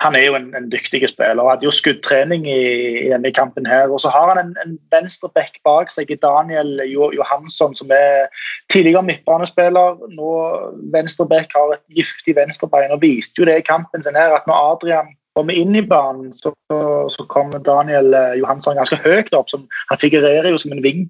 Han 0.05 0.17
er 0.19 0.27
jo 0.27 0.37
en, 0.37 0.51
en 0.57 0.69
dyktig 0.73 1.01
spiller 1.09 1.41
og 1.43 1.51
hadde 1.51 1.67
jo 1.67 1.73
skuddtrening 1.75 2.47
i, 2.51 2.61
i, 3.07 3.09
denne 3.09 3.33
kampen. 3.33 3.67
her. 3.67 3.89
Og 3.89 4.01
så 4.05 4.13
har 4.13 4.31
han 4.31 4.41
en, 4.43 4.55
en 4.65 4.77
venstreback 4.93 5.59
bak 5.65 5.91
seg, 5.93 6.13
i 6.13 6.21
Daniel 6.21 6.77
Johansson, 6.91 7.75
som 7.75 7.93
er 7.95 8.29
tidligere 8.73 9.05
midtbanespiller. 9.07 10.01
Nå 10.13 10.31
venstreback 10.93 11.57
har 11.57 11.77
et 11.77 11.85
giftig 11.97 12.37
venstrebein 12.37 12.93
og 12.95 13.03
viste 13.03 13.41
jo 13.41 13.49
det 13.49 13.61
i 13.63 13.69
kampen 13.69 14.05
sin 14.05 14.19
her, 14.19 14.37
at 14.37 14.49
når 14.51 14.61
Adrian 14.75 15.15
kommer 15.35 15.57
inn 15.59 15.75
i 15.75 15.83
banen, 15.83 16.31
så, 16.37 16.53
så 17.11 17.27
kommer 17.31 17.63
Daniel 17.65 18.15
eh, 18.15 18.37
Johansson 18.39 18.79
ganske 18.79 19.01
høyt 19.03 19.35
opp. 19.35 19.51
Som, 19.51 19.67
han 19.91 20.01
figurerer 20.01 20.53
jo 20.53 20.61
som 20.61 20.75
en 20.75 20.85
ving. 20.85 21.09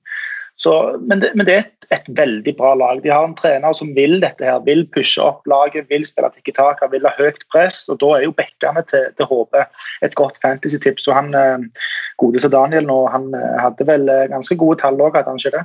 Så, 0.56 0.96
men, 1.00 1.20
det, 1.20 1.32
men, 1.34 1.46
det, 1.46 1.54
er 1.54 1.64
et, 1.64 1.86
et, 1.90 2.08
veldig 2.14 2.54
bra 2.58 2.74
lag. 2.78 3.00
De 3.02 3.10
har 3.10 3.26
en 3.26 3.34
trener 3.34 3.74
som 3.74 3.90
vil 3.96 4.20
dette, 4.22 4.46
her, 4.46 4.60
vil 4.66 4.84
pushe 4.94 5.22
opp 5.22 5.42
laget, 5.50 5.88
vil 5.90 6.06
spille 6.06 6.30
tikki-taka, 6.30 6.88
vil 6.92 7.06
ha 7.08 7.14
høyt 7.18 7.42
press. 7.50 7.84
og 7.90 7.98
Da 8.02 8.12
er 8.16 8.26
jo 8.28 8.36
bekkene 8.38 8.84
til, 8.90 9.08
til 9.18 9.30
HP 9.30 9.64
et 10.06 10.14
godt 10.18 10.38
fantasy-tips. 10.44 11.08
og 11.10 11.18
han 11.18 11.32
eh, 11.38 11.88
Godeste 12.22 12.52
Daniel 12.54 12.86
nå, 12.86 13.00
han 13.10 13.32
eh, 13.34 13.56
hadde 13.64 13.88
vel 13.88 14.06
ganske 14.30 14.58
gode 14.60 14.78
tall 14.84 15.00
òg, 15.02 15.18
hadde 15.18 15.34
han 15.34 15.42
ikke 15.42 15.56
det? 15.56 15.64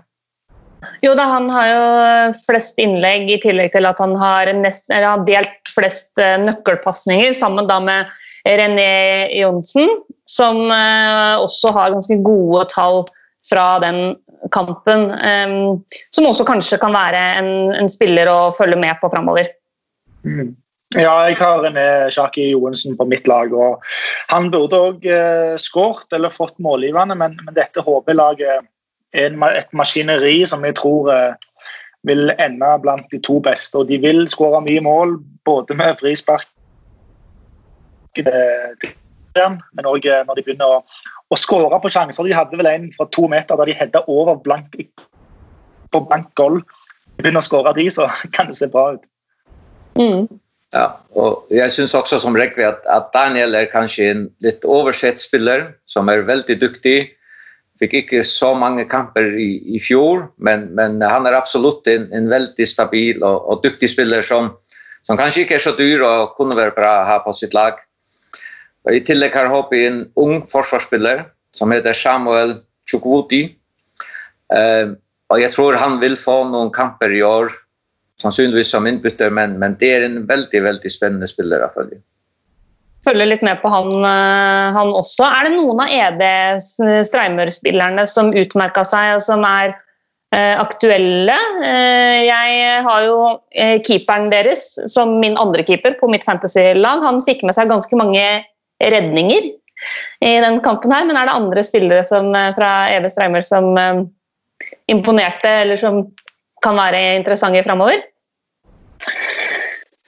Jo 1.04 1.12
da, 1.20 1.28
han 1.28 1.50
har 1.52 1.70
jo 1.70 1.86
flest 2.48 2.80
innlegg, 2.82 3.28
i 3.30 3.38
tillegg 3.44 3.74
til 3.76 3.86
at 3.86 4.00
han 4.02 4.16
har, 4.18 4.50
nest, 4.58 4.90
har 4.90 5.26
delt 5.28 5.74
flest 5.76 6.18
nøkkelpasninger, 6.18 7.36
sammen 7.36 7.68
da 7.70 7.78
med 7.84 8.10
René 8.48 9.28
Johnsen, 9.36 9.92
som 10.24 10.72
også 10.72 11.76
har 11.76 11.92
ganske 11.92 12.16
gode 12.24 12.64
tall 12.72 13.04
fra 13.46 13.80
den 13.84 14.18
kampen. 14.56 15.10
Som 16.16 16.28
også 16.30 16.46
kanskje 16.48 16.80
kan 16.82 16.96
være 16.96 17.22
en, 17.40 17.52
en, 17.76 17.92
spiller 17.92 18.30
å 18.32 18.40
følge 18.56 18.80
med 18.80 19.00
på 19.02 19.12
framover. 19.14 19.52
Mm. 20.24 20.56
Ja, 20.98 21.14
jeg 21.30 21.38
har 21.38 21.62
René 21.62 22.10
Sjaki 22.10 22.48
Johansen 22.50 22.98
på 22.98 23.06
mitt 23.06 23.28
lag. 23.30 23.54
og 23.54 23.84
Han 24.32 24.50
burde 24.54 24.80
òg 24.90 25.06
eh, 25.06 25.54
skåret 25.62 26.18
eller 26.18 26.34
fått 26.34 26.58
målgivende, 26.58 27.16
men, 27.16 27.38
men 27.46 27.58
dette 27.58 27.84
HB-laget 27.86 28.66
er 29.14 29.36
et 29.54 29.74
maskineri 29.78 30.42
som 30.50 30.66
jeg 30.66 30.80
tror 30.82 31.12
eh, 31.14 31.38
vil 32.10 32.34
ende 32.40 32.72
blant 32.82 33.06
de 33.14 33.22
to 33.22 33.38
beste. 33.46 33.78
og 33.78 33.92
De 33.92 34.00
vil 34.02 34.26
skåre 34.34 34.64
mye 34.66 34.82
mål, 34.82 35.20
både 35.46 35.78
med 35.78 36.02
frispark 36.02 36.50
men 39.76 39.88
òg 39.88 40.06
eh, 40.10 40.24
når 40.26 40.40
de 40.40 40.44
begynner 40.46 40.78
å, 40.78 40.82
å 41.30 41.38
skåra 41.38 41.80
på 41.82 41.92
sjanser. 41.94 42.26
De 42.26 42.36
hadde 42.36 42.58
vel 42.60 42.70
en 42.70 42.90
fra 42.96 43.08
to 43.14 43.28
meter 43.32 43.60
der 43.60 43.70
de 43.70 43.78
hedda 43.78 44.04
over 44.10 44.40
blank, 44.44 44.76
på 45.94 46.04
blank 46.10 46.34
goal. 46.40 46.60
Begynner 47.20 47.44
å 47.44 47.48
skåre 47.48 47.74
de, 47.78 47.90
så 47.94 48.10
kan 48.36 48.50
det 48.50 48.58
se 48.60 48.70
bra 48.72 48.94
ut. 48.98 49.10
Mm. 50.00 50.28
Ja, 50.74 51.00
og 51.18 51.50
jeg 51.50 51.74
syns 51.74 51.96
også 51.98 52.20
som 52.22 52.36
Rekvi 52.38 52.62
at, 52.68 52.84
at, 52.94 53.10
Daniel 53.16 53.58
er 53.58 53.72
kanskje 53.72 54.12
en 54.12 54.28
litt 54.46 54.66
oversett 54.70 55.22
spiller, 55.22 55.72
som 55.90 56.12
er 56.14 56.28
veldig 56.28 56.60
dyktig. 56.62 56.98
Fikk 57.82 57.96
ikke 58.04 58.22
så 58.28 58.52
mange 58.60 58.86
kamper 58.92 59.32
i, 59.40 59.50
i 59.66 59.82
fjor, 59.82 60.28
men, 60.38 60.68
men, 60.78 61.00
han 61.02 61.26
er 61.26 61.38
absolutt 61.38 61.88
en, 61.90 62.06
en 62.14 62.30
veldig 62.30 62.68
stabil 62.68 63.24
og, 63.24 63.48
og 63.50 63.64
dyktig 63.66 63.90
spiller 63.90 64.26
som, 64.26 64.52
som, 65.08 65.18
kanskje 65.18 65.48
ikke 65.48 65.58
er 65.58 65.66
så 65.66 65.74
dyr 65.78 66.04
og 66.06 66.36
kunne 66.38 66.58
være 66.60 66.76
bra 66.78 66.92
å 67.00 67.08
ha 67.08 67.18
på 67.26 67.34
sitt 67.40 67.58
lag. 67.58 67.80
I 68.88 69.02
tillegg 69.04 69.36
har 69.36 69.68
vi 69.72 69.84
en 69.88 70.04
ung 70.16 70.40
forsvarsspiller 70.48 71.26
som 71.56 71.74
heter 71.74 71.94
Samuel 71.98 72.60
Chukwuti. 72.90 73.44
Uh, 74.54 74.96
og 75.30 75.42
jeg 75.42 75.54
tror 75.54 75.78
han 75.78 76.00
vil 76.02 76.16
få 76.18 76.42
noen 76.50 76.72
kamper 76.74 77.12
i 77.14 77.22
år, 77.26 77.52
sannsynligvis 78.22 78.72
som 78.74 78.88
innbytter, 78.90 79.30
men, 79.34 79.60
men 79.62 79.76
det 79.82 79.92
er 79.98 80.08
en 80.08 80.24
veldig 80.30 80.64
veldig 80.66 80.92
spennende 80.92 81.28
spiller. 81.30 81.68
Følge. 81.76 82.00
Følger 83.06 83.30
litt 83.30 83.44
med 83.46 83.62
på 83.62 83.70
han, 83.72 83.92
uh, 84.00 84.72
han 84.76 84.96
også. 84.96 85.28
Er 85.28 85.50
det 85.50 85.54
noen 85.60 85.84
av 85.84 85.94
ED 85.94 86.26
Streimør-spillerne 87.12 88.08
som 88.10 88.34
utmerka 88.34 88.88
seg, 88.88 89.20
og 89.20 89.24
som 89.28 89.46
er 89.48 89.76
aktuelle. 90.30 91.34
Jeg 92.22 92.82
har 92.86 93.00
jo 93.02 93.16
keeperen 93.82 94.28
deres 94.30 94.76
som 94.86 95.16
min 95.24 95.34
andre 95.42 95.64
keeper 95.66 95.96
på 95.98 96.06
mitt 96.12 96.22
fantasy-lag. 96.22 97.02
Han 97.02 97.18
fikk 97.26 97.42
med 97.42 97.58
seg 97.58 97.72
ganske 97.72 97.98
mange 97.98 98.22
redninger 98.80 99.50
i 100.24 100.32
den 100.44 100.60
kampen 100.64 100.92
her, 100.92 101.06
men 101.08 101.16
er 101.16 101.30
det 101.30 101.36
andre 101.36 101.64
spillere 101.64 102.04
som, 102.04 102.34
fra 102.56 102.72
EV 102.92 103.08
Streimer 103.14 103.46
som 103.46 103.70
imponerte, 104.92 105.52
eller 105.64 105.80
som 105.80 106.02
kan 106.64 106.76
være 106.76 107.00
interessante 107.20 107.64
framover? 107.64 108.02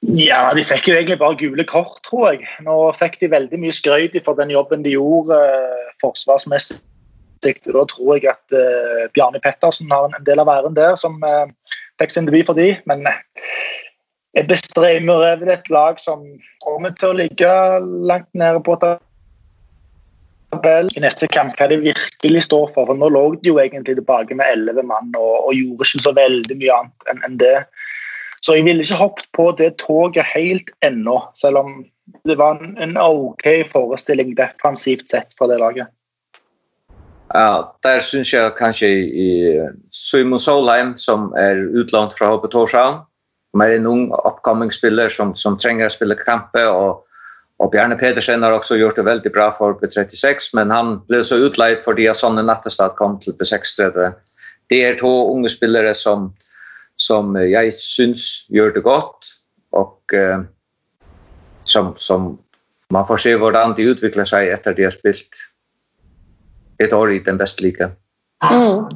Ja, 0.02 0.50
de 0.58 0.64
fikk 0.66 0.90
jo 0.90 0.96
egentlig 0.98 1.20
bare 1.22 1.38
gule 1.38 1.66
kort, 1.70 2.00
tror 2.08 2.32
jeg. 2.34 2.48
Nå 2.66 2.76
fikk 2.98 3.20
de 3.22 3.30
veldig 3.32 3.60
mye 3.62 3.76
skrøyt 3.76 4.18
for 4.26 4.38
den 4.40 4.50
jobben 4.54 4.82
de 4.86 4.96
gjorde 4.96 5.38
eh, 5.38 5.92
forsvarsmessig. 6.02 6.82
Da 7.42 7.86
tror 7.90 8.18
jeg 8.18 8.28
at 8.30 8.56
eh, 8.58 9.06
Bjarne 9.14 9.42
Pettersen 9.42 9.94
har 9.94 10.10
en 10.10 10.26
del 10.26 10.42
av 10.42 10.50
æren 10.50 10.78
der, 10.78 10.98
som 10.98 11.22
eh, 11.26 11.54
fikk 12.02 12.16
sin 12.16 12.28
debut 12.28 12.50
for 12.50 12.58
de. 12.58 12.74
Men 12.90 13.06
jeg 14.38 14.48
bestreber 14.48 15.04
meg 15.04 15.16
over 15.16 15.52
et 15.52 15.72
lag 15.74 16.00
som 16.00 16.24
kommer 16.64 16.94
til 16.96 17.12
å 17.12 17.18
ligge 17.20 17.52
langt 18.08 18.30
nede 18.38 18.62
på 18.64 18.78
tabell 18.80 20.92
i 20.96 21.04
neste 21.04 21.28
kamp. 21.32 21.58
Hva 21.60 21.68
de 21.72 21.82
virkelig 21.84 22.46
står 22.48 22.70
for. 22.72 22.88
For 22.88 22.98
nå 22.98 23.12
lå 23.12 23.26
de 23.42 23.52
jo 23.52 23.60
egentlig 23.64 23.98
tilbake 24.00 24.38
med 24.40 24.54
elleve 24.54 24.86
mann 24.88 25.12
og, 25.20 25.50
og, 25.50 25.56
gjorde 25.58 25.90
ikke 25.90 26.06
så 26.06 26.16
veldig 26.16 26.60
mye 26.62 26.78
annet 26.80 27.12
enn 27.12 27.26
en 27.28 27.40
det. 27.44 27.58
Så 28.42 28.56
jeg 28.58 28.66
ville 28.66 28.86
ikke 28.86 29.04
hoppet 29.04 29.28
på 29.38 29.50
det 29.60 29.74
toget 29.84 30.32
helt 30.32 30.72
ennå, 30.82 31.20
selv 31.38 31.62
om 31.62 31.74
det 32.26 32.40
var 32.40 32.58
en, 32.58 32.74
en 32.82 32.96
OK 32.98 33.46
forestilling 33.70 34.34
defensivt 34.40 35.14
sett 35.14 35.36
for 35.38 35.52
det 35.52 35.60
laget. 35.62 35.92
Ja, 37.32 37.70
der 37.86 38.02
syns 38.04 38.34
jeg 38.34 38.58
kanskje 38.58 38.90
i 38.92 39.30
Simon 39.94 40.42
Solheim, 40.42 40.98
som 41.00 41.30
er 41.40 41.62
utlånt 41.78 42.18
fra 42.18 42.34
HP 42.34 42.50
Torshavn, 42.52 43.06
som 43.52 43.64
er 43.64 43.76
en 43.76 43.88
ung 43.88 44.04
oppkommingsspiller 44.16 45.12
som, 45.12 45.36
som 45.36 45.58
trenger 45.60 45.90
å 45.90 45.96
spille 45.96 46.20
kamper. 46.20 46.70
og 46.72 47.08
og 47.62 47.70
Bjarne 47.70 47.98
Pedersen 47.98 48.42
har 48.42 48.56
også 48.56 48.76
gjort 48.80 48.98
det 48.98 49.06
veldig 49.06 49.32
bra 49.34 49.52
for 49.54 49.78
B36, 49.78 50.50
men 50.58 50.72
han 50.74 50.96
ble 51.10 51.22
så 51.26 51.38
utleid 51.46 51.82
fordi 51.84 52.08
Sonne 52.18 52.42
Nattestad 52.46 52.96
kom 52.98 53.20
til 53.22 53.36
B36. 53.38 53.84
Det 54.72 54.80
er 54.82 54.98
to 54.98 55.12
unge 55.30 55.52
spillere 55.52 55.94
som, 55.98 56.32
som 56.98 57.36
jeg 57.38 57.76
syns 57.78 58.48
gjør 58.50 58.74
det 58.78 58.84
godt, 58.88 59.30
og 59.78 60.16
eh, 60.18 60.42
som, 61.70 61.94
som, 62.02 62.34
man 62.92 63.06
får 63.08 63.22
se 63.24 63.36
hvordan 63.38 63.76
de 63.78 63.92
utvikler 63.94 64.28
seg 64.28 64.50
etter 64.52 64.74
de 64.76 64.88
har 64.88 64.96
spilt 64.96 65.46
et 66.82 66.94
år 66.98 67.14
i 67.14 67.22
den 67.24 67.38
beste 67.38 67.64
ligaen. 67.64 67.94
Mm. 68.42 68.90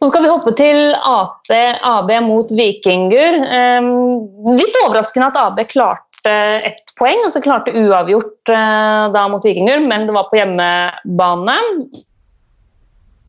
Så 0.00 0.08
skal 0.08 0.24
vi 0.24 0.32
hoppe 0.32 0.52
til 0.56 0.78
AB, 0.96 1.50
AB 1.84 2.12
mot 2.24 2.52
Vikinger. 2.56 3.36
Um, 3.84 4.54
litt 4.56 4.78
overraskende 4.86 5.28
at 5.28 5.40
AB 5.42 5.60
klarte 5.68 6.36
ett 6.64 6.94
poeng, 6.96 7.20
altså 7.26 7.42
klarte 7.44 7.74
uavgjort 7.76 8.52
uh, 8.52 9.10
da 9.12 9.26
mot 9.28 9.44
Vikinger, 9.44 9.84
men 9.84 10.08
det 10.08 10.16
var 10.16 10.30
på 10.32 10.40
hjemmebane 10.40 11.58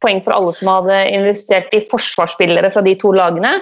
poeng 0.02 0.24
for 0.26 0.36
alle 0.36 0.54
som 0.56 0.72
hadde 0.72 1.04
investert 1.14 1.76
i 1.78 1.84
forsvarsspillere 1.92 2.72
fra 2.74 2.84
de 2.86 2.96
to 3.00 3.12
lagene. 3.16 3.54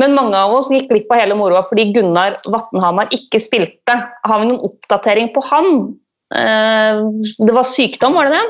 Men 0.00 0.16
mange 0.16 0.38
av 0.38 0.56
oss 0.56 0.72
gikk 0.72 0.88
glipp 0.90 1.12
av 1.14 1.20
hele 1.22 1.36
moroa 1.38 1.62
fordi 1.68 1.90
Gunnar 1.94 2.40
Vatnhamar 2.50 3.12
ikke 3.14 3.38
spilte. 3.42 3.94
Har 4.26 4.40
vi 4.40 4.48
noen 4.48 4.64
oppdatering 4.66 5.30
på 5.36 5.44
han? 5.52 5.70
Eh, 6.34 7.02
det 7.38 7.54
var 7.54 7.68
sykdom, 7.68 8.16
var 8.18 8.26
det 8.26 8.40
det? 8.40 8.44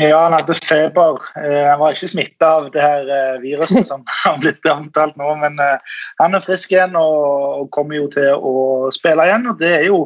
Ja, 0.00 0.24
han 0.24 0.34
hadde 0.34 0.56
feber. 0.58 1.20
Eh, 1.38 1.64
han 1.68 1.78
var 1.78 1.94
ikke 1.94 2.10
smitta 2.10 2.50
av 2.58 2.70
det 2.74 2.82
her 2.82 3.10
eh, 3.16 3.40
viruset 3.42 3.86
som 3.86 4.02
har 4.24 4.40
blitt 4.42 4.66
omtalt 4.70 5.18
nå, 5.20 5.34
men 5.42 5.60
han 5.60 6.34
er 6.34 6.44
frisk 6.44 6.74
igjen 6.74 6.96
og 6.98 7.68
kommer 7.74 8.00
jo 8.00 8.08
til 8.12 8.34
å 8.34 8.54
spille 8.94 9.28
igjen. 9.28 9.46
og 9.52 9.60
det 9.62 9.72
er 9.78 9.86
jo 9.90 10.00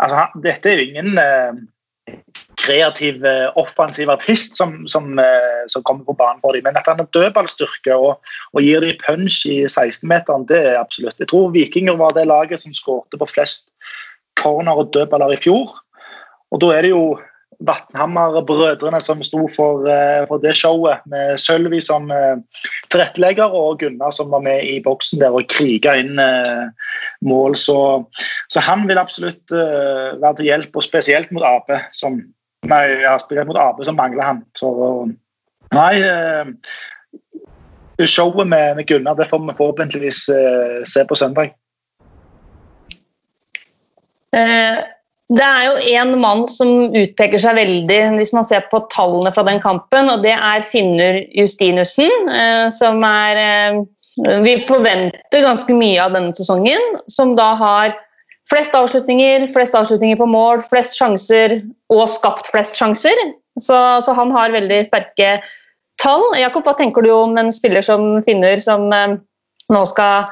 altså, 0.00 0.26
Dette 0.44 0.72
er 0.72 0.80
jo 0.80 0.88
ingen 0.88 1.20
kreativ, 2.62 3.24
eh, 3.24 3.50
offensiv 3.58 4.10
artist 4.10 4.56
som, 4.56 4.86
som, 4.86 5.18
eh, 5.18 5.62
som, 5.66 5.82
kommer 5.82 6.04
på 6.04 6.16
banen 6.18 6.40
for 6.40 6.52
dem. 6.52 6.64
Men 6.64 6.76
at 6.76 6.86
han 6.86 7.00
har 7.02 7.08
dødballstyrke 7.14 7.96
og, 7.96 8.20
og 8.52 8.62
gir 8.62 8.84
dem 8.84 8.98
punch 9.02 9.42
i 9.50 9.62
16-meteren, 9.66 10.46
det 10.50 10.60
er 10.60 10.80
absolutt. 10.80 11.18
Jeg 11.18 11.30
tror 11.32 11.52
Vikinger 11.54 11.98
var 12.00 12.14
det 12.16 12.28
laget 12.30 12.62
som 12.62 12.74
skårte 12.76 13.18
på 13.18 13.30
flest 13.30 13.68
corner 14.40 14.78
og 14.78 14.92
dødballer 14.94 15.34
i 15.34 15.40
fjor. 15.40 15.70
Og 16.52 16.62
da 16.62 16.72
er 16.76 16.86
det 16.86 16.94
jo 16.94 17.04
Vatnhammer-brødrene 17.66 19.00
som 19.00 19.22
sto 19.24 19.46
for, 19.52 19.86
uh, 19.86 20.26
for, 20.28 20.40
det 20.42 20.54
showet, 20.58 21.02
med 21.10 21.38
Sølvi 21.40 21.80
som 21.84 22.10
uh, 22.10 22.40
tilrettelegger 22.92 23.54
og 23.56 23.80
Gunnar 23.82 24.14
som 24.14 24.32
var 24.34 24.42
med 24.44 24.66
i 24.66 24.78
boksen 24.84 25.22
der 25.22 25.34
og 25.36 25.48
kriga 25.52 25.94
inn 26.00 26.20
uh, 26.20 26.70
mål. 27.26 27.56
Så, 27.58 27.76
så, 28.50 28.62
han 28.62 28.86
vil 28.88 29.00
absolutt 29.00 29.52
være 29.52 30.36
til 30.38 30.50
hjelp, 30.50 30.76
og 30.76 30.86
spesielt 30.86 31.32
mot 31.34 31.44
Ap, 31.46 31.70
som 31.96 32.22
Nei, 32.62 32.84
ja, 33.02 33.16
spesielt 33.18 33.48
mot 33.48 33.58
Ap, 33.58 33.80
som 33.82 33.96
mangler 33.98 34.22
han. 34.22 34.36
Så 34.54 34.68
nei 35.74 35.96
Showet 38.06 38.46
med, 38.46 38.76
med, 38.78 38.86
Gunnar 38.86 39.16
det 39.18 39.26
får 39.26 39.42
vi 39.42 39.56
forhåpentligvis 39.58 40.20
se 40.86 41.04
på 41.10 41.18
søndag. 41.18 41.50
Eh 44.30 44.78
det 45.30 45.44
er 45.46 45.64
jo 45.64 45.92
én 45.94 46.12
mann 46.20 46.44
som 46.50 46.92
utpeker 46.98 47.40
seg 47.40 47.56
veldig 47.56 48.00
hvis 48.18 48.34
man 48.36 48.46
ser 48.48 48.66
på 48.72 48.82
tallene 48.92 49.32
fra 49.32 49.44
den 49.46 49.60
kampen, 49.62 50.10
og 50.12 50.24
det 50.26 50.34
er 50.34 50.64
Finnur 50.66 51.20
Justinussen, 51.36 52.10
eh, 52.28 52.68
som 52.74 53.02
er 53.06 53.40
eh, 53.40 53.82
Vi 54.44 54.58
forventer 54.60 55.40
ganske 55.40 55.72
mye 55.72 56.02
av 56.04 56.12
denne 56.12 56.34
sesongen, 56.36 56.82
som 57.08 57.32
da 57.38 57.54
har 57.56 57.94
flest 58.50 58.74
avslutninger, 58.76 59.46
flest 59.54 59.72
avslutninger 59.78 60.18
på 60.20 60.26
mål, 60.28 60.60
flest 60.68 60.98
sjanser 60.98 61.54
og 61.88 62.02
skapt 62.12 62.50
flest 62.52 62.76
sjanser. 62.76 63.16
Så, 63.56 63.78
så 64.04 64.12
han 64.16 64.34
har 64.36 64.52
veldig 64.52 64.82
sterke 64.84 65.38
tall. 66.02 66.26
Jakob, 66.36 66.66
hva 66.66 66.74
tenker 66.76 67.04
du 67.04 67.08
om 67.14 67.38
en 67.40 67.48
spiller 67.54 67.84
som 67.84 68.18
Finnur, 68.26 68.60
som 68.60 68.84
eh, 68.92 69.16
nå 69.72 69.82
skal 69.88 70.28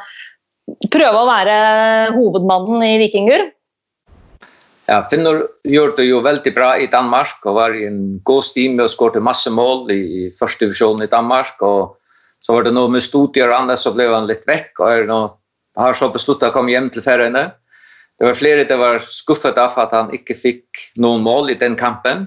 prøve 0.93 1.23
å 1.23 1.31
være 1.31 1.57
hovedmannen 2.19 2.85
i 2.85 2.99
Vikinger? 3.01 3.49
Ja, 4.91 5.05
Finnur 5.07 5.45
gjorde 5.63 6.01
det 6.01 6.09
jo 6.09 6.19
veldig 6.25 6.51
bra 6.55 6.73
i 6.83 6.89
Danmark 6.91 7.45
og 7.47 7.55
var 7.61 7.77
i 7.79 7.85
en 7.87 8.19
god 8.27 8.43
stim 8.43 8.81
og 8.83 8.91
skårte 8.91 9.23
masse 9.23 9.51
mål 9.55 9.93
i, 9.95 10.01
i 10.03 10.23
første 10.35 10.65
divisjon 10.65 11.05
i 11.05 11.11
Danmark 11.11 11.63
og 11.63 11.95
så 12.43 12.57
var 12.57 12.67
det 12.67 12.73
noe 12.75 12.91
med 12.91 13.05
studier 13.05 13.53
og 13.53 13.59
annet 13.61 13.79
så 13.79 13.93
ble 13.95 14.09
han 14.11 14.27
litt 14.27 14.49
vekk 14.49 14.83
og 14.83 14.91
er 14.91 15.07
nå, 15.07 15.21
har 15.79 15.95
så 15.95 16.09
besluttet 16.11 16.49
å 16.49 16.57
komme 16.57 16.73
hjem 16.75 16.89
til 16.91 17.05
feriene. 17.07 17.53
Det 18.19 18.27
var 18.27 18.41
flere 18.41 18.67
det 18.67 18.81
var 18.81 18.99
skuffet 19.05 19.61
av 19.63 19.79
at 19.79 19.95
han 19.95 20.11
ikke 20.17 20.35
fikk 20.35 20.83
noen 20.99 21.23
mål 21.23 21.55
i 21.55 21.59
den 21.61 21.79
kampen. 21.79 22.27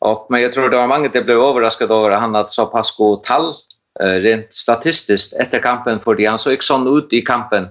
Och 0.00 0.26
men 0.30 0.42
jag 0.42 0.52
tror 0.52 0.68
det 0.70 0.76
var 0.76 0.86
många 0.86 1.08
det 1.08 1.24
blev 1.24 1.38
overrasket 1.38 1.90
over 1.90 2.10
at 2.10 2.20
han 2.20 2.34
hadde 2.34 2.50
så 2.50 2.66
pass 2.66 2.96
god 2.96 3.24
tall 3.24 3.54
rent 3.98 4.54
statistiskt 4.54 5.32
efter 5.32 5.58
kampen 5.58 5.98
fordi 6.00 6.26
han 6.26 6.38
han 6.38 6.52
ikke 6.52 6.64
sånn 6.64 6.86
ut 6.86 7.12
i 7.12 7.20
kampen 7.20 7.68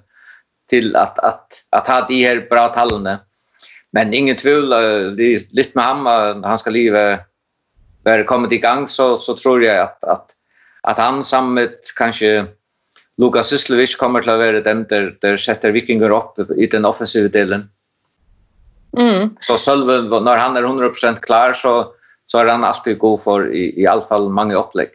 till 0.70 0.96
att 0.96 1.20
att 1.20 1.64
att 1.72 1.88
ha 1.88 2.02
de 2.08 2.24
her 2.24 2.48
bra 2.50 2.68
tallene. 2.68 3.20
Men 3.98 4.14
ingen 4.14 4.36
tvivl, 4.36 4.74
lite 5.52 5.72
med 5.74 5.86
ham, 5.86 6.04
när 6.42 6.48
han 6.48 6.58
ska 6.58 6.70
leva 6.70 7.20
väl 8.04 8.24
kommit 8.24 8.52
igång 8.52 8.88
så, 8.88 9.18
så 9.18 9.36
tror 9.36 9.64
jag 9.64 9.78
att, 9.78 10.04
att, 10.04 10.26
att 10.82 10.98
han 10.98 11.24
sammet 11.24 11.82
kanske 11.96 12.46
Lukas 13.18 13.50
Syslevic 13.50 13.96
kommer 13.96 14.22
till 14.22 14.30
att 14.30 14.40
vara 14.40 14.62
den 14.62 14.86
där, 14.90 15.18
där 15.22 15.38
sätter 15.38 15.72
vikingar 15.72 16.10
upp 16.10 16.52
i 16.52 16.68
den 16.68 16.86
offensiva 16.86 17.28
delen. 17.28 17.70
Mm. 18.98 19.30
Så 19.40 19.58
Sölven, 19.58 20.24
när 20.24 20.38
han 20.38 20.58
är 20.58 20.64
100% 20.64 21.20
klar 21.20 21.54
så, 21.54 21.94
så 22.26 22.38
är 22.38 22.46
han 22.46 22.64
alltid 22.64 23.00
god 23.00 23.22
för 23.22 23.54
i, 23.54 23.82
i 23.82 23.88
alla 23.88 24.02
fall 24.02 24.30
många 24.30 24.56
upplägg. 24.56 24.90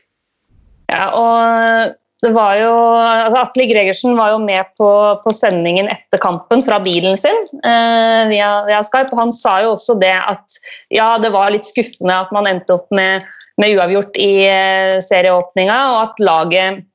Ja, 0.86 1.11
och 1.11 1.94
det 2.23 2.31
var 2.37 2.55
jo, 2.61 2.70
altså 2.95 3.41
Atle 3.41 3.64
Gregersen 3.66 4.14
var 4.14 4.31
jo 4.31 4.39
med 4.45 4.68
på, 4.79 4.89
på 5.25 5.33
sendingen 5.35 5.89
etter 5.91 6.20
kampen 6.23 6.62
fra 6.62 6.79
bilen 6.83 7.18
sin 7.18 7.41
eh, 7.66 8.29
via, 8.31 8.51
via, 8.68 8.83
Skype. 8.87 9.11
og 9.11 9.18
Han 9.25 9.35
sa 9.35 9.57
jo 9.64 9.73
også 9.75 9.97
det 9.99 10.14
at 10.14 10.61
ja, 10.95 11.16
det 11.23 11.33
var 11.35 11.51
litt 11.51 11.66
skuffende 11.66 12.20
at 12.23 12.31
man 12.35 12.47
endte 12.47 12.77
opp 12.77 12.87
med, 12.95 13.27
med 13.59 13.75
uavgjort 13.75 14.20
i 14.23 14.31
eh, 14.47 15.01
serieåpninga, 15.03 15.81
og 15.91 15.99
at 16.05 16.23
laget 16.23 16.87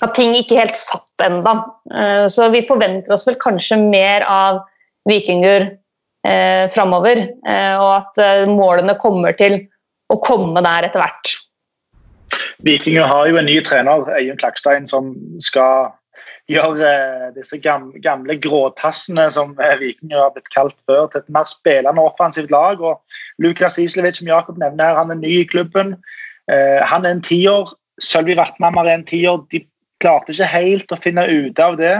at 0.00 0.16
ting 0.16 0.32
ikke 0.38 0.62
helt 0.62 0.80
satt 0.80 1.26
enda. 1.26 1.58
Eh, 1.92 2.24
så 2.32 2.48
vi 2.48 2.64
forventer 2.68 3.12
oss 3.12 3.28
vel 3.28 3.36
kanskje 3.42 3.76
mer 3.82 4.24
av 4.24 4.62
Vikinger 5.08 5.66
eh, 6.24 6.64
framover. 6.72 7.26
Eh, 7.44 7.76
og 7.76 7.92
at 7.98 8.24
eh, 8.24 8.48
målene 8.48 8.96
kommer 9.00 9.36
til 9.36 9.60
å 10.10 10.18
komme 10.24 10.64
der 10.64 10.88
etter 10.88 11.04
hvert. 11.04 11.36
Vikinger 12.66 13.08
har 13.08 13.28
jo 13.30 13.38
en 13.40 13.48
ny 13.48 13.60
trener, 13.64 14.04
Eion 14.18 14.38
Klakstein, 14.40 14.86
som 14.86 15.14
skal 15.42 15.90
gjøre 16.50 16.86
eh, 16.86 17.26
disse 17.36 17.58
gamle, 17.62 18.00
gamle 18.02 18.36
gråtassene 18.42 19.26
som 19.32 19.54
eh, 19.62 19.76
Vikinger 19.80 20.18
har 20.24 20.32
blitt 20.34 20.50
kalt 20.54 20.76
før, 20.88 21.06
til 21.10 21.22
et 21.22 21.32
mer 21.32 21.48
spillende 21.48 22.02
offensivt 22.02 22.50
lag. 22.52 22.80
og 22.80 23.00
Lukas 23.42 23.78
Islevic, 23.78 24.18
som 24.18 24.30
Jakob 24.30 24.58
nevner, 24.60 24.98
han 24.98 25.12
er 25.14 25.20
ny 25.20 25.40
i 25.40 25.48
klubben. 25.48 25.96
Eh, 26.50 26.80
han 26.82 27.06
er 27.06 27.16
en 27.16 27.26
tiår 27.26 27.74
Sølvi 28.00 28.32
Vatnhammer 28.38 28.88
er 28.88 28.96
en 28.96 29.04
tiår. 29.04 29.44
De 29.52 29.60
klarte 30.00 30.32
ikke 30.32 30.48
helt 30.48 30.92
å 30.92 30.96
finne 30.96 31.26
ut 31.28 31.58
av 31.60 31.76
det. 31.76 31.98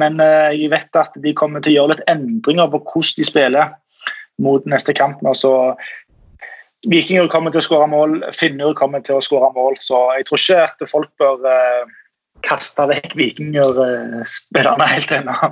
Men 0.00 0.16
jeg 0.20 0.70
vet 0.72 0.96
at 1.00 1.14
de 1.20 1.34
kommer 1.36 1.60
til 1.64 1.74
å 1.74 1.74
gjøre 1.74 1.94
litt 1.94 2.08
endringer 2.08 2.70
på 2.72 2.80
hvordan 2.80 3.18
de 3.18 3.26
spiller 3.28 3.74
mot 4.40 4.64
neste 4.68 4.94
kamp. 4.96 5.20
nå, 5.20 5.34
så 5.36 5.52
Vikinger 6.86 7.26
kommer 7.32 7.50
til 7.50 7.62
å 7.62 7.66
skåre 7.66 7.88
mål, 7.90 8.20
finner 8.36 8.76
kommer 8.78 9.02
til 9.02 9.18
å 9.18 9.24
skåre 9.24 9.50
mål. 9.56 9.80
Så 9.82 9.98
jeg 10.14 10.28
tror 10.28 10.42
ikke 10.42 10.60
at 10.66 10.84
folk 10.90 11.10
bør 11.18 11.48
eh, 11.50 11.96
kaste 12.46 12.86
vekk 12.86 13.16
Vikinger-spillerne 13.18 14.86
uh, 14.86 14.92
helt 14.92 15.16
ennå. 15.16 15.50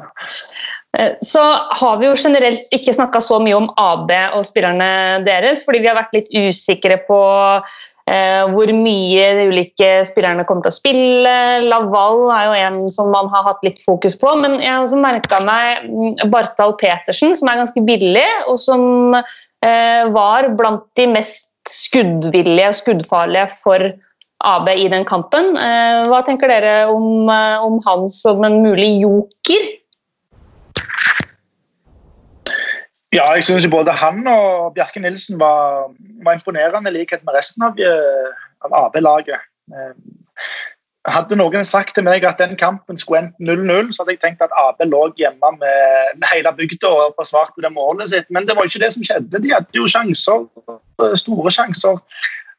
Så 1.27 1.43
har 1.81 1.99
vi 2.01 2.07
jo 2.07 2.14
generelt 2.16 2.70
ikke 2.72 2.95
snakka 2.95 3.20
så 3.20 3.41
mye 3.43 3.59
om 3.59 3.66
AB 3.77 4.14
og 4.39 4.47
spillerne 4.47 5.27
deres, 5.27 5.61
fordi 5.66 5.83
vi 5.83 5.91
har 5.91 5.99
vært 5.99 6.14
litt 6.16 6.31
usikre 6.31 7.01
på 7.09 7.18
Eh, 8.07 8.45
hvor 8.55 8.70
mye 8.70 9.22
de 9.35 9.49
ulike 9.51 9.87
spillerne 10.07 10.45
kommer 10.47 10.62
til 10.62 10.70
å 10.70 10.77
spille. 10.77 11.33
Laval 11.66 12.29
er 12.31 12.45
jo 12.47 12.53
en 12.68 12.77
som 12.95 13.09
man 13.11 13.27
har 13.33 13.43
hatt 13.49 13.64
litt 13.66 13.81
fokus 13.83 14.14
på. 14.20 14.31
Men 14.39 14.61
jeg 14.61 14.70
har 14.70 14.85
også 14.85 15.01
merka 15.03 15.41
meg 15.43 15.89
Bartal 16.31 16.77
Petersen, 16.79 17.35
som 17.35 17.51
er 17.51 17.64
ganske 17.64 17.83
billig, 17.89 18.29
og 18.47 18.61
som 18.62 19.16
eh, 19.18 19.35
var 20.14 20.51
blant 20.59 20.85
de 20.99 21.07
mest 21.11 21.51
skuddvillige 21.67 22.69
og 22.71 22.77
skuddfarlige 22.79 23.49
for 23.62 23.89
AB 24.45 24.69
i 24.77 24.89
den 24.93 25.07
kampen. 25.09 25.57
Eh, 25.57 26.05
hva 26.11 26.21
tenker 26.27 26.51
dere 26.53 26.75
om, 26.93 27.29
om 27.29 27.81
han 27.87 28.07
som 28.12 28.45
en 28.47 28.61
mulig 28.64 28.93
joker? 29.03 29.67
Ja, 33.14 33.31
jeg 33.33 33.47
synes 33.47 33.69
både 33.71 33.95
han 33.97 34.27
og 34.29 34.75
Bjerke 34.77 35.01
Nilsen 35.01 35.41
var, 35.41 35.89
var 36.25 36.37
imponerende 36.37 36.91
i 36.91 36.99
likhet 36.99 37.25
med 37.25 37.39
resten 37.39 37.64
av, 37.64 37.79
eh, 37.81 38.33
av 38.67 38.75
AB-laget. 38.85 39.41
Hadde 41.07 41.39
noen 41.39 41.67
sagt 41.69 41.95
til 41.95 42.07
meg 42.07 42.25
at 42.27 42.41
den 42.43 42.57
kampen 42.59 42.99
skulle 42.99 43.25
endt 43.25 43.37
0-0, 43.39 43.93
så 43.95 44.03
hadde 44.03 44.17
jeg 44.17 44.23
tenkt 44.25 44.43
at 44.43 44.55
AB 44.59 44.83
lå 44.91 45.03
hjemme 45.21 45.53
med 45.61 46.27
hele 46.33 46.53
bygda 46.57 46.91
og 46.91 47.15
forsvarte 47.21 47.63
det 47.63 47.71
målet 47.75 48.11
sitt. 48.11 48.27
Men 48.31 48.49
det 48.49 48.57
var 48.57 48.67
ikke 48.67 48.83
det 48.83 48.93
som 48.95 49.07
skjedde. 49.07 49.43
De 49.43 49.55
hadde 49.55 49.79
jo 49.79 49.87
sjanser, 49.91 50.49
store 51.23 51.55
sjanser 51.55 52.03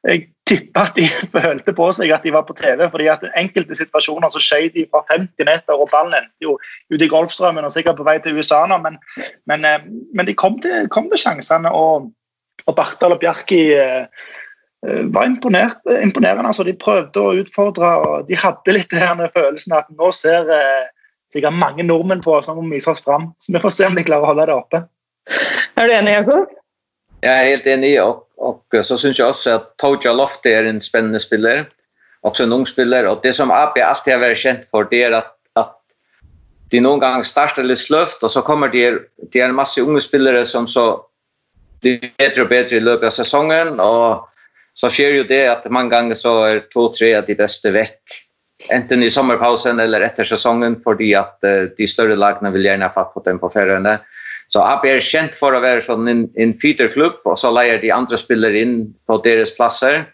jeg 0.08 0.28
tipper 0.48 0.82
at 0.82 0.96
de 0.96 1.06
følte 1.36 1.74
på 1.76 1.88
seg 1.96 2.12
at 2.16 2.26
de 2.26 2.34
var 2.34 2.46
på 2.48 2.56
TV. 2.58 2.90
fordi 2.92 3.08
at 3.12 3.26
enkelte 3.38 3.76
situasjoner 3.76 4.32
så 4.32 4.42
skjøt 4.44 4.76
de 4.76 4.86
fra 4.92 5.04
50 5.12 5.48
meter, 5.50 5.74
og 5.74 5.90
ballen 5.92 6.16
endte 6.18 6.48
jo 6.48 6.58
ute 6.94 7.06
i 7.06 7.12
Golfstrømmen 7.12 7.66
og 7.66 7.74
sikkert 7.74 8.00
på 8.00 8.08
vei 8.08 8.18
til 8.24 8.38
USA 8.38 8.64
nå. 8.68 8.80
Men, 8.84 9.00
men, 9.50 9.66
eh, 9.66 9.88
men 10.16 10.28
de 10.28 10.36
kom 10.36 10.60
til, 10.62 10.88
kom 10.94 11.10
til, 11.12 11.20
sjansene, 11.20 11.72
og, 11.72 12.12
og 12.66 12.76
Bartal 12.76 13.16
og 13.18 13.20
Bjarki 13.24 13.62
eh, 13.76 14.06
var 14.86 15.26
imponert, 15.26 15.80
imponerende. 16.04 16.50
altså 16.52 16.64
De 16.64 16.74
prøvde 16.78 17.22
å 17.22 17.34
utfordre, 17.42 17.88
og 18.04 18.28
de 18.28 18.38
hadde 18.38 18.76
litt 18.76 18.92
den 18.94 19.24
følelsen 19.34 19.74
at 19.74 19.90
nå 19.98 20.12
ser 20.16 20.46
sikkert 21.34 21.58
mange 21.58 21.84
nordmenn 21.84 22.22
på 22.24 22.38
oss, 22.38 22.48
nå 22.48 22.56
må 22.58 22.68
vi 22.68 22.78
vise 22.78 22.92
oss 22.92 23.04
fram. 23.04 23.32
Så 23.42 23.56
vi 23.56 23.64
får 23.64 23.74
se 23.76 23.88
om 23.88 23.98
de 23.98 24.06
klarer 24.08 24.26
å 24.26 24.32
holde 24.32 24.48
det 24.48 24.56
oppe. 24.56 24.84
Er 25.78 25.90
du 25.90 25.94
enig, 25.94 26.14
Jakob? 26.20 26.54
Jeg 27.26 27.34
er 27.34 27.50
helt 27.52 27.68
enig. 27.68 27.96
og 28.02 28.24
Og 28.38 28.62
så 28.86 28.98
syns 28.98 29.20
jeg 29.20 29.26
også 29.28 29.56
at 29.58 29.66
Toja 29.82 30.14
Lofti 30.14 30.54
er 30.54 30.70
en 30.70 30.82
spennende 30.82 31.20
spiller. 31.20 31.66
Også 32.24 32.44
en 32.44 32.54
ung 32.54 32.66
spiller. 32.68 33.08
Og 33.08 33.24
det 33.24 33.34
som 33.36 33.52
AB 33.52 33.80
alltid 33.82 34.14
har 34.14 34.22
vært 34.22 34.42
kjent 34.42 34.68
for, 34.72 34.84
det 34.84 35.04
er 35.04 35.18
at, 35.18 35.34
at 35.58 35.74
de 36.72 36.80
noen 36.80 37.02
ganger 37.02 37.26
starter 37.26 37.66
litt 37.66 37.82
sløvt, 37.82 38.24
og 38.24 38.32
så 38.32 38.42
kommer 38.42 38.70
de, 38.70 39.00
de 39.34 39.40
er 39.40 39.50
en 39.50 39.58
masse 39.58 39.82
unge 39.82 40.02
spillere 40.02 40.46
som 40.46 40.68
så 40.68 41.02
blir 41.82 42.12
bedre 42.18 42.46
og 42.46 42.50
bedre 42.50 42.78
i 42.78 42.84
løpet 42.84 43.10
av 43.10 43.16
sesongen. 43.18 43.80
Og 43.82 44.28
så 44.80 44.90
sker 44.90 45.12
ju 45.12 45.24
det 45.24 45.48
att 45.48 45.72
många 45.72 45.90
gånger 45.90 46.16
så 46.16 46.44
är 46.44 46.62
två, 46.74 46.94
tre 46.94 47.14
att 47.14 47.28
de 47.28 47.36
bästa 47.36 47.72
veck. 47.72 48.02
Enten 48.70 49.04
i 49.04 49.10
sommarpausen 49.10 49.80
eller 49.80 50.02
efter 50.02 50.24
säsongen 50.24 50.82
för 50.84 51.16
att 51.16 51.42
de 51.78 51.88
större 51.88 52.16
lagna 52.16 52.50
vill 52.52 52.66
gärna 52.66 52.90
få 52.90 53.04
på 53.04 53.22
den 53.26 53.40
på 53.40 53.50
färgande. 53.50 54.00
Så 54.48 54.62
AB 54.62 54.86
är 54.86 55.00
känt 55.00 55.36
för 55.36 55.54
att 55.54 55.62
vara 55.62 55.82
sån 55.82 56.08
en, 56.08 56.30
en 56.36 56.60
fyterklubb 56.60 57.14
och 57.24 57.40
så 57.40 57.52
lägger 57.52 57.82
de 57.82 57.92
andra 57.92 58.18
spelare 58.18 58.60
in 58.60 58.94
på 59.08 59.18
deras 59.18 59.56
platser. 59.56 60.06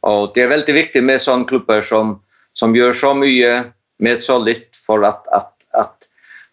Och 0.00 0.32
det 0.34 0.42
är 0.42 0.46
väldigt 0.46 0.74
viktigt 0.74 1.04
med 1.04 1.20
sån 1.20 1.44
klubbar 1.44 1.80
som, 1.80 2.22
som 2.52 2.76
gör 2.76 2.92
så 2.92 3.14
mycket 3.14 3.66
med 3.98 4.22
så 4.22 4.38
lite 4.38 4.78
för 4.86 5.02
att, 5.02 5.28
att, 5.28 5.54
att 5.72 5.96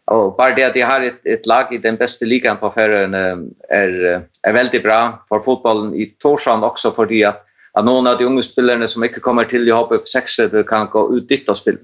og 0.08 0.38
bare 0.38 0.56
det 0.56 0.64
at 0.64 0.76
de 0.78 0.86
har 0.88 1.04
et, 1.04 1.20
et 1.28 1.48
lag 1.50 1.72
i 1.76 1.82
den 1.84 1.98
beste 2.00 2.26
ligaen 2.26 2.60
på 2.62 2.70
Færøyene 2.72 3.24
er, 3.70 4.24
er 4.44 4.56
veldig 4.56 4.82
bra 4.86 5.00
for 5.28 5.44
fotballen 5.44 5.92
i 5.96 6.08
Torshavn 6.24 6.64
også 6.64 6.94
fordi 6.96 7.26
at, 7.28 7.42
at, 7.76 7.84
noen 7.86 8.08
av 8.08 8.20
de 8.20 8.28
unge 8.28 8.46
spillerne 8.46 8.88
som 8.88 9.04
ikke 9.04 9.24
kommer 9.26 9.50
til 9.50 9.68
å 9.68 9.82
hoppe 9.82 10.00
på 10.04 10.12
seksere 10.12 10.64
kan 10.68 10.88
gå 10.94 11.04
ut 11.12 11.28
dit 11.28 11.50
og 11.52 11.60
spille. 11.60 11.84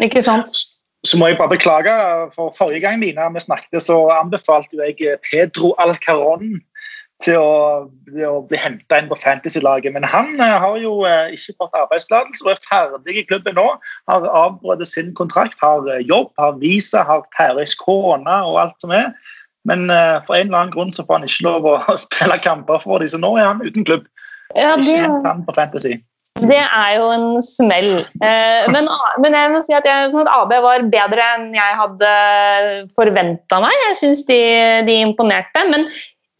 Ikke 0.00 0.22
sant? 0.24 0.64
Så 1.04 1.16
må 1.16 1.30
jeg 1.30 1.38
bare 1.38 1.54
beklage, 1.54 1.92
for 2.34 2.52
forrige 2.56 2.82
gang 2.84 2.98
Mina, 3.00 3.28
vi 3.32 3.40
snakket, 3.40 3.78
så 3.84 3.96
anbefalte 4.12 4.80
jeg 4.80 5.20
Pedro 5.24 5.72
Alcaron 5.80 6.58
til 7.24 7.36
å, 7.40 7.88
til 8.08 8.26
å 8.28 8.40
bli 8.48 8.58
henta 8.60 9.00
inn 9.00 9.10
på 9.10 9.18
Fantasy-laget. 9.20 9.92
Men 9.96 10.06
han 10.08 10.32
uh, 10.40 10.56
har 10.62 10.78
jo 10.82 11.00
uh, 11.04 11.32
ikke 11.34 11.56
fått 11.60 11.76
arbeidstillatelse 11.82 12.46
og 12.46 12.52
er 12.54 12.62
ferdig 12.66 13.18
i 13.20 13.26
klubben 13.28 13.58
nå. 13.60 13.66
Har 14.10 14.28
avbrutt 14.28 14.86
sin 14.88 15.12
kontrakt, 15.18 15.58
har 15.60 15.84
uh, 15.88 16.00
jobb, 16.00 16.32
har 16.40 16.56
visa, 16.62 17.04
har 17.06 17.26
Terjes 17.36 17.76
kone 17.80 18.40
og 18.48 18.60
alt 18.64 18.76
som 18.84 18.94
er. 18.96 19.12
Men 19.68 19.90
for 20.24 20.38
en 20.38 20.48
eller 20.48 20.56
annen 20.56 20.72
grunn 20.72 20.94
så 20.96 21.02
får 21.04 21.18
han 21.18 21.26
ikke 21.28 21.44
lov 21.44 21.66
å 21.68 21.74
spille 22.06 22.38
kamper 22.40 22.80
for 22.80 23.02
dem, 23.02 23.10
så 23.12 23.20
nå 23.20 23.34
er 23.36 23.50
han 23.50 23.60
uten 23.60 23.84
klubb. 23.84 24.08
Ja, 24.56 24.72
det... 24.80 24.88
Ikke 24.88 25.26
han 25.26 25.44
på 25.44 25.54
Fantasy. 25.58 25.98
Det 26.38 26.60
er 26.62 26.92
jo 26.96 27.08
en 27.12 27.42
smell. 27.42 27.90
Eh, 28.22 28.68
men, 28.72 28.88
men, 29.20 29.34
jeg 29.36 29.50
må 29.52 29.60
si 29.66 29.74
at, 29.76 29.84
jeg, 29.84 30.12
sånn 30.12 30.24
at 30.24 30.32
AB 30.38 30.54
var 30.62 30.86
bedre 30.92 31.26
enn 31.34 31.50
jeg 31.56 31.76
hadde 31.80 32.12
forventa 32.96 33.58
meg. 33.62 33.74
Jeg 33.88 33.98
syns 33.98 34.24
de, 34.28 34.40
de, 34.86 35.00
imponerte. 35.04 35.64
Men 35.72 35.88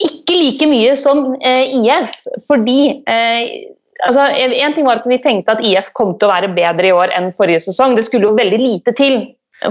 ikke 0.01 0.37
like 0.37 0.71
mye 0.71 0.95
som 0.99 1.35
eh, 1.45 1.75
IF. 1.81 2.23
Fordi 2.47 2.81
eh, 3.09 3.75
altså, 4.07 4.29
En 4.31 4.77
ting 4.77 4.87
var 4.89 5.03
at 5.03 5.11
vi 5.11 5.21
tenkte 5.23 5.57
at 5.57 5.65
IF 5.67 5.93
kom 5.99 6.17
til 6.19 6.29
å 6.29 6.33
være 6.35 6.55
bedre 6.57 6.91
i 6.91 6.95
år 6.97 7.13
enn 7.17 7.33
forrige 7.37 7.65
sesong. 7.69 7.97
Det 7.99 8.07
skulle 8.07 8.31
jo 8.31 8.39
veldig 8.39 8.61
lite 8.61 8.97
til 8.99 9.23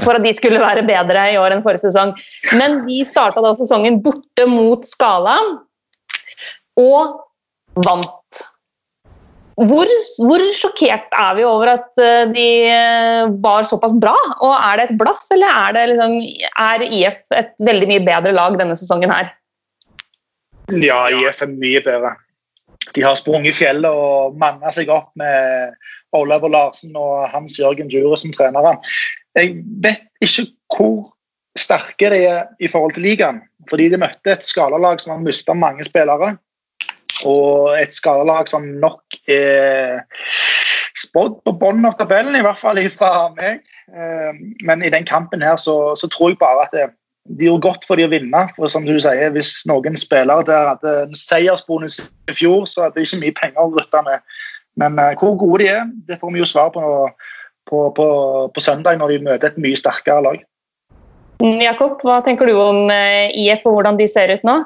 for 0.04 0.14
at 0.14 0.22
de 0.22 0.36
skulle 0.38 0.62
være 0.62 0.86
bedre 0.86 1.32
i 1.34 1.40
år 1.42 1.56
enn 1.56 1.66
forrige 1.66 1.88
sesong. 1.88 2.14
Men 2.54 2.84
de 2.86 3.02
starta 3.10 3.42
da 3.42 3.56
sesongen 3.58 4.04
borte 4.06 4.46
mot 4.50 4.86
Skala 4.86 5.40
og 6.80 7.18
vant. 7.88 8.16
Hvor, 9.60 9.90
hvor, 10.24 10.42
sjokkert 10.56 11.10
er 11.12 11.34
vi 11.36 11.44
over 11.44 11.74
at 11.74 12.00
eh, 12.00 12.30
de 12.32 12.46
var 13.44 13.66
såpass 13.68 13.92
bra? 14.00 14.14
Og 14.40 14.54
Er 14.54 14.80
det 14.80 14.86
et 14.86 15.02
blaff, 15.02 15.26
eller 15.36 15.52
er, 15.52 15.90
liksom, 15.90 16.14
er 16.64 16.86
IF 16.88 17.26
et 17.36 17.52
veldig 17.68 17.90
mye 17.90 18.06
bedre 18.06 18.32
lag 18.38 18.56
denne 18.62 18.78
sesongen 18.80 19.12
her? 19.12 19.34
Ja, 20.78 21.04
IF 21.10 21.42
er 21.42 21.54
mye 21.54 21.82
bedre. 21.86 22.16
De 22.96 23.04
har 23.04 23.18
sprunget 23.20 23.58
fjellet 23.58 23.92
og 23.92 24.38
manna 24.40 24.72
seg 24.74 24.90
opp 24.94 25.12
med 25.20 25.74
Olav 26.16 26.46
Larsen 26.50 26.96
og 26.98 27.28
Hans 27.34 27.58
Jørgen 27.60 27.90
Djure 27.92 28.18
som 28.18 28.34
trenere. 28.34 28.78
Jeg 29.38 29.60
vet 29.84 30.06
ikke 30.24 30.48
hvor 30.74 31.10
sterke 31.60 32.12
de 32.14 32.22
er 32.30 32.46
i 32.62 32.70
forhold 32.72 32.96
til 32.96 33.08
ligaen. 33.10 33.42
Fordi 33.70 33.90
de 33.92 34.00
møtte 34.02 34.34
et 34.34 34.46
skalalag 34.46 35.02
som 35.02 35.14
har 35.16 35.26
mista 35.26 35.54
mange 35.58 35.86
spillere. 35.86 36.36
Og 37.28 37.76
et 37.76 37.94
skalalag 37.94 38.48
som 38.50 38.66
nok 38.80 39.20
er 39.28 40.06
spådd 41.00 41.42
på 41.46 41.56
bunnen 41.60 41.88
av 41.90 41.98
tabellen, 42.00 42.36
i 42.36 42.44
hvert 42.46 42.60
fall 42.60 42.80
fra 42.94 43.30
meg. 43.36 43.62
Eh, 43.90 44.40
men 44.66 44.84
i 44.86 44.92
den 44.94 45.06
kampen 45.08 45.44
her 45.44 45.58
så, 45.60 45.96
så 46.00 46.10
tror 46.12 46.34
jeg 46.34 46.42
bare 46.42 46.66
at 46.68 46.76
det, 46.76 46.88
de 47.38 47.46
gjorde 47.46 47.66
godt 47.68 47.86
for 47.88 48.00
de 48.00 48.08
å 48.08 48.12
vinne. 48.12 48.42
For 48.56 48.72
som 48.72 48.86
du 48.88 48.96
sier, 49.02 49.34
hvis 49.36 49.52
noen 49.70 49.98
spillere 50.00 50.46
der 50.48 50.72
hadde 50.74 50.96
en 51.06 51.18
seiersbonus 51.18 52.00
i 52.02 52.36
fjor, 52.36 52.66
så 52.70 52.88
hadde 52.88 53.00
de 53.00 53.06
ikke 53.06 53.22
mye 53.24 53.38
penger 53.38 53.62
å 53.64 53.74
rutte 53.76 54.04
med. 54.08 54.26
Men 54.80 55.00
uh, 55.02 55.14
hvor 55.20 55.38
gode 55.40 55.64
de 55.64 55.72
er, 55.74 55.88
det 56.10 56.20
får 56.22 56.34
vi 56.34 56.42
jo 56.42 56.50
svar 56.50 56.74
på, 56.74 56.84
på, 57.70 57.86
på, 57.96 58.10
på 58.56 58.64
søndag 58.64 59.00
når 59.00 59.14
de 59.16 59.24
møter 59.30 59.52
et 59.52 59.62
mye 59.62 59.80
sterkere 59.80 60.26
lag. 60.26 60.44
Jakob, 61.40 62.02
hva 62.04 62.20
tenker 62.26 62.50
du 62.50 62.58
om 62.60 62.90
uh, 62.92 63.32
IF 63.32 63.66
og 63.70 63.78
hvordan 63.78 64.00
de 64.00 64.10
ser 64.12 64.34
ut 64.34 64.46
nå? 64.48 64.60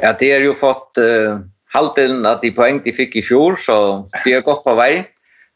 Ja, 0.00 0.14
de 0.18 0.30
har 0.32 0.42
jo 0.42 0.54
fått 0.56 0.98
uh, 0.98 1.42
halvdelen 1.74 2.24
av 2.26 2.40
de 2.42 2.50
poeng 2.54 2.80
de 2.84 2.94
fikk 2.94 3.18
i 3.20 3.24
fjor, 3.24 3.58
så 3.60 3.76
de 4.24 4.34
er 4.34 4.46
godt 4.46 4.64
på 4.64 4.74
vei. 4.78 5.04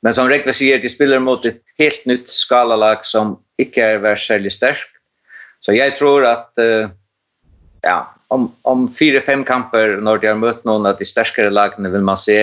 Men 0.05 0.15
som 0.15 0.29
Rekve 0.31 0.53
sier, 0.55 0.79
de 0.79 0.91
spiller 0.93 1.23
mot 1.23 1.43
et 1.49 1.63
helt 1.81 2.05
nytt 2.07 2.29
skalalag 2.31 3.03
som 3.09 3.39
ikke 3.63 3.97
er 3.97 4.05
vært 4.05 4.23
særlig 4.23 4.53
sterk. 4.55 4.85
Så 5.65 5.75
jeg 5.77 5.95
tror 5.99 6.27
at 6.29 6.63
uh, 6.63 6.91
ja, 7.87 7.99
om, 8.35 8.49
om 8.69 8.87
fire-fem 8.91 9.45
kamper, 9.47 9.97
når 10.03 10.23
de 10.23 10.31
har 10.31 10.41
møtt 10.41 10.65
noen 10.69 10.89
av 10.89 10.99
de 10.99 11.07
sterkere 11.09 11.53
lagene, 11.53 11.93
vil 11.93 12.07
man 12.07 12.21
se 12.21 12.41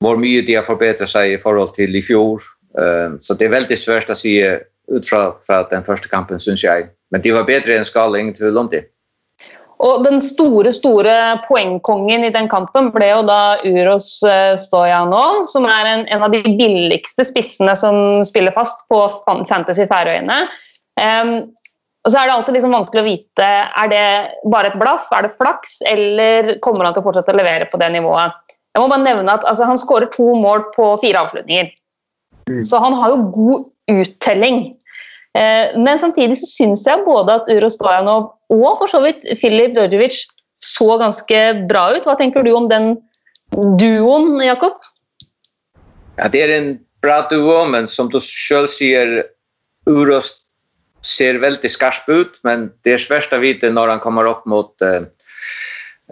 hvor 0.00 0.16
mye 0.16 0.40
de 0.46 0.56
har 0.56 0.64
forbedret 0.64 1.10
seg 1.12 1.34
i 1.34 1.40
forhold 1.40 1.74
til 1.76 1.96
i 1.96 2.04
fjor. 2.04 2.44
Uh, 2.78 3.18
så 3.22 3.36
det 3.36 3.48
er 3.48 3.58
veldig 3.58 3.78
svært 3.78 4.12
å 4.12 4.18
si 4.18 4.38
ut 4.90 5.06
fra, 5.06 5.60
den 5.70 5.84
første 5.86 6.10
kampen, 6.10 6.40
syns 6.42 6.64
jeg. 6.64 6.88
Men 7.14 7.22
de 7.22 7.34
var 7.34 7.46
bedre 7.48 7.76
enn 7.76 7.86
skala, 7.86 8.18
ingen 8.18 8.34
tvil 8.34 8.58
om 8.58 8.70
det. 8.70 8.86
Og 9.80 10.02
den 10.04 10.18
store 10.20 10.72
store 10.76 11.14
poengkongen 11.46 12.26
i 12.26 12.32
den 12.34 12.50
kampen 12.52 12.90
ble 12.92 13.06
jo 13.14 13.22
da 13.24 13.56
Uros 13.64 14.10
Stojanov, 14.60 15.46
som 15.48 15.64
er 15.64 15.88
en, 15.88 16.02
en, 16.12 16.24
av 16.26 16.34
de 16.34 16.42
billigste 16.44 17.24
spissene 17.24 17.72
som 17.80 18.20
spiller 18.28 18.52
fast 18.56 18.84
på 18.92 19.00
Fantasy 19.24 19.88
Færøyene. 19.88 20.42
Um, 21.00 21.32
og 22.00 22.12
så 22.12 22.16
er 22.16 22.28
det 22.28 22.34
alltid 22.34 22.56
liksom 22.56 22.72
vanskelig 22.72 23.02
å 23.02 23.08
vite 23.08 23.48
er 23.82 23.90
det 23.92 24.04
bare 24.52 24.70
et 24.70 24.78
blaff, 24.80 25.10
er 25.12 25.26
det 25.26 25.36
flaks, 25.36 25.80
eller 25.88 26.54
kommer 26.64 26.86
han 26.86 26.96
til 26.96 27.02
å 27.02 27.06
fortsette 27.10 27.34
å 27.34 27.36
levere 27.36 27.68
på 27.68 27.80
det 27.80 27.90
nivået. 27.92 28.38
Jeg 28.72 28.80
må 28.80 28.88
bare 28.88 29.04
nevne 29.04 29.34
at 29.34 29.44
altså, 29.50 29.66
Han 29.66 29.80
skårer 29.80 30.08
to 30.14 30.30
mål 30.38 30.68
på 30.76 30.92
fire 31.02 31.24
avslutninger. 31.26 31.72
Mm. 32.48 32.62
Så 32.64 32.80
han 32.80 32.94
har 32.96 33.12
jo 33.12 33.24
god 33.34 34.00
uttelling. 34.00 34.60
Eh, 35.36 35.76
men 35.76 36.00
samtidig 36.00 36.38
så 36.40 36.48
syns 36.48 36.86
jeg 36.88 37.04
både 37.04 37.36
at 37.40 37.50
Uro 37.52 37.68
Stojanov 37.70 38.30
og 38.50 38.70
for 38.80 38.90
så 38.90 39.02
vidt 39.04 39.26
Filip 39.38 39.76
Djordjevic 39.76 40.22
så 40.64 40.96
ganske 41.00 41.42
bra 41.68 41.88
ut. 41.96 42.06
Hva 42.06 42.16
tenker 42.18 42.46
du 42.46 42.52
om 42.54 42.68
den 42.70 42.94
duoen, 43.52 44.38
Jakob? 44.44 44.78
Ja, 46.16 46.28
det 46.32 46.46
er 46.46 46.54
en 46.56 46.72
bra 47.04 47.22
duo, 47.30 47.62
men 47.68 47.88
som 47.90 48.08
du 48.12 48.20
selv 48.24 48.70
sier, 48.72 49.20
Uros 49.88 50.34
ser 51.06 51.40
veldig 51.42 51.70
skarp 51.72 52.08
ut, 52.10 52.38
men 52.46 52.68
det 52.84 52.96
er 52.96 53.02
svært 53.02 53.32
å 53.32 53.40
vite 53.42 53.72
når 53.72 53.94
han 53.94 54.02
kommer 54.04 54.28
opp 54.28 54.44
mot 54.50 54.72
uh, 54.84 55.06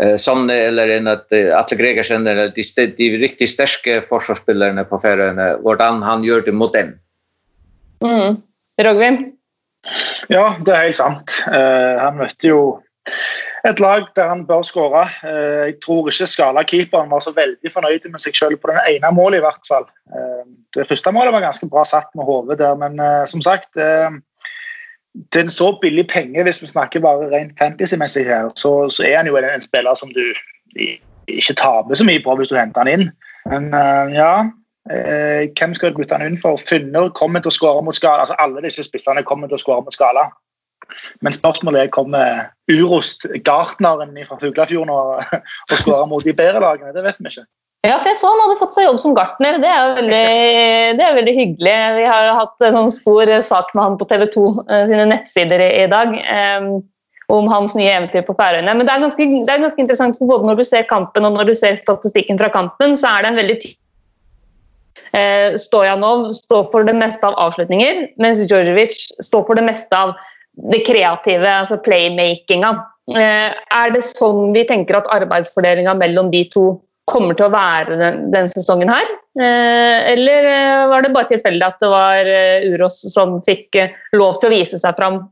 uh, 0.00 0.16
Sonne 0.20 0.56
eller 0.68 0.94
en 0.96 1.10
at 1.12 1.32
Atle 1.32 1.80
Gregersen 1.80 2.26
eller 2.28 2.52
de, 2.56 2.64
de 2.98 3.10
riktig 3.20 3.50
sterke 3.52 4.00
forsvarsspillerne 4.08 4.86
på 4.88 5.00
Færøyene, 5.02 5.54
hvordan 5.64 6.04
han 6.06 6.24
gjør 6.26 6.46
det 6.48 6.56
mot 6.56 6.72
dem. 6.76 6.96
Mm. 8.04 8.38
Rogvim? 8.78 9.18
Ja, 10.28 10.52
det 10.64 10.74
er 10.74 10.86
helt 10.88 10.98
sant. 10.98 11.40
Uh, 11.48 11.96
han 12.02 12.18
møtte 12.20 12.50
jo 12.50 12.60
et 13.66 13.80
lag 13.82 14.06
der 14.16 14.30
han 14.30 14.44
bør 14.46 14.62
skåre. 14.66 15.04
Uh, 15.22 15.68
jeg 15.68 15.78
tror 15.84 16.10
ikke 16.10 16.28
Skala-keeperen 16.30 17.10
var 17.10 17.24
så 17.24 17.32
veldig 17.36 17.72
fornøyd 17.72 18.08
med 18.12 18.22
seg 18.22 18.36
selv 18.38 18.60
på 18.62 18.70
den 18.70 18.80
ene 18.84 19.12
målet, 19.14 19.40
i 19.40 19.46
hvert 19.46 19.70
fall. 19.70 19.88
Uh, 20.12 20.44
det 20.76 20.86
første 20.90 21.14
målet 21.14 21.34
var 21.34 21.46
ganske 21.46 21.70
bra 21.70 21.84
satt 21.88 22.10
med 22.18 22.28
hodet 22.28 22.60
der, 22.60 22.76
men 22.78 23.00
som 23.30 23.42
sagt 23.42 23.78
til 25.32 25.40
en 25.40 25.50
så 25.50 25.72
billig 25.82 26.06
penge, 26.08 26.42
hvis 26.42 26.62
vi 26.62 26.70
snakker 26.70 27.00
bare 27.00 27.30
rent 27.32 27.58
fantasy-messig 27.58 28.24
her, 28.24 28.48
så, 28.56 28.88
så, 28.90 29.02
er 29.02 29.16
han 29.16 29.26
jo 29.26 29.36
en, 29.36 29.44
en, 29.44 29.64
spiller 29.64 29.94
som 29.94 30.12
du 30.14 30.22
ikke 31.28 31.54
taper 31.54 31.94
så 31.94 32.06
mye 32.06 32.22
på 32.24 32.36
hvis 32.36 32.48
du 32.52 32.56
henter 32.56 32.84
han 32.84 32.92
inn. 32.92 33.10
Men 33.48 33.70
ja, 34.14 34.32
uh, 34.92 35.42
hvem 35.58 35.74
skal 35.74 35.92
du 35.92 36.00
bytte 36.00 36.16
han 36.16 36.26
inn 36.26 36.40
for? 36.40 36.60
Funner 36.68 37.10
kommer 37.16 37.42
til 37.42 37.52
å 37.52 37.56
skåre 37.58 37.84
mot 37.84 37.96
skala. 37.96 38.24
Altså, 38.24 38.36
alle 38.38 38.62
disse 38.64 38.84
spissene 38.86 39.24
kommer 39.26 39.50
til 39.50 39.58
å 39.58 39.62
skåre 39.62 39.84
mot 39.84 39.96
skala. 39.96 40.28
Men 41.20 41.34
spørsmålet 41.36 41.82
er 41.82 41.92
kommer 41.92 42.48
Urost, 42.72 43.26
gartneren 43.44 44.16
fra 44.28 44.38
Fuglafjorden, 44.40 44.92
og, 44.92 45.24
og 45.70 45.76
skåre 45.80 46.06
mot 46.08 46.24
de 46.24 46.36
bedre 46.36 46.62
lagene? 46.64 46.94
Det 46.96 47.04
vet 47.04 47.20
vi 47.20 47.32
ikke. 47.32 47.48
Ja, 47.86 47.96
for 48.00 48.10
jeg 48.10 48.18
så 48.18 48.28
han 48.32 48.40
hadde 48.42 48.58
fått 48.58 48.74
seg 48.74 48.88
jobb 48.88 48.98
som 49.00 49.14
gartner. 49.14 49.60
Det 49.62 49.68
er 49.70 49.80
jo 49.80 49.96
veldig, 50.00 50.22
det 50.98 51.04
er 51.06 51.18
veldig 51.20 51.34
hyggelig. 51.36 51.74
Vi 51.94 52.06
har 52.10 52.30
hatt 52.34 52.66
en 52.66 52.78
sånn 52.80 52.94
stor 52.96 53.32
sak 53.46 53.74
med 53.76 53.84
han 53.84 53.98
på 54.00 54.08
TV 54.10 54.24
2 54.34 54.46
eh, 54.66 54.86
sine 54.90 55.08
nettsider 55.12 55.62
i, 55.62 55.68
i 55.84 55.90
dag. 55.90 56.16
Um, 56.58 56.70
om 57.28 57.44
hans 57.52 57.74
nye 57.76 57.92
eventyr 57.92 58.24
på 58.24 58.32
Færøyene. 58.38 58.72
Men 58.72 58.86
det 58.88 58.94
er, 58.94 59.02
ganske, 59.04 59.24
det 59.44 59.52
er 59.52 59.60
ganske 59.60 59.82
interessant, 59.84 60.16
for 60.16 60.30
både 60.30 60.48
når 60.48 60.62
du 60.62 60.64
ser 60.64 60.86
kampen 60.88 61.28
og 61.28 61.34
når 61.36 61.50
du 61.50 61.54
ser 61.58 61.76
statistikken 61.76 62.40
fra 62.40 62.48
kampen, 62.54 62.96
så 62.96 63.10
er 63.10 63.26
det 63.26 63.30
en 63.30 63.40
veldig 63.42 63.56
tydelig 63.60 63.76
Eh, 65.12 65.56
Stojanov 65.56 66.32
står 66.36 66.68
for 66.72 66.86
det 66.86 66.94
meste 66.96 67.24
av 67.26 67.36
avslutninger, 67.40 68.04
mens 68.20 68.42
Djordjevic 68.44 68.96
står 69.24 69.46
for 69.48 69.58
det 69.58 69.64
meste 69.68 69.96
av 69.96 70.14
det 70.72 70.82
kreative, 70.86 71.48
altså 71.48 71.78
playmakinga. 71.84 72.74
Eh, 73.16 73.54
er 73.54 73.94
det 73.94 74.04
sånn 74.04 74.52
vi 74.56 74.66
tenker 74.68 74.98
at 74.98 75.08
arbeidsfordelinga 75.14 75.94
mellom 75.96 76.32
de 76.34 76.44
to 76.52 76.66
kommer 77.08 77.36
til 77.38 77.48
å 77.48 77.54
være 77.54 77.96
den, 78.00 78.20
den 78.34 78.50
sesongen 78.52 78.92
her? 78.92 79.08
Eh, 79.38 80.12
eller 80.12 80.48
var 80.90 81.04
det 81.04 81.14
bare 81.14 81.30
tilfeldig 81.32 81.66
at 81.66 81.80
det 81.82 81.90
var 81.92 82.30
Uros 82.68 83.00
som 83.12 83.38
fikk 83.46 83.80
lov 84.16 84.38
til 84.38 84.50
å 84.50 84.54
vise 84.54 84.80
seg 84.80 84.96
fram, 84.98 85.22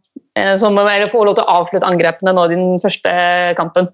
som, 0.61 0.77
eller 0.79 1.09
få 1.12 1.24
lov 1.24 1.39
til 1.39 1.47
å 1.47 1.61
avslutte 1.62 1.89
angrepene 1.89 2.35
nå 2.37 2.49
i 2.49 2.53
den 2.55 2.83
første 2.83 3.12
kampen? 3.59 3.89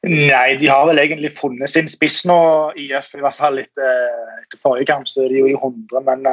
Nei, 0.00 0.54
de 0.56 0.68
har 0.70 0.86
vel 0.88 1.00
egentlig 1.02 1.28
funnet 1.36 1.68
sin 1.68 1.88
spiss 1.90 2.22
nå, 2.28 2.38
IF. 2.80 3.10
I 3.18 3.20
hvert 3.20 3.36
fall 3.36 3.60
etter, 3.60 4.06
etter 4.40 4.60
forrige 4.62 4.88
kamp, 4.88 5.08
så 5.10 5.26
er 5.26 5.34
de 5.34 5.42
jo 5.42 5.50
i 5.50 5.56
100. 5.58 6.00
Men 6.06 6.24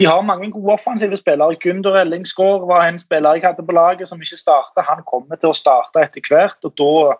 de 0.00 0.08
har 0.08 0.24
mange 0.26 0.50
gode 0.50 0.74
offensive 0.74 1.16
spillere. 1.20 1.54
Gunder 1.62 2.00
Ellingsgaard 2.00 2.66
var 2.66 2.88
en 2.88 2.98
spiller 2.98 3.38
jeg 3.38 3.46
hadde 3.46 3.66
på 3.66 3.76
laget 3.76 4.10
som 4.10 4.22
ikke 4.22 4.40
starta. 4.40 4.86
Han 4.88 5.04
kommer 5.06 5.38
til 5.38 5.52
å 5.52 5.56
starte 5.56 6.02
etter 6.02 6.26
hvert. 6.26 6.58
og 6.66 6.74
da, 6.80 7.14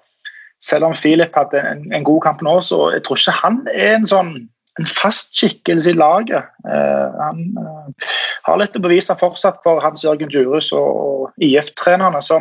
Selv 0.65 0.89
om 0.89 0.97
Filip 0.97 1.35
hadde 1.37 1.61
en, 1.61 1.85
en, 1.93 2.05
god 2.07 2.23
kamp 2.25 2.43
nå, 2.45 2.57
så 2.65 2.89
jeg 2.95 3.05
tror 3.05 3.21
ikke 3.21 3.39
han 3.43 3.62
er 3.75 3.99
en 3.99 4.09
sånn 4.09 4.35
en 4.81 4.89
fast 4.91 5.37
skikkelse 5.39 5.93
i 5.93 5.99
laget. 5.99 6.49
Uh, 6.67 7.12
han 7.21 7.43
uh, 7.61 8.09
har 8.49 8.59
litt 8.59 8.75
å 8.75 8.83
bevise 8.83 9.15
fortsatt 9.21 9.61
for 9.67 9.83
Hans 9.85 10.03
Jørgen 10.03 10.33
Djurus 10.33 10.73
og, 10.75 10.89
og 11.05 11.45
IF-trenerne. 11.45 12.23
så 12.25 12.41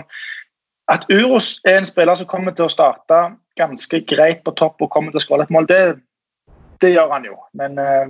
at 0.91 1.05
Uros 1.13 1.61
er 1.63 1.78
en 1.80 1.88
spiller 1.88 2.17
som 2.19 2.28
kommer 2.28 2.55
til 2.55 2.65
å 2.65 2.71
starte 2.74 3.19
ganske 3.59 4.01
greit 4.09 4.41
på 4.43 4.55
topp 4.59 4.82
og 4.82 4.91
kommer 4.91 5.13
til 5.13 5.21
å 5.21 5.24
skåre 5.24 5.45
et 5.45 5.53
mål, 5.53 5.69
det, 5.69 5.82
det, 6.82 6.95
gjør 6.95 7.13
han 7.13 7.30
jo. 7.30 7.38
Men 7.59 7.78
uh, 7.78 8.09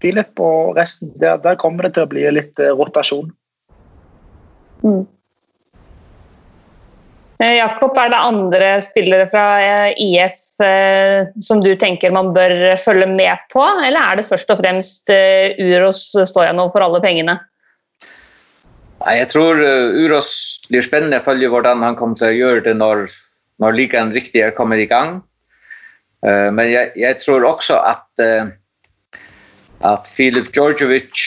Philip 0.00 0.40
og 0.40 0.78
resten, 0.78 1.12
der, 1.20 1.36
der, 1.44 1.60
kommer 1.60 1.86
det 1.86 1.94
til 1.98 2.08
å 2.08 2.10
bli 2.10 2.24
litt 2.32 2.58
rotasjon. 2.58 3.30
Mm. 4.80 5.04
Eh, 7.38 7.54
Jakob, 7.60 7.94
er 7.98 8.10
det 8.10 8.18
andre 8.18 8.70
spillere 8.82 9.28
fra 9.30 9.46
IF 9.94 10.44
som 10.58 11.60
du 11.62 11.70
tenker 11.78 12.10
man 12.10 12.32
bør 12.34 12.74
følge 12.82 13.06
med 13.06 13.44
på, 13.52 13.62
eller 13.62 14.00
er 14.00 14.18
det 14.18 14.24
først 14.26 14.50
og 14.50 14.58
fremst 14.58 15.06
Uros 15.06 16.00
Stojanov 16.26 16.72
for 16.74 16.82
alle 16.82 16.98
pengene? 17.04 17.36
Jeg 19.06 19.28
tror 19.30 19.62
Uros 19.94 20.32
blir 20.66 20.82
spennende 20.82 21.20
å 21.22 21.26
følge 21.28 21.52
hvordan 21.52 21.86
han 21.86 21.94
kommer 21.94 22.18
til 22.18 22.32
å 22.32 22.38
gjøre 22.40 22.64
det 22.66 22.74
når 22.80 23.06
når 23.62 23.74
ligaen 23.78 24.12
riktig 24.14 24.42
er 24.42 24.54
kommet 24.56 24.82
i 24.82 24.88
gang. 24.90 25.20
Men 26.22 26.64
jeg, 26.66 26.92
jeg, 26.98 27.18
tror 27.22 27.46
også 27.46 27.78
at, 27.86 28.22
at 29.86 30.10
Filip 30.14 30.50
Djordjevic, 30.54 31.22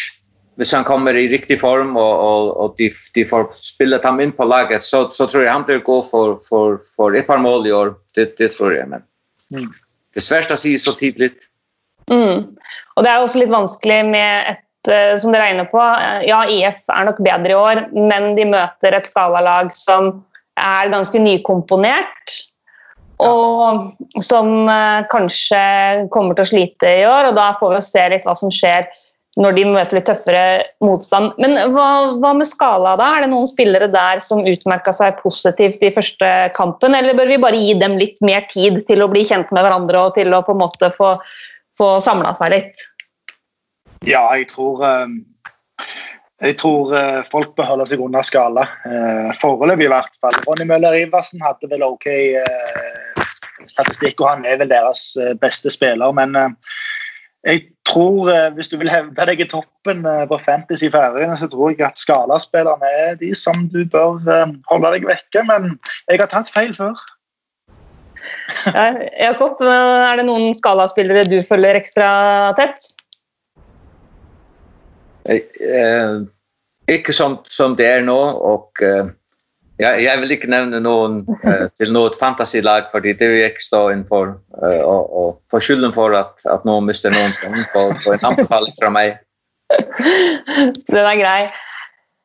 hvis 0.59 0.73
han 0.75 0.83
kommer 0.87 1.15
i 1.17 1.27
riktig 1.31 1.59
form 1.61 1.95
og, 1.99 2.23
og, 2.25 2.49
og 2.63 2.73
de, 2.77 2.89
de, 3.15 3.23
får 3.27 3.47
spillet 3.55 4.03
ham 4.05 4.19
inn 4.23 4.33
på 4.35 4.45
laget, 4.45 4.83
så, 4.83 5.05
så 5.13 5.27
tror 5.29 5.45
jeg 5.45 5.53
han 5.53 5.67
blir 5.67 5.83
god 5.85 6.03
for, 6.09 6.35
for, 6.47 6.81
for, 6.95 7.15
et 7.15 7.27
par 7.27 7.39
mål 7.41 7.69
i 7.69 7.75
år. 7.75 7.95
Det, 8.15 8.33
det 8.37 8.51
tror 8.55 8.75
jeg. 8.75 8.89
Men 8.91 9.05
mm. 9.53 9.69
det 10.11 10.21
er 10.21 10.27
svært 10.27 10.51
å 10.51 10.59
si 10.59 10.75
så 10.81 10.93
tidlig. 10.99 11.31
Mm. 12.11 12.51
Og 12.97 13.05
det 13.05 13.11
er 13.13 13.23
også 13.23 13.39
litt 13.39 13.53
vanskelig 13.53 14.03
med 14.11 14.51
et 14.51 14.67
som 14.85 15.19
som 15.21 15.31
det 15.31 15.37
regner 15.37 15.67
på. 15.69 15.81
Ja, 16.25 16.41
IF 16.49 16.87
er 16.89 17.05
nok 17.05 17.19
bedre 17.21 17.53
i 17.53 17.57
år, 17.57 17.83
men 17.93 18.35
de 18.37 18.47
møter 18.49 18.95
et 18.97 19.05
skalalag 19.05 19.69
som 19.77 20.23
er 20.57 20.89
ganske 20.89 21.19
nykomponert. 21.21 22.37
Og 23.21 23.93
som 24.25 24.65
eh, 24.65 25.05
kanskje 25.11 26.07
kommer 26.09 26.33
til 26.33 26.47
å 26.47 26.49
slite 26.49 26.95
i 27.03 27.05
år, 27.05 27.29
og 27.29 27.37
da 27.37 27.51
får 27.59 27.75
vi 27.75 27.81
se 27.85 28.07
litt 28.15 28.25
hva 28.25 28.33
som 28.33 28.49
skjer 28.49 28.87
når 29.39 29.55
de 29.55 29.63
møter 29.69 29.95
litt 29.95 30.07
tøffere 30.09 30.43
motstand. 30.84 31.38
Men 31.39 31.55
hva, 31.71 31.88
hva 32.19 32.34
med 32.36 32.49
skala, 32.49 32.97
da? 32.99 33.07
Er 33.15 33.25
det 33.25 33.32
noen 33.32 33.47
spillere 33.47 33.88
der 33.91 34.19
som 34.23 34.43
utmerka 34.43 34.91
seg 34.95 35.21
positivt 35.23 35.84
i 35.86 35.93
første 35.93 36.32
kampen, 36.57 36.97
eller 36.97 37.15
bør 37.17 37.32
vi 37.32 37.39
bare 37.45 37.61
gi 37.61 37.77
dem 37.79 37.95
litt 38.01 38.19
mer 38.25 38.43
tid 38.51 38.82
til 38.89 39.03
å 39.03 39.09
bli 39.11 39.23
kjent 39.27 39.53
med 39.55 39.63
hverandre 39.63 40.07
og 40.07 40.17
til 40.19 40.36
å 40.36 40.43
på 40.43 40.55
en 40.55 40.63
måte 40.65 40.91
få, 40.97 41.13
få 41.77 41.93
samla 42.03 42.36
seg 42.39 42.57
litt? 42.57 42.88
Ja, 44.07 44.25
jeg 44.36 44.49
tror 44.51 44.84
um 44.88 45.21
jeg 46.41 46.55
tror 46.57 46.89
uh, 46.89 47.21
folk 47.29 47.51
bør 47.57 47.67
holde 47.69 47.86
seg 47.86 48.01
under 48.01 48.25
skala. 48.25 48.63
Uh, 48.82 49.29
Foreløpig 49.38 49.86
i 49.86 49.91
hvert 49.91 50.15
fall. 50.23 50.39
Ronny 50.47 50.65
Møller 50.65 50.97
Iversen 50.97 51.43
hadde 51.45 51.69
vel 51.69 51.86
OK 51.86 52.07
uh, 52.09 53.25
statistikk, 53.69 54.23
og 54.23 54.32
han 54.32 54.47
er 54.49 54.57
vel 54.57 54.71
deres 54.71 55.03
beste 55.41 55.69
spiller. 55.69 56.09
Men 56.17 56.34
jeg 57.47 57.63
tror 57.89 58.29
hvis 58.55 58.69
du 58.69 58.75
vil 58.77 58.91
hevde 58.91 59.25
deg 59.25 59.39
i 59.41 59.47
toppen 59.49 60.03
på 60.29 60.37
Fantasy 60.45 60.91
Færøyene, 60.93 61.37
så 61.39 61.47
tror 61.49 61.71
jeg 61.73 61.81
at 61.87 61.97
skalaspillerne 61.97 62.91
er 62.99 63.15
de 63.17 63.31
som 63.35 63.65
du 63.73 63.81
bør 63.89 64.21
holde 64.69 64.91
deg 64.93 65.07
vekke. 65.09 65.41
Men 65.49 65.73
jeg 66.05 66.21
har 66.21 66.29
tatt 66.29 66.51
feil 66.53 66.75
før. 66.77 67.01
ja, 68.77 68.85
Jakob, 69.19 69.61
er 69.65 70.19
det 70.19 70.27
noen 70.27 70.53
skalaspillere 70.57 71.25
du 71.29 71.39
følger 71.45 71.79
ekstra 71.79 72.11
tett? 72.59 72.91
Eh, 75.29 76.21
ikke 76.91 77.13
som, 77.15 77.39
som 77.49 77.75
det 77.77 77.87
er 77.87 78.05
nå, 78.05 78.17
og 78.17 78.81
uh, 78.83 79.11
jeg, 79.82 80.03
jeg, 80.05 80.21
vil 80.21 80.36
ikke 80.36 80.51
nevne 80.51 80.79
noen 80.84 81.21
uh, 81.43 81.65
til 81.77 81.91
noe 81.95 82.13
fantasilag, 82.19 82.91
fordi 82.93 83.15
det 83.17 83.32
vil 83.32 83.41
jeg 83.41 83.55
ikke 83.55 83.67
stå 83.67 83.82
innenfor. 83.95 84.38
for, 84.61 84.86
og, 84.86 85.41
få 85.51 85.59
skylden 85.63 85.93
for 85.95 86.15
at, 86.15 86.38
at 86.47 86.63
noen 86.67 86.88
mister 86.88 87.13
noen 87.13 87.65
på, 87.73 87.88
på 88.03 88.15
en 88.15 88.32
anbefaling 88.32 88.77
fra 88.79 88.93
meg. 88.93 89.19
Den 89.71 91.05
er 91.05 91.19
grei. 91.19 91.41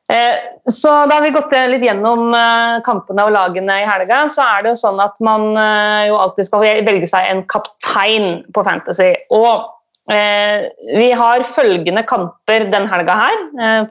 Eh, 0.07 0.35
så 0.71 0.89
da 1.05 1.17
har 1.17 1.23
vi 1.25 1.33
gått 1.35 1.51
litt 1.67 1.83
gjennom 1.83 2.31
eh, 2.35 2.77
kampene 2.85 3.25
og 3.27 3.33
lagene 3.35 3.81
i 3.81 3.87
helga. 3.87 4.23
Så 4.31 4.43
er 4.45 4.63
det 4.63 4.73
jo 4.73 4.81
sånn 4.83 5.01
at 5.03 5.17
man 5.23 5.49
eh, 5.51 6.07
jo 6.07 6.19
alltid 6.21 6.47
skal 6.47 6.63
velge 6.87 7.09
seg 7.11 7.27
en 7.31 7.43
kaptein 7.51 8.45
på 8.55 8.63
Fantasy. 8.67 9.13
Og 9.35 9.73
vi 10.07 11.07
har 11.19 11.41
følgende 11.43 11.99
kamper 12.07 12.69
den 12.71 12.85
helga 12.87 13.15
her, 13.19 13.41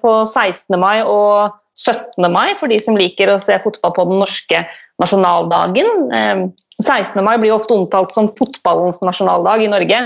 på 0.01 0.13
16. 0.25 0.79
mai 0.81 1.03
og 1.05 1.53
17. 1.77 2.29
mai, 2.33 2.55
for 2.59 2.73
de 2.73 2.79
som 2.81 2.97
liker 2.97 3.31
å 3.33 3.41
se 3.43 3.59
fotball 3.63 3.93
på 3.97 4.07
den 4.09 4.23
norske 4.23 4.63
nasjonaldagen. 5.03 6.09
16. 6.83 7.21
mai 7.25 7.37
blir 7.41 7.55
ofte 7.55 7.77
omtalt 7.77 8.15
som 8.17 8.31
fotballens 8.39 9.03
nasjonaldag 9.05 9.65
i 9.65 9.69
Norge, 9.73 10.01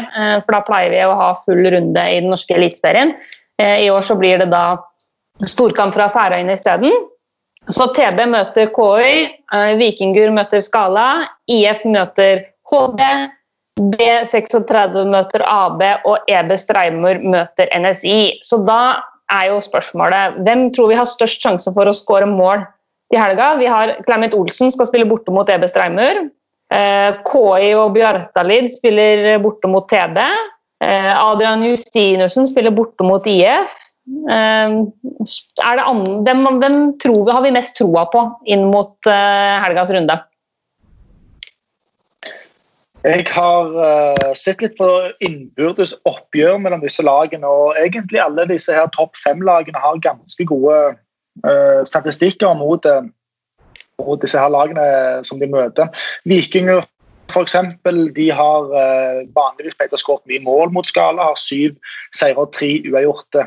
for 0.45 0.55
da 0.55 0.61
pleier 0.67 0.95
vi 0.95 1.01
å 1.07 1.15
ha 1.19 1.31
full 1.45 1.63
runde 1.75 2.05
i 2.11 2.21
den 2.23 2.31
norske 2.31 2.55
eliteserien. 2.59 3.15
I 3.59 3.91
år 3.91 4.07
så 4.07 4.17
blir 4.19 4.43
det 4.43 4.51
da 4.51 4.81
storkamp 5.47 5.95
fra 5.95 6.11
Færøyene 6.13 6.55
isteden. 6.59 6.95
Så 7.69 7.91
TB 7.95 8.25
møter 8.33 8.71
KØY, 8.73 9.29
eh, 9.53 9.75
Vikingur 9.79 10.33
møter 10.33 10.63
Skala, 10.65 11.27
IF 11.47 11.85
møter 11.85 12.47
HB, 12.71 13.03
B36 13.81 15.05
møter 15.09 15.45
AB 15.47 15.83
og 16.05 16.29
EB 16.29 16.57
Streimor 16.59 17.21
møter 17.23 17.71
NSI. 17.77 18.41
Så 18.43 18.63
da 18.67 19.01
er 19.31 19.49
jo 19.51 19.61
spørsmålet 19.63 20.41
hvem 20.47 20.69
tror 20.75 20.91
vi 20.91 20.99
har 20.99 21.09
størst 21.09 21.43
sjanse 21.45 21.73
for 21.75 21.89
å 21.89 21.97
skåre 21.97 22.29
mål 22.29 22.65
i 23.15 23.19
helga? 23.19 23.55
Vi 23.61 23.69
har 23.71 23.97
Clement 24.07 24.37
Olsen 24.39 24.73
skal 24.73 24.89
spille 24.91 25.09
borte 25.09 25.35
mot 25.35 25.49
EB 25.51 25.67
Streimur. 25.71 26.25
Eh, 26.71 27.11
KI 27.27 27.73
og 27.75 27.95
Bjartalid 27.97 28.71
spiller 28.77 29.39
borte 29.43 29.71
mot 29.71 29.89
TB. 29.91 30.19
Eh, 30.85 31.13
Adrian 31.15 31.65
Justinussen 31.67 32.49
spiller 32.51 32.75
borte 32.75 33.07
mot 33.07 33.27
IF. 33.27 33.77
Andre, 34.31 35.83
hvem, 36.27 36.47
hvem 36.59 36.79
tror 37.03 37.21
vi, 37.27 37.35
har 37.35 37.45
vi 37.45 37.55
mest 37.55 37.77
troa 37.79 38.07
på 38.11 38.25
inn 38.51 38.65
mot 38.73 39.07
helgas 39.07 39.93
runde? 39.95 40.17
Jeg 43.01 43.25
har 43.33 43.71
uh, 43.73 44.33
sett 44.37 44.61
litt 44.61 44.75
på 44.77 44.87
innbyrdes 45.25 45.95
oppgjør 46.09 46.59
mellom 46.61 46.83
disse 46.85 47.05
lagene. 47.05 47.49
og 47.49 47.79
Egentlig 47.81 48.21
alle 48.21 48.45
disse 48.51 48.75
her 48.77 48.91
topp 48.93 49.17
fem-lagene 49.17 49.81
har 49.81 50.03
ganske 50.05 50.45
gode 50.45 50.77
uh, 51.47 51.81
statistikker 51.89 52.53
mot, 52.61 52.85
uh, 52.85 53.07
mot, 54.05 54.21
disse 54.21 54.37
her 54.37 54.53
lagene 54.53 54.85
som 55.25 55.41
de 55.41 55.49
møter. 55.49 55.89
Vikinger 56.29 56.85
for 57.31 57.47
eksempel, 57.47 58.09
de 58.11 58.25
har 58.35 58.65
vanligvis 59.37 59.77
pleid 59.79 59.93
å 59.95 59.99
skåre 60.03 60.27
mye 60.27 60.43
mål 60.43 60.73
mot 60.75 60.89
Skala. 60.91 61.29
Har 61.29 61.39
syv 61.39 61.77
seire 62.11 62.43
og 62.43 62.51
tre 62.57 62.73
uavgjorte 62.91 63.45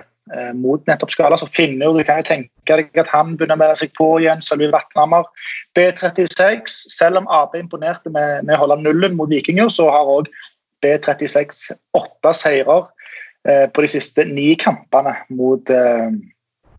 mot 0.56 0.80
nettopp 0.88 1.12
Skala. 1.12 1.36
Så 1.36 1.50
finner 1.52 1.92
du 1.92 2.00
kan 2.08 2.22
jo 2.22 2.28
tenke 2.30 2.78
deg 2.80 2.96
at 3.02 3.10
han 3.12 3.34
begynner 3.36 3.58
å 3.58 3.60
melde 3.60 3.76
seg 3.82 3.92
på 3.98 4.08
igjen. 4.22 4.40
Sølvi 4.46 4.70
Vatnhammer. 4.72 5.28
B36, 5.76 6.78
selv 6.96 7.20
om 7.20 7.28
Ap 7.28 7.58
imponerte 7.60 8.14
med, 8.14 8.46
med 8.48 8.56
å 8.56 8.62
holde 8.62 8.80
nullen 8.86 9.18
mot 9.20 9.32
Vikinger, 9.32 9.68
så 9.74 9.90
har 9.92 10.12
òg 10.14 10.30
B36 10.84 11.72
åtte 11.98 12.36
seirer 12.36 12.88
eh, 13.48 13.66
på 13.72 13.84
de 13.84 13.92
siste 13.96 14.26
ni 14.28 14.54
kampene 14.60 15.16
mot, 15.34 15.70
eh, 15.72 16.12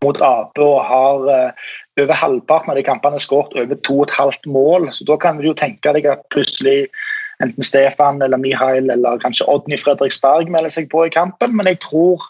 mot 0.03 0.21
AB 0.21 0.61
og 0.61 0.77
har 0.89 1.27
eh, 1.33 1.67
over 2.03 2.21
halvparten 2.21 2.73
av 2.73 2.79
de 2.79 2.85
kampene 2.85 3.21
skåret 3.21 3.57
over 3.61 3.81
2,5 3.87 4.49
mål. 4.51 4.89
Så 4.93 5.07
da 5.09 5.17
kan 5.21 5.41
du 5.41 5.49
jo 5.49 5.57
tenke 5.57 5.95
deg 5.97 6.07
at 6.11 6.25
plutselig 6.33 6.85
enten 7.43 7.65
Stefan 7.65 8.21
eller 8.23 8.39
Mihail 8.39 8.89
eller 8.93 9.19
kanskje 9.19 9.47
Odny 9.51 9.77
Fredriksberg 9.79 10.51
melder 10.51 10.71
seg 10.71 10.89
på 10.93 11.07
i 11.07 11.13
kampen. 11.13 11.57
Men 11.57 11.67
jeg 11.71 11.81
tror 11.83 12.23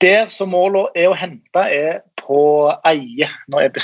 der 0.00 0.28
som 0.32 0.52
målet 0.54 0.96
er 0.98 1.10
å 1.10 1.16
hente, 1.18 1.62
er 1.64 2.00
på 2.20 2.42
Eie, 2.88 3.28
når 3.50 3.68
Ebbe 3.68 3.82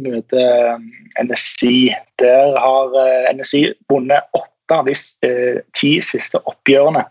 møter 0.00 0.74
um, 0.76 0.86
NSI. 1.20 1.92
Der 2.22 2.58
har 2.58 2.94
uh, 2.94 3.30
NSI 3.34 3.64
vunnet 3.90 4.22
åtte 4.36 4.76
av 4.76 4.86
de 4.86 4.94
uh, 4.94 5.60
ti 5.76 5.96
siste 6.04 6.38
oppgjørene. 6.38 7.04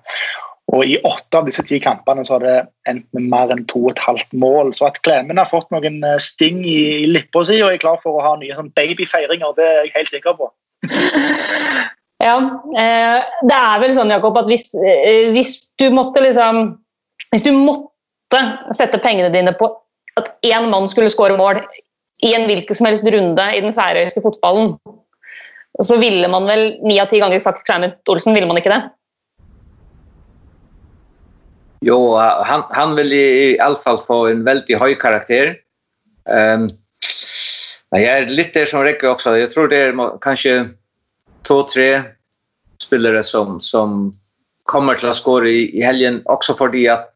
Og 0.70 0.86
I 0.86 1.00
åtte 1.02 1.40
av 1.40 1.48
disse 1.50 1.66
ti 1.66 1.80
kampene 1.82 2.24
så 2.26 2.38
har 2.38 2.46
det 2.46 2.58
endt 2.90 3.08
med 3.18 3.30
mer 3.32 3.52
enn 3.54 3.66
to 3.70 3.88
og 3.88 3.96
et 3.96 4.04
halvt 4.06 4.34
mål. 4.38 4.72
Så 4.78 4.86
at 4.88 5.02
Klemen 5.06 5.42
har 5.42 5.50
fått 5.50 5.70
noen 5.74 6.02
uh, 6.06 6.18
sting 6.22 6.62
i 6.64 7.06
lippa 7.10 7.44
si 7.46 7.60
og 7.62 7.74
er 7.74 7.82
klar 7.82 8.00
for 8.04 8.18
å 8.18 8.26
ha 8.26 8.36
nye 8.40 8.58
sånn 8.58 8.74
babyfeiringer, 8.78 9.56
det 9.58 9.70
er 9.70 9.80
jeg 9.84 9.96
helt 10.00 10.16
sikker 10.16 10.42
på. 10.42 10.52
Ja, 12.20 12.34
det 12.76 13.56
er 13.56 13.78
vel 13.80 13.94
sånn 13.96 14.10
Jakob, 14.12 14.36
at 14.36 14.50
hvis, 14.52 14.66
hvis 15.32 15.54
du 15.80 15.86
måtte 15.96 16.20
liksom 16.20 16.74
Hvis 17.32 17.46
du 17.46 17.54
måtte 17.56 17.89
sette 18.78 19.00
pengene 19.02 19.32
dine 19.34 19.54
på 19.58 19.72
at 20.20 20.32
én 20.46 20.70
mann 20.70 20.88
skulle 20.92 21.12
skåre 21.12 21.38
mål 21.40 21.62
i 22.26 22.34
en 22.36 22.48
hvilken 22.50 22.76
som 22.76 22.90
helst 22.90 23.08
runde 23.08 23.46
i 23.56 23.62
den 23.64 23.74
færøyske 23.76 24.22
fotballen, 24.24 24.76
så 25.80 25.98
ville 26.02 26.28
man 26.28 26.48
vel 26.50 26.74
ni 26.84 27.00
av 27.00 27.08
ti 27.12 27.22
ganger 27.22 27.40
sagt 27.44 27.64
Clement 27.68 28.12
Olsen, 28.12 28.36
ville 28.36 28.50
man 28.50 28.60
ikke 28.60 28.74
det? 28.74 28.82
Jo, 31.88 32.18
han, 32.20 32.66
han 32.76 32.96
vil 32.98 33.14
i 33.16 33.58
alle 33.64 33.80
fall 33.80 34.02
få 34.04 34.26
en 34.28 34.44
veldig 34.44 34.76
høy 34.82 34.98
karakter. 35.00 35.54
Um, 36.28 36.68
jeg 37.96 38.10
er 38.10 38.34
litt 38.34 38.52
der 38.54 38.68
som 38.68 38.84
Rikke 38.84 39.08
også. 39.08 39.38
Jeg 39.40 39.54
tror 39.54 39.72
det 39.72 39.80
er 39.88 39.96
kanskje 40.22 40.58
to-tre 41.48 41.88
spillere 42.84 43.24
som, 43.24 43.62
som 43.64 44.12
kommer 44.70 45.00
til 45.00 45.10
å 45.10 45.16
skåre 45.16 45.50
i 45.50 45.84
helgen, 45.84 46.20
også 46.28 46.58
fordi 46.60 46.84
at 46.92 47.08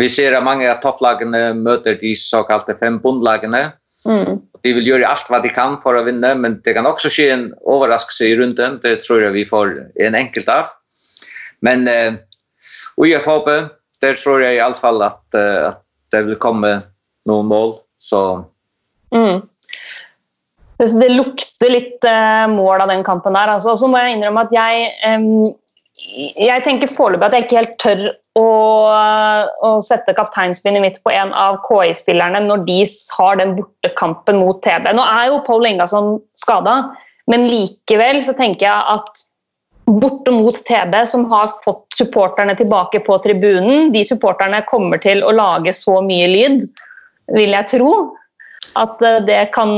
vi 0.00 0.08
ser 0.10 0.36
at 0.36 0.44
mange 0.46 0.66
av 0.70 0.80
topplagene 0.82 1.50
møter 1.58 1.98
de 2.00 2.14
såkalte 2.18 2.76
fem 2.80 2.98
bondlagene. 3.02 3.68
Mm. 4.06 4.40
De 4.62 4.72
vil 4.76 4.90
gjøre 4.90 5.08
alt 5.08 5.28
hva 5.30 5.40
de 5.42 5.50
kan 5.54 5.78
for 5.82 5.98
å 5.98 6.04
vinne, 6.06 6.32
men 6.38 6.58
det 6.64 6.76
kan 6.76 6.88
også 6.88 7.10
skje 7.12 7.26
en 7.34 7.46
overraskelse 7.68 8.30
i 8.30 8.36
runden. 8.38 8.78
Det 8.82 8.98
tror 9.04 9.24
jeg 9.24 9.34
vi 9.36 9.46
får 9.48 9.74
en 10.06 10.18
enkelt 10.18 10.50
av. 10.52 10.70
Men 11.66 11.86
uh, 11.88 12.18
UFHB, 13.00 13.50
der 14.04 14.18
tror 14.20 14.44
jeg 14.44 14.58
i 14.58 14.62
alle 14.62 14.78
fall 14.78 15.02
at, 15.06 15.22
uh, 15.34 15.72
at 15.72 15.82
det 16.14 16.24
vil 16.28 16.40
komme 16.42 16.72
noen 17.28 17.50
mål. 17.50 17.76
Så 18.02 18.22
mm. 19.14 19.42
det, 20.78 20.90
det, 21.00 21.12
lukter 21.14 21.72
litt 21.72 22.06
uh, 22.06 22.46
mål 22.52 22.86
av 22.86 22.92
den 22.92 23.06
kampen 23.06 23.38
der. 23.38 23.56
Altså. 23.56 23.76
Så 23.78 23.90
må 23.90 24.02
jeg 24.02 24.18
innrømme 24.18 24.46
at 24.46 24.54
jeg 24.54 24.90
um, 25.16 25.54
jeg 25.96 26.60
tenker 26.66 26.90
foreløpig 26.92 27.24
at 27.24 27.34
jeg 27.34 27.44
ikke 27.46 27.60
helt 27.60 27.76
tør 27.80 28.00
å, 28.36 28.48
å 29.64 29.70
sette 29.84 30.12
kapteinspinnet 30.16 30.84
mitt 30.84 30.98
på 31.04 31.12
en 31.14 31.32
av 31.32 31.56
KI-spillerne 31.64 32.42
når 32.44 32.66
de 32.66 32.82
har 33.16 33.38
den 33.40 33.54
bortekampen 33.56 34.42
mot 34.42 34.60
TB. 34.64 34.90
Nå 34.92 35.06
er 35.06 35.30
jo 35.30 35.40
Paul 35.46 35.64
Engasson 35.68 36.18
skada, 36.36 36.82
men 37.32 37.48
likevel 37.48 38.20
så 38.26 38.36
tenker 38.36 38.68
jeg 38.68 38.98
at 38.98 39.24
borte 39.86 40.34
mot 40.34 40.58
TB, 40.68 40.98
som 41.08 41.24
har 41.30 41.48
fått 41.64 41.86
supporterne 41.94 42.56
tilbake 42.58 43.00
på 43.06 43.16
tribunen 43.22 43.92
De 43.94 44.02
supporterne 44.04 44.64
kommer 44.66 44.98
til 45.00 45.22
å 45.22 45.32
lage 45.32 45.72
så 45.76 46.00
mye 46.04 46.26
lyd, 46.28 46.66
vil 47.32 47.54
jeg 47.54 47.70
tro, 47.72 47.92
at 48.76 49.00
det 49.26 49.44
kan, 49.54 49.72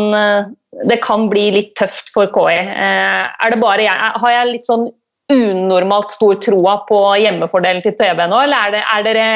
det 0.88 0.98
kan 1.04 1.28
bli 1.30 1.50
litt 1.54 1.76
tøft 1.78 2.10
for 2.10 2.32
KI. 2.34 2.56
Eh, 2.58 3.26
er 3.28 3.52
det 3.54 3.60
bare 3.62 3.84
jeg, 3.84 4.16
har 4.24 4.34
jeg 4.34 4.56
litt 4.56 4.66
sånn 4.66 4.88
unormalt 5.32 6.14
stor 6.14 6.38
troa 6.40 6.78
på 6.88 6.98
hjemmefordelen 7.20 7.82
til 7.84 7.96
TV 7.98 8.22
nå, 8.28 8.42
eller 8.46 8.68
er, 8.68 8.76
det, 8.76 8.84
er 8.94 9.06
dere 9.06 9.26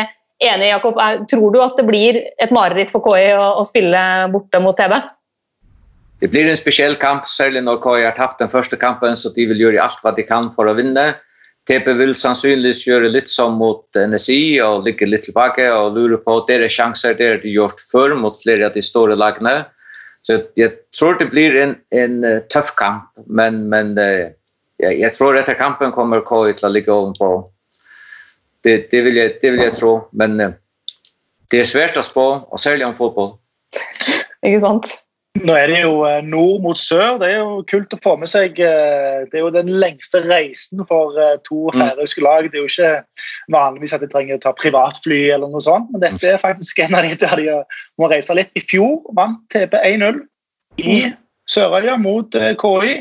enige, 0.43 0.71
Jakob? 0.73 1.01
Er, 1.01 1.25
tror 1.31 1.51
du 1.53 1.59
at 1.63 1.77
det 1.79 1.87
blir 1.89 2.21
et 2.43 2.55
mareritt 2.55 2.93
for 2.93 3.05
KI 3.05 3.35
å, 3.37 3.51
å, 3.61 3.67
spille 3.69 3.99
borte 4.33 4.63
mot 4.63 4.79
TV? 4.79 4.97
Det 6.23 6.31
blir 6.31 6.49
en 6.49 6.59
spesiell 6.59 6.97
kamp, 7.03 7.27
særlig 7.29 7.65
når 7.67 7.83
KI 7.83 8.07
har 8.07 8.17
tapt 8.17 8.41
den 8.41 8.51
første 8.53 8.79
kampen, 8.79 9.19
så 9.19 9.33
de 9.35 9.49
vil 9.51 9.67
gjøre 9.67 9.83
alt 9.83 10.01
hva 10.05 10.15
de 10.17 10.25
kan 10.27 10.49
for 10.55 10.71
å 10.71 10.77
vinne. 10.79 11.13
TP 11.69 11.93
vil 11.95 12.15
sannsynligvis 12.19 12.87
gjøre 12.89 13.11
litt 13.13 13.31
som 13.31 13.55
mot 13.61 13.85
NSI 13.95 14.59
og 14.65 14.87
ligge 14.87 15.07
litt 15.07 15.29
tilbake 15.29 15.69
og 15.71 15.95
lure 15.95 16.19
på 16.19 16.41
deres 16.49 16.75
sjanser 16.75 17.15
det 17.19 17.29
har 17.29 17.39
de 17.45 17.53
gjort 17.55 17.79
før 17.93 18.17
mot 18.19 18.35
flere 18.35 18.67
av 18.67 18.75
de 18.75 18.83
store 18.83 19.15
lagene. 19.19 19.61
Så 20.27 20.41
jeg 20.59 20.75
tror 20.95 21.19
det 21.19 21.29
blir 21.31 21.55
en, 21.59 21.77
en 21.95 22.19
uh, 22.27 22.41
tøff 22.51 22.73
kamp, 22.79 23.07
men, 23.27 23.65
men 23.71 23.95
uh, 23.99 24.31
jeg, 24.83 24.99
jeg 25.01 25.15
tror 25.17 25.39
etter 25.39 25.59
kampen 25.59 25.95
kommer 25.95 26.25
KI 26.27 26.57
til 26.59 26.69
å 26.69 26.73
ligge 26.73 26.95
ovenpå. 26.95 27.31
Det, 28.63 28.77
det, 28.91 29.05
vil 29.07 29.19
jeg, 29.19 29.37
det 29.43 29.55
vil 29.55 29.65
jeg 29.65 29.77
tro, 29.79 29.95
men 30.19 30.37
uh, 30.41 30.51
det 31.51 31.63
er 31.63 31.69
svært 31.69 31.99
å 31.99 32.05
spå, 32.07 32.27
og 32.47 32.61
særlig 32.61 32.87
om 32.87 32.95
fotball. 32.97 33.35
Ikke 34.43 34.61
sant? 34.63 34.93
Nå 35.43 35.55
er 35.57 35.71
det 35.71 35.79
jo 35.81 36.03
eh, 36.05 36.19
nord 36.29 36.61
mot 36.61 36.79
sør. 36.79 37.17
Det 37.19 37.31
er 37.33 37.39
jo 37.41 37.63
kult 37.69 37.95
å 37.97 37.99
få 38.05 38.13
med 38.21 38.29
seg. 38.29 38.59
Eh, 38.61 39.23
det 39.31 39.39
er 39.39 39.45
jo 39.47 39.53
den 39.55 39.71
lengste 39.81 40.21
reisen 40.27 40.85
for 40.89 41.17
to 41.49 41.71
mm. 41.73 41.81
færøyske 41.81 42.25
lag. 42.25 42.51
Det 42.53 42.61
er 42.61 42.67
jo 42.67 42.71
ikke 42.71 43.55
vanligvis 43.55 43.97
at 43.97 44.05
de 44.05 44.11
trenger 44.13 44.39
å 44.39 44.43
ta 44.45 44.53
privatfly, 44.59 45.23
eller 45.33 45.51
noe 45.51 45.65
sånt, 45.65 45.89
men 45.93 46.05
dette 46.05 46.35
er 46.35 46.43
faktisk 46.43 46.85
en 46.85 46.99
av 46.99 47.09
de 47.09 47.17
der 47.25 47.41
de 47.41 47.57
må 48.01 48.13
reise 48.13 48.37
litt. 48.37 48.53
I 48.59 48.65
fjor 48.65 49.01
vant 49.17 49.41
TP 49.53 49.79
1-0 49.81 50.21
i 50.85 51.01
mm. 51.09 51.19
Sørøya 51.51 51.97
mot 52.01 52.33
KI. 52.33 52.99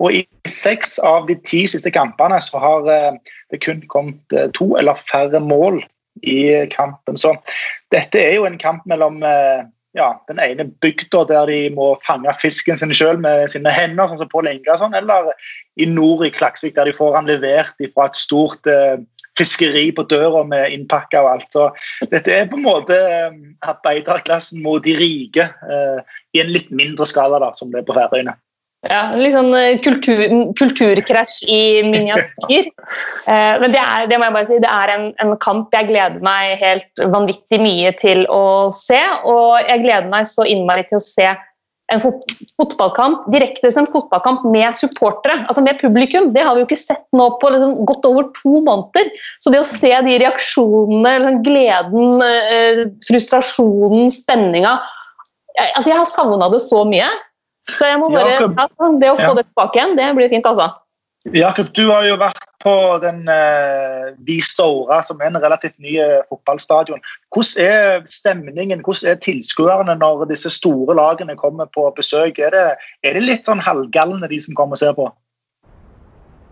Og 0.00 0.16
i 0.16 0.22
seks 0.48 0.98
av 1.04 1.26
de 1.28 1.36
ti 1.44 1.66
siste 1.68 1.92
kampene 1.92 2.38
så 2.42 2.60
har 2.62 2.86
eh, 2.88 3.18
det 3.52 3.60
kun 3.64 3.82
kommet 3.92 4.36
eh, 4.36 4.48
to 4.56 4.72
eller 4.80 5.00
færre 5.10 5.42
mål 5.44 5.82
i 6.24 6.66
kampen. 6.72 7.18
Så 7.20 7.34
dette 7.92 8.20
er 8.22 8.38
jo 8.38 8.46
en 8.48 8.58
kamp 8.60 8.86
mellom 8.88 9.20
eh, 9.26 9.66
ja, 9.98 10.10
den 10.30 10.38
ene 10.42 10.68
bygda 10.82 11.24
der 11.28 11.50
de 11.50 11.60
må 11.74 11.92
fange 12.06 12.32
fisken 12.40 12.78
sin 12.78 12.94
sjøl 12.94 13.18
med 13.20 13.48
sine 13.50 13.72
hender, 13.74 14.08
sånn 14.08 14.20
som 14.22 14.30
på 14.30 14.44
sånn, 14.78 14.94
eller 14.94 15.32
i 15.76 15.86
nord 15.86 16.24
i 16.26 16.30
Klaksvik, 16.30 16.76
der 16.76 16.86
de 16.86 16.94
får 16.94 17.16
han 17.18 17.26
levert 17.26 17.74
fra 17.94 18.06
et 18.06 18.18
stort 18.18 18.70
eh, 18.70 19.00
fiskeri 19.38 19.86
på 19.96 20.04
døra 20.10 20.42
med 20.48 20.74
innpakka 20.74 21.22
og 21.24 21.32
alt. 21.34 21.48
Så 21.54 21.68
dette 22.12 22.34
er 22.34 22.50
på 22.50 22.58
en 22.58 22.66
måte 22.66 22.96
eh, 22.96 23.32
arbeiderklassen 23.68 24.62
mot 24.64 24.84
de 24.84 24.96
rike 24.98 25.48
eh, 25.48 26.20
i 26.36 26.42
en 26.42 26.52
litt 26.52 26.70
mindre 26.74 27.08
skala, 27.08 27.42
da, 27.42 27.52
som 27.58 27.72
det 27.72 27.82
er 27.82 27.88
på 27.88 27.96
Færøyene. 27.96 28.36
Ja, 28.88 29.10
litt 29.12 29.34
sånn 29.34 29.52
eh, 29.52 29.76
kultur, 29.84 30.22
kulturkrasj 30.56 31.44
i 31.48 31.62
miniatyr. 31.88 32.70
Eh, 33.30 33.60
men 33.60 33.70
det 33.70 33.78
er, 33.78 34.06
det 34.10 34.16
må 34.18 34.26
jeg 34.26 34.34
bare 34.34 34.46
si, 34.48 34.56
det 34.64 34.70
er 34.72 34.90
en, 34.90 35.02
en, 35.22 35.34
kamp 35.38 35.74
jeg 35.76 35.86
gleder 35.90 36.22
meg 36.24 36.56
helt 36.58 37.02
vanvittig 37.12 37.60
mye 37.62 37.92
til 38.00 38.24
å 38.32 38.72
se. 38.74 38.98
Og 39.28 39.60
jeg 39.68 39.84
gleder 39.84 40.08
meg 40.10 40.26
så 40.26 40.46
innmari 40.48 40.82
til 40.88 40.98
å 40.98 41.04
se 41.04 41.28
en 41.90 42.02
fotballkamp, 42.02 43.24
direktesendt 43.34 43.90
fotballkamp 43.94 44.44
med 44.52 44.76
supportere, 44.78 45.40
altså 45.48 45.64
med 45.64 45.80
publikum. 45.80 46.30
Det 46.34 46.44
har 46.46 46.54
vi 46.54 46.62
jo 46.62 46.68
ikke 46.68 46.78
sett 46.78 47.02
nå 47.16 47.26
på 47.42 47.50
liksom, 47.50 47.74
godt 47.88 48.06
over 48.06 48.28
to 48.36 48.60
måneder. 48.66 49.10
Så 49.42 49.52
det 49.52 49.62
å 49.62 49.66
se 49.66 49.90
de 50.06 50.18
reaksjonene, 50.22 51.16
liksom, 51.24 51.42
gleden, 51.46 52.24
eh, 52.26 52.84
frustrasjonen, 53.08 54.10
spenninga 54.14 54.78
altså 55.60 55.90
Jeg 55.90 55.98
har 55.98 56.08
savna 56.08 56.48
det 56.52 56.62
så 56.64 56.84
mye. 56.88 57.08
Så 57.70 57.86
jeg 57.86 58.00
må 58.00 58.08
bare, 58.10 58.38
ja, 58.38 58.90
det 58.98 59.10
å 59.12 59.18
få 59.18 59.28
ja. 59.28 59.34
det 59.36 59.44
tilbake 59.50 59.78
igjen, 59.78 59.96
det 59.98 60.06
blir 60.16 60.30
fint, 60.32 60.46
altså. 60.48 60.72
Jakob, 61.28 61.66
du 61.76 61.90
har 61.90 62.06
jo 62.08 62.14
vært 62.16 62.46
på 62.64 62.72
den 63.02 63.26
uh, 63.28 64.08
Vistora, 64.24 65.02
som 65.04 65.20
er 65.20 65.28
en 65.28 65.40
relativt 65.42 65.76
ny 65.76 65.98
uh, 66.00 66.22
fotballstadion. 66.30 67.02
Hvordan 67.34 67.64
er 67.66 68.06
stemningen, 68.08 68.80
hvordan 68.80 69.12
er 69.12 69.20
tilskuerne 69.20 69.98
når 70.00 70.24
disse 70.30 70.52
store 70.54 70.96
lagene 70.96 71.36
kommer 71.36 71.68
på 71.76 71.90
besøk? 71.96 72.40
Er 72.40 72.56
det, 72.56 72.64
er 73.04 73.18
det 73.18 73.26
litt 73.26 73.50
sånn 73.50 73.60
halvgalne, 73.60 74.30
de 74.32 74.40
som 74.40 74.56
kommer 74.56 74.80
og 74.80 74.80
ser 74.80 74.96
på? 74.96 75.10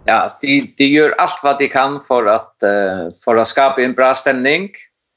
Ja, 0.09 0.27
de, 0.45 0.61
de 0.77 0.93
gjør 0.93 1.17
alt 1.21 1.41
hva 1.45 1.57
de 1.57 1.71
kan 1.73 1.99
for, 2.05 2.29
at, 2.29 2.53
uh, 2.61 3.09
for 3.25 3.41
å 3.41 3.49
skape 3.49 3.81
en 3.85 3.97
bra 3.97 4.13
stemning. 4.21 4.69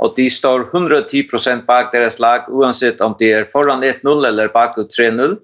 Og 0.02 0.16
de 0.16 0.30
står 0.32 0.70
110% 0.72 1.68
bak 1.68 1.91
deres 1.91 2.22
lag, 2.24 2.47
uansett 2.47 3.04
om 3.04 3.14
de 3.20 3.36
er 3.36 3.52
foran 3.52 3.84
1-0 3.84 4.32
eller 4.32 4.49
bak 4.56 4.80
3-0. 4.80 5.36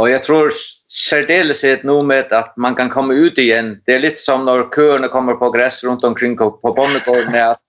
Og 0.00 0.08
jeg 0.08 0.22
tror 0.24 0.52
særdeleshet 0.88 1.82
nå 1.84 1.98
med 2.08 2.32
at 2.32 2.54
man 2.56 2.76
kan 2.76 2.88
komme 2.90 3.14
ut 3.14 3.38
igjen. 3.38 3.74
Det 3.86 3.96
er 3.96 4.04
litt 4.06 4.20
som 4.20 4.46
når 4.46 4.70
køene 4.72 5.10
kommer 5.12 5.36
på 5.40 5.50
gress 5.52 5.82
rundt 5.84 6.04
omkring 6.04 6.38
på 6.38 6.72
bondegården. 6.72 7.36
At, 7.36 7.60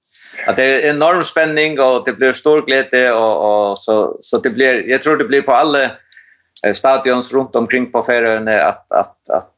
at 0.47 0.55
det 0.57 0.63
er 0.69 0.87
enorm 0.93 1.23
spenning 1.27 1.79
og 1.83 2.05
det 2.07 2.15
blir 2.19 2.31
stor 2.31 2.63
glede. 2.63 3.09
Og, 3.11 3.43
og 3.43 3.77
så, 3.77 3.97
så 4.23 4.39
det 4.39 4.53
blir, 4.55 4.85
jeg 4.87 5.03
tror 5.03 5.19
det 5.19 5.27
blir 5.27 5.43
på 5.43 5.55
alle 5.55 5.89
stadioner 5.89 6.03
stadions 6.73 7.33
rundt 7.33 7.55
omkring 7.55 7.91
på 7.91 8.03
Færøyene 8.07 8.51
at, 8.51 8.85
at, 8.95 9.15
at, 9.33 9.49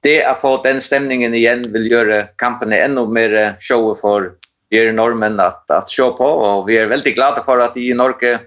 det 0.00 0.22
å 0.24 0.32
få 0.32 0.54
den 0.64 0.78
stemningen 0.80 1.34
igjen 1.36 1.66
vil 1.74 1.84
gjøre 1.90 2.22
kampene 2.40 2.78
enda 2.80 3.04
mer 3.04 3.34
show 3.60 3.90
for 3.92 4.30
nordmenn 4.72 5.36
at, 5.42 5.60
at 5.68 5.90
se 5.92 6.06
på. 6.16 6.24
Og 6.24 6.64
vi 6.68 6.78
er 6.80 6.88
veldig 6.88 7.12
glade 7.12 7.42
for 7.44 7.60
at 7.60 7.76
de 7.76 7.90
i 7.90 7.96
Norge 7.96 8.38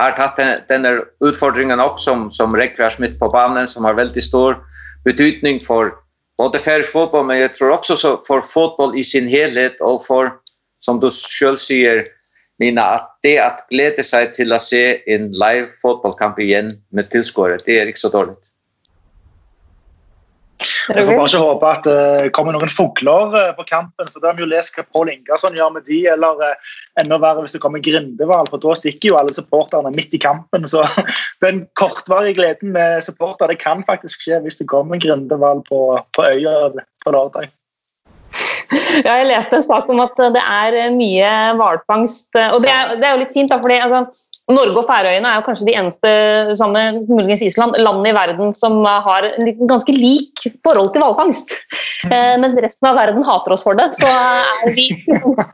har 0.00 0.16
tatt 0.16 0.68
denne 0.68 0.92
utfordringen 1.24 1.80
opp 1.82 2.00
som, 2.00 2.28
som 2.32 2.54
Rekvær 2.56 2.92
Smith 2.94 3.18
på 3.20 3.30
banen, 3.32 3.68
som 3.68 3.86
har 3.88 3.98
veldig 3.98 4.22
stor 4.24 4.60
betydning 5.04 5.60
for 5.64 5.94
både 6.40 6.60
for 6.64 6.86
fotball, 6.92 7.26
men 7.28 7.42
jeg 7.42 7.52
tror 7.58 7.76
også 7.76 8.14
for 8.26 8.44
fotball 8.44 8.96
i 8.96 9.04
sin 9.04 9.28
helhet, 9.28 9.76
og 9.84 10.00
for, 10.06 10.32
som 10.80 11.00
du 11.02 11.10
selv 11.12 11.60
sier, 11.60 12.06
Mina, 12.60 12.82
at 12.98 13.06
det 13.24 13.38
at 13.40 13.62
glede 13.72 14.04
seg 14.04 14.34
til 14.36 14.52
å 14.52 14.58
se 14.60 15.00
en 15.08 15.30
live 15.32 15.70
fotballkamp 15.80 16.36
igjen 16.44 16.74
med 16.92 17.08
tilskuere, 17.08 17.56
det 17.64 17.78
er 17.80 17.88
ikke 17.88 18.02
så 18.02 18.10
dårlig. 18.12 18.36
Jeg 20.60 21.06
får 21.06 21.14
bare 21.16 21.28
ikke 21.28 21.42
håpe 21.42 21.68
at 21.70 21.86
det 21.86 21.96
uh, 21.96 22.30
kommer 22.36 22.56
noen 22.56 22.72
fugler 22.72 23.34
uh, 23.34 23.52
på 23.56 23.66
kampen. 23.68 24.08
for 24.10 24.20
Da 24.20 24.30
har 24.30 24.38
vi 24.38 24.44
jo 24.44 24.50
lest 24.50 24.76
hva 24.76 24.84
Pål 24.84 25.12
Ingasson 25.14 25.56
gjør 25.56 25.72
med 25.76 25.86
de, 25.88 26.00
eller 26.12 26.42
uh, 26.42 26.72
enda 27.00 27.20
verre 27.22 27.44
hvis 27.44 27.56
det 27.56 27.62
kommer 27.64 27.84
Grindehval. 27.84 28.50
For 28.50 28.62
da 28.62 28.74
stikker 28.78 29.12
jo 29.12 29.20
alle 29.20 29.36
supporterne 29.36 29.92
midt 29.94 30.16
i 30.16 30.22
kampen. 30.22 30.68
Så 30.70 30.84
den 31.44 31.64
kortvarige 31.80 32.36
gleden 32.40 32.74
med 32.76 33.00
supporter 33.06 33.52
det 33.52 33.60
kan 33.62 33.86
faktisk 33.88 34.26
skje 34.26 34.42
hvis 34.44 34.60
det 34.60 34.68
kommer 34.70 35.00
Grindehval 35.00 35.64
på, 35.70 35.80
på 36.16 36.28
øya 36.28 36.74
på 37.04 37.14
lørdag. 37.16 37.50
Ja, 39.02 39.16
jeg 39.18 39.26
leste 39.26 39.58
en 39.58 39.64
sak 39.66 39.88
om 39.90 39.98
at 40.02 40.18
det 40.34 40.42
er 40.42 40.92
mye 40.94 41.30
hvalfangst. 41.58 42.30
Og 42.52 42.60
det 42.62 42.70
er, 42.70 42.94
det 43.00 43.06
er, 43.06 43.16
jo 43.16 43.22
litt 43.24 43.34
fint, 43.34 43.50
da, 43.50 43.58
fordi 43.62 43.80
altså, 43.82 44.04
Norge 44.54 44.80
og 44.80 44.88
Færøyene 44.88 45.28
er 45.28 45.38
jo 45.38 45.44
kanskje 45.46 45.66
de 45.68 45.76
eneste 45.78 46.10
sammen 46.58 47.02
muligens 47.10 47.42
Island, 47.44 47.76
landene 47.78 48.12
i 48.12 48.16
verden 48.16 48.54
som 48.56 48.80
har 48.84 49.28
en 49.30 49.50
ganske 49.70 49.94
lik 49.94 50.44
forhold 50.66 50.92
til 50.94 51.04
hvalfangst. 51.04 51.54
Eh, 52.08 52.34
mens 52.40 52.58
resten 52.60 52.90
av 52.90 52.98
verden 52.98 53.26
hater 53.26 53.54
oss 53.56 53.64
for 53.66 53.78
det, 53.78 53.90
så 53.98 54.08
er 54.08 54.74
vi 54.76 54.88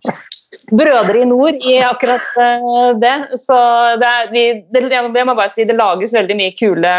brødre 0.81 1.23
i 1.23 1.29
nord 1.29 1.61
i 1.67 1.77
akkurat 1.85 2.41
eh, 2.41 2.91
det. 3.03 3.17
Så 3.43 3.61
det, 4.01 4.11
er, 4.11 4.33
vi, 4.33 4.49
det, 4.73 4.87
jeg 4.93 5.29
må 5.29 5.37
bare 5.37 5.53
si, 5.53 5.67
det 5.69 5.79
lages 5.79 6.17
veldig 6.17 6.39
mye 6.39 6.57
kule 6.59 6.97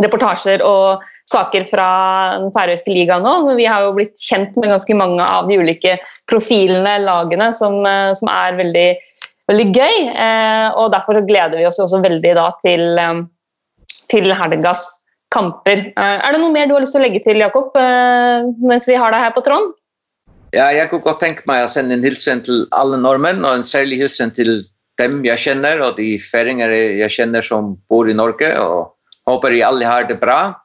reportasjer 0.00 0.62
og 0.64 1.02
saker 1.30 1.66
fra 1.70 1.88
den 2.40 2.52
færøyske 2.54 2.92
ligaen 2.94 3.24
nå. 3.26 3.54
Vi 3.58 3.68
har 3.68 3.84
jo 3.84 3.94
blitt 3.98 4.16
kjent 4.22 4.56
med 4.58 4.72
ganske 4.72 4.96
mange 4.96 5.24
av 5.24 5.50
de 5.50 5.58
ulike 5.60 5.98
profilene, 6.30 6.98
lagene, 7.04 7.50
som, 7.56 7.80
eh, 7.86 8.12
som 8.18 8.30
er 8.32 8.58
veldig 8.60 8.88
veldig 9.50 9.68
gøy. 9.74 9.98
Eh, 10.14 10.78
og 10.78 10.90
Derfor 10.94 11.20
gleder 11.26 11.58
vi 11.58 11.66
oss 11.68 11.80
også 11.82 12.02
veldig 12.04 12.32
da, 12.38 12.48
til, 12.64 12.86
eh, 12.98 13.20
til 14.12 14.32
helgas 14.36 14.86
kamper. 15.34 15.90
Eh, 15.90 16.16
er 16.18 16.32
det 16.32 16.40
noe 16.42 16.54
mer 16.54 16.70
du 16.70 16.76
har 16.76 16.84
lyst 16.84 16.96
til 16.96 17.02
å 17.02 17.06
legge 17.06 17.22
til, 17.26 17.42
Jakob, 17.42 17.74
mens 17.76 18.88
vi 18.88 18.98
har 18.98 19.14
deg 19.14 19.26
her 19.26 19.36
på 19.36 19.44
Trond? 19.46 19.74
Ja, 20.50 20.72
jeg 20.74 20.90
kunne 20.90 21.06
godt 21.06 21.20
tenke 21.22 21.46
meg 21.46 21.62
å 21.62 21.70
sende 21.70 21.94
en 21.94 22.02
hilsen 22.02 22.42
til 22.42 22.64
alle 22.74 22.98
nordmenn, 22.98 23.44
og 23.46 23.60
en 23.60 23.66
særlig 23.66 24.00
hilsen 24.02 24.32
til 24.34 24.64
dem 24.98 25.20
jeg 25.24 25.38
kjenner, 25.38 25.78
og 25.86 26.00
de 26.00 26.16
færinger 26.18 26.72
jeg 26.74 27.14
kjenner 27.14 27.44
som 27.46 27.76
bor 27.88 28.10
i 28.10 28.16
Norge. 28.16 28.50
og 28.58 28.96
Håper 29.30 29.54
de 29.54 29.62
alle 29.62 29.86
har 29.86 30.08
det 30.08 30.18
bra. 30.20 30.56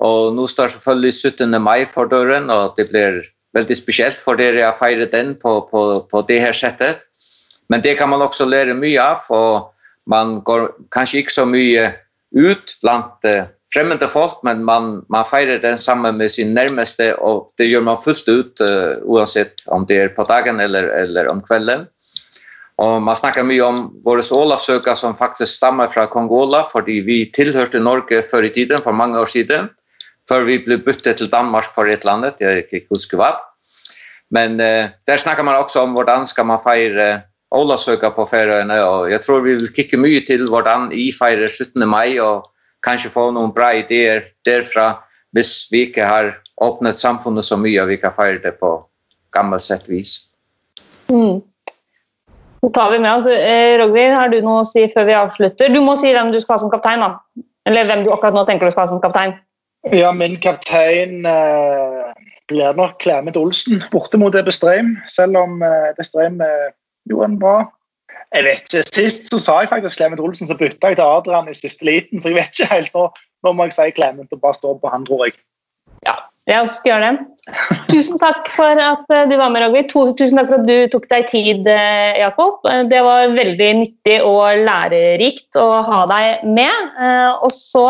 Og 0.00 0.32
nå 0.32 0.46
står 0.48 0.72
selvfølgelig 0.72 1.12
17. 1.12 1.58
mai 1.60 1.84
for 1.84 2.08
døren, 2.08 2.48
og 2.54 2.78
det 2.78 2.88
blir 2.88 3.20
veldig 3.56 3.76
spesielt 3.76 4.16
for 4.22 4.38
dere 4.38 4.68
å 4.68 4.76
feire 4.78 5.08
den 5.10 5.34
på, 5.42 5.58
på, 5.68 5.84
på 6.08 6.22
det 6.28 6.40
her 6.40 6.56
settet. 6.56 7.04
Men 7.68 7.82
det 7.82 7.94
kan 7.94 8.08
man 8.08 8.22
också 8.22 8.44
lära 8.44 8.74
mycket 8.74 9.02
av 9.02 9.36
och 9.36 9.74
man 10.06 10.42
går 10.42 10.72
kanske 10.90 11.18
inte 11.18 11.32
så 11.32 11.46
mycket 11.46 11.94
ut 12.36 12.78
bland 12.82 13.04
främmande 13.72 14.08
folk 14.08 14.42
men 14.42 14.64
man 14.64 15.04
man 15.08 15.24
firar 15.24 15.58
den 15.58 15.78
samman 15.78 16.16
med 16.16 16.30
sin 16.30 16.54
närmaste 16.54 17.14
och 17.14 17.52
det 17.56 17.64
gör 17.64 17.80
man 17.80 18.02
fullt 18.02 18.28
ut 18.28 18.60
uh, 18.60 18.96
oavsett 19.02 19.54
om 19.66 19.86
det 19.86 19.96
är 19.98 20.08
på 20.08 20.24
dagen 20.24 20.60
eller 20.60 20.84
eller 20.84 21.28
om 21.28 21.40
kvällen. 21.40 21.86
Och 22.76 23.02
man 23.02 23.16
snackar 23.16 23.42
mycket 23.42 23.64
om 23.64 24.00
våra 24.04 24.22
Olafsöka 24.36 24.94
som 24.94 25.14
faktiskt 25.14 25.52
stammar 25.52 25.88
från 25.88 26.06
Kongola 26.06 26.64
för 26.72 26.82
det 26.82 27.00
vi 27.02 27.30
tillhörde 27.30 27.80
Norge 27.80 28.22
förr 28.22 28.42
i 28.42 28.48
tiden 28.48 28.80
för 28.80 28.92
många 28.92 29.20
år 29.20 29.26
sedan 29.26 29.68
för 30.28 30.42
vi 30.42 30.58
blev 30.58 30.84
bytte 30.84 31.12
till 31.12 31.28
Danmark 31.28 31.64
för 31.64 31.86
ett 31.88 32.04
landet 32.04 32.34
jag 32.38 32.52
är 32.52 32.56
inte 32.56 32.86
husker 32.90 33.16
vad. 33.16 33.34
Men 34.30 34.60
eh, 34.60 34.86
där 35.04 35.16
snackar 35.16 35.42
man 35.42 35.56
också 35.56 35.80
om 35.80 35.96
hur 35.96 36.24
ska 36.24 36.44
man 36.44 36.62
fira 36.62 37.20
Olavsøka 37.54 38.10
på 38.12 38.26
Færøyene, 38.28 38.76
og 38.84 39.10
jeg 39.10 39.22
tror 39.24 39.40
vi 39.44 39.54
vil 39.56 39.70
kikke 39.72 39.96
mye 40.00 40.20
til 40.26 40.44
hvordan 40.52 40.90
vi 40.92 41.08
feirer 41.16 41.48
17. 41.48 41.86
mai, 41.88 42.18
og 42.20 42.48
kanskje 42.84 43.12
få 43.14 43.30
noen 43.32 43.54
bra 43.56 43.70
ideer 43.78 44.26
derfra, 44.46 44.90
hvis 45.32 45.68
vi 45.72 45.86
ikke 45.88 46.04
har 46.04 46.34
åpnet 46.64 47.00
samfunnet 47.00 47.46
så 47.48 47.56
mye, 47.56 47.80
og 47.82 47.88
vi 47.92 47.96
kan 48.02 48.12
feire 48.16 48.42
det 48.44 48.58
på 48.60 48.74
gammelt 49.32 49.64
sett 49.64 49.88
vis. 49.88 50.18
Mm. 51.08 51.40
Så 52.60 52.70
tar 52.74 52.90
vi 52.92 52.98
med 52.98 53.12
oss. 53.14 53.26
Eh, 53.26 53.78
Rogvi, 53.80 54.08
har 54.12 54.32
du 54.32 54.40
noe 54.42 54.62
å 54.64 54.68
si 54.68 54.84
før 54.92 55.06
vi 55.08 55.16
avslutter? 55.16 55.72
Du 55.72 55.80
må 55.84 55.94
si 55.96 56.10
hvem 56.12 56.32
du 56.34 56.40
skal 56.42 56.56
ha 56.56 56.62
som 56.64 56.72
kaptein, 56.72 57.04
da. 57.04 57.44
Eller 57.68 57.86
hvem 57.88 58.04
du 58.04 58.10
akkurat 58.12 58.34
nå 58.34 58.44
tenker 58.48 58.66
du 58.66 58.74
skal 58.74 58.86
ha 58.86 58.92
som 58.92 59.02
kaptein. 59.02 59.36
Ja, 59.94 60.10
min 60.12 60.36
kaptein 60.42 61.22
eh, 61.28 62.08
blir 62.50 62.76
nok 62.76 62.98
Clement 63.04 63.38
Olsen 63.38 63.84
borte 63.92 64.18
mot 64.20 64.34
Ebestreim. 64.36 64.96
Selv 65.08 65.38
om 65.38 65.62
eh, 65.62 65.92
Ebestreim 65.92 66.42
eh, 66.44 66.68
gjorde 67.10 67.32
en 67.32 67.42
bra 67.42 67.58
jeg 68.34 68.44
vet 68.44 68.66
ikke, 68.66 68.84
Sist 68.92 69.30
så 69.32 69.40
sa 69.40 69.60
jeg 69.62 69.70
faktisk 69.72 70.00
Clement 70.00 70.20
Olsen, 70.20 70.48
så 70.48 70.56
bytta 70.58 70.92
jeg 70.92 70.98
til 70.98 71.06
Adrian 71.06 71.48
i 71.48 71.56
siste 71.56 71.86
liten. 71.88 72.20
Så 72.20 72.30
jeg 72.30 72.36
vet 72.36 72.52
ikke 72.52 72.74
helt 72.74 72.96
nå. 72.96 73.06
Nå 73.46 73.52
må 73.54 73.68
jeg 73.68 73.76
si 73.76 73.92
Clement 73.96 74.34
og 74.34 74.42
bare 74.42 74.58
stå 74.58 74.74
på 74.80 74.90
han, 74.92 75.06
tror 75.06 75.28
jeg. 75.28 75.38
Ja, 76.04 76.16
jeg 76.50 76.68
skal 76.74 76.92
gjøre 76.92 77.08
det. 77.08 77.54
Tusen 77.88 78.20
takk 78.20 78.50
for 78.52 78.82
at 78.82 79.14
eh, 79.16 79.24
du 79.30 79.36
var 79.40 79.52
med, 79.54 79.64
Ragvi. 79.64 79.86
Tusen 79.88 80.40
takk 80.40 80.50
for 80.50 80.58
at 80.58 80.68
du 80.68 80.76
tok 80.92 81.08
deg 81.10 81.28
tid, 81.32 81.68
eh, 81.72 82.20
Jakob. 82.20 82.60
Eh, 82.68 82.84
det 82.90 83.00
var 83.06 83.32
veldig 83.36 83.70
nyttig 83.80 84.18
og 84.26 84.64
lærerikt 84.66 85.60
å 85.60 85.68
ha 85.88 86.02
deg 86.10 86.44
med. 86.58 86.98
Og 87.46 87.52
så 87.54 87.86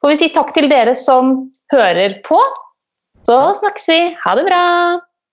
får 0.00 0.14
vi 0.14 0.20
si 0.22 0.30
takk 0.34 0.54
til 0.56 0.70
dere 0.72 0.96
som 0.98 1.36
hører 1.74 2.20
på. 2.24 2.40
Så 3.28 3.40
snakkes 3.60 3.92
vi. 3.92 4.00
Ha 4.24 4.38
det 4.40 4.48
bra. 4.48 4.64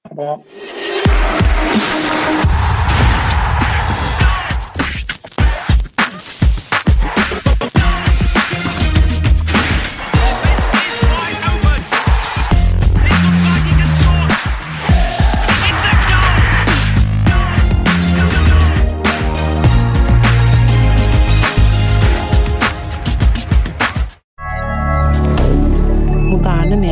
Ha 0.10 0.12
det 0.12 0.20
bra. 0.20 1.51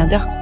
rien. 0.08 0.39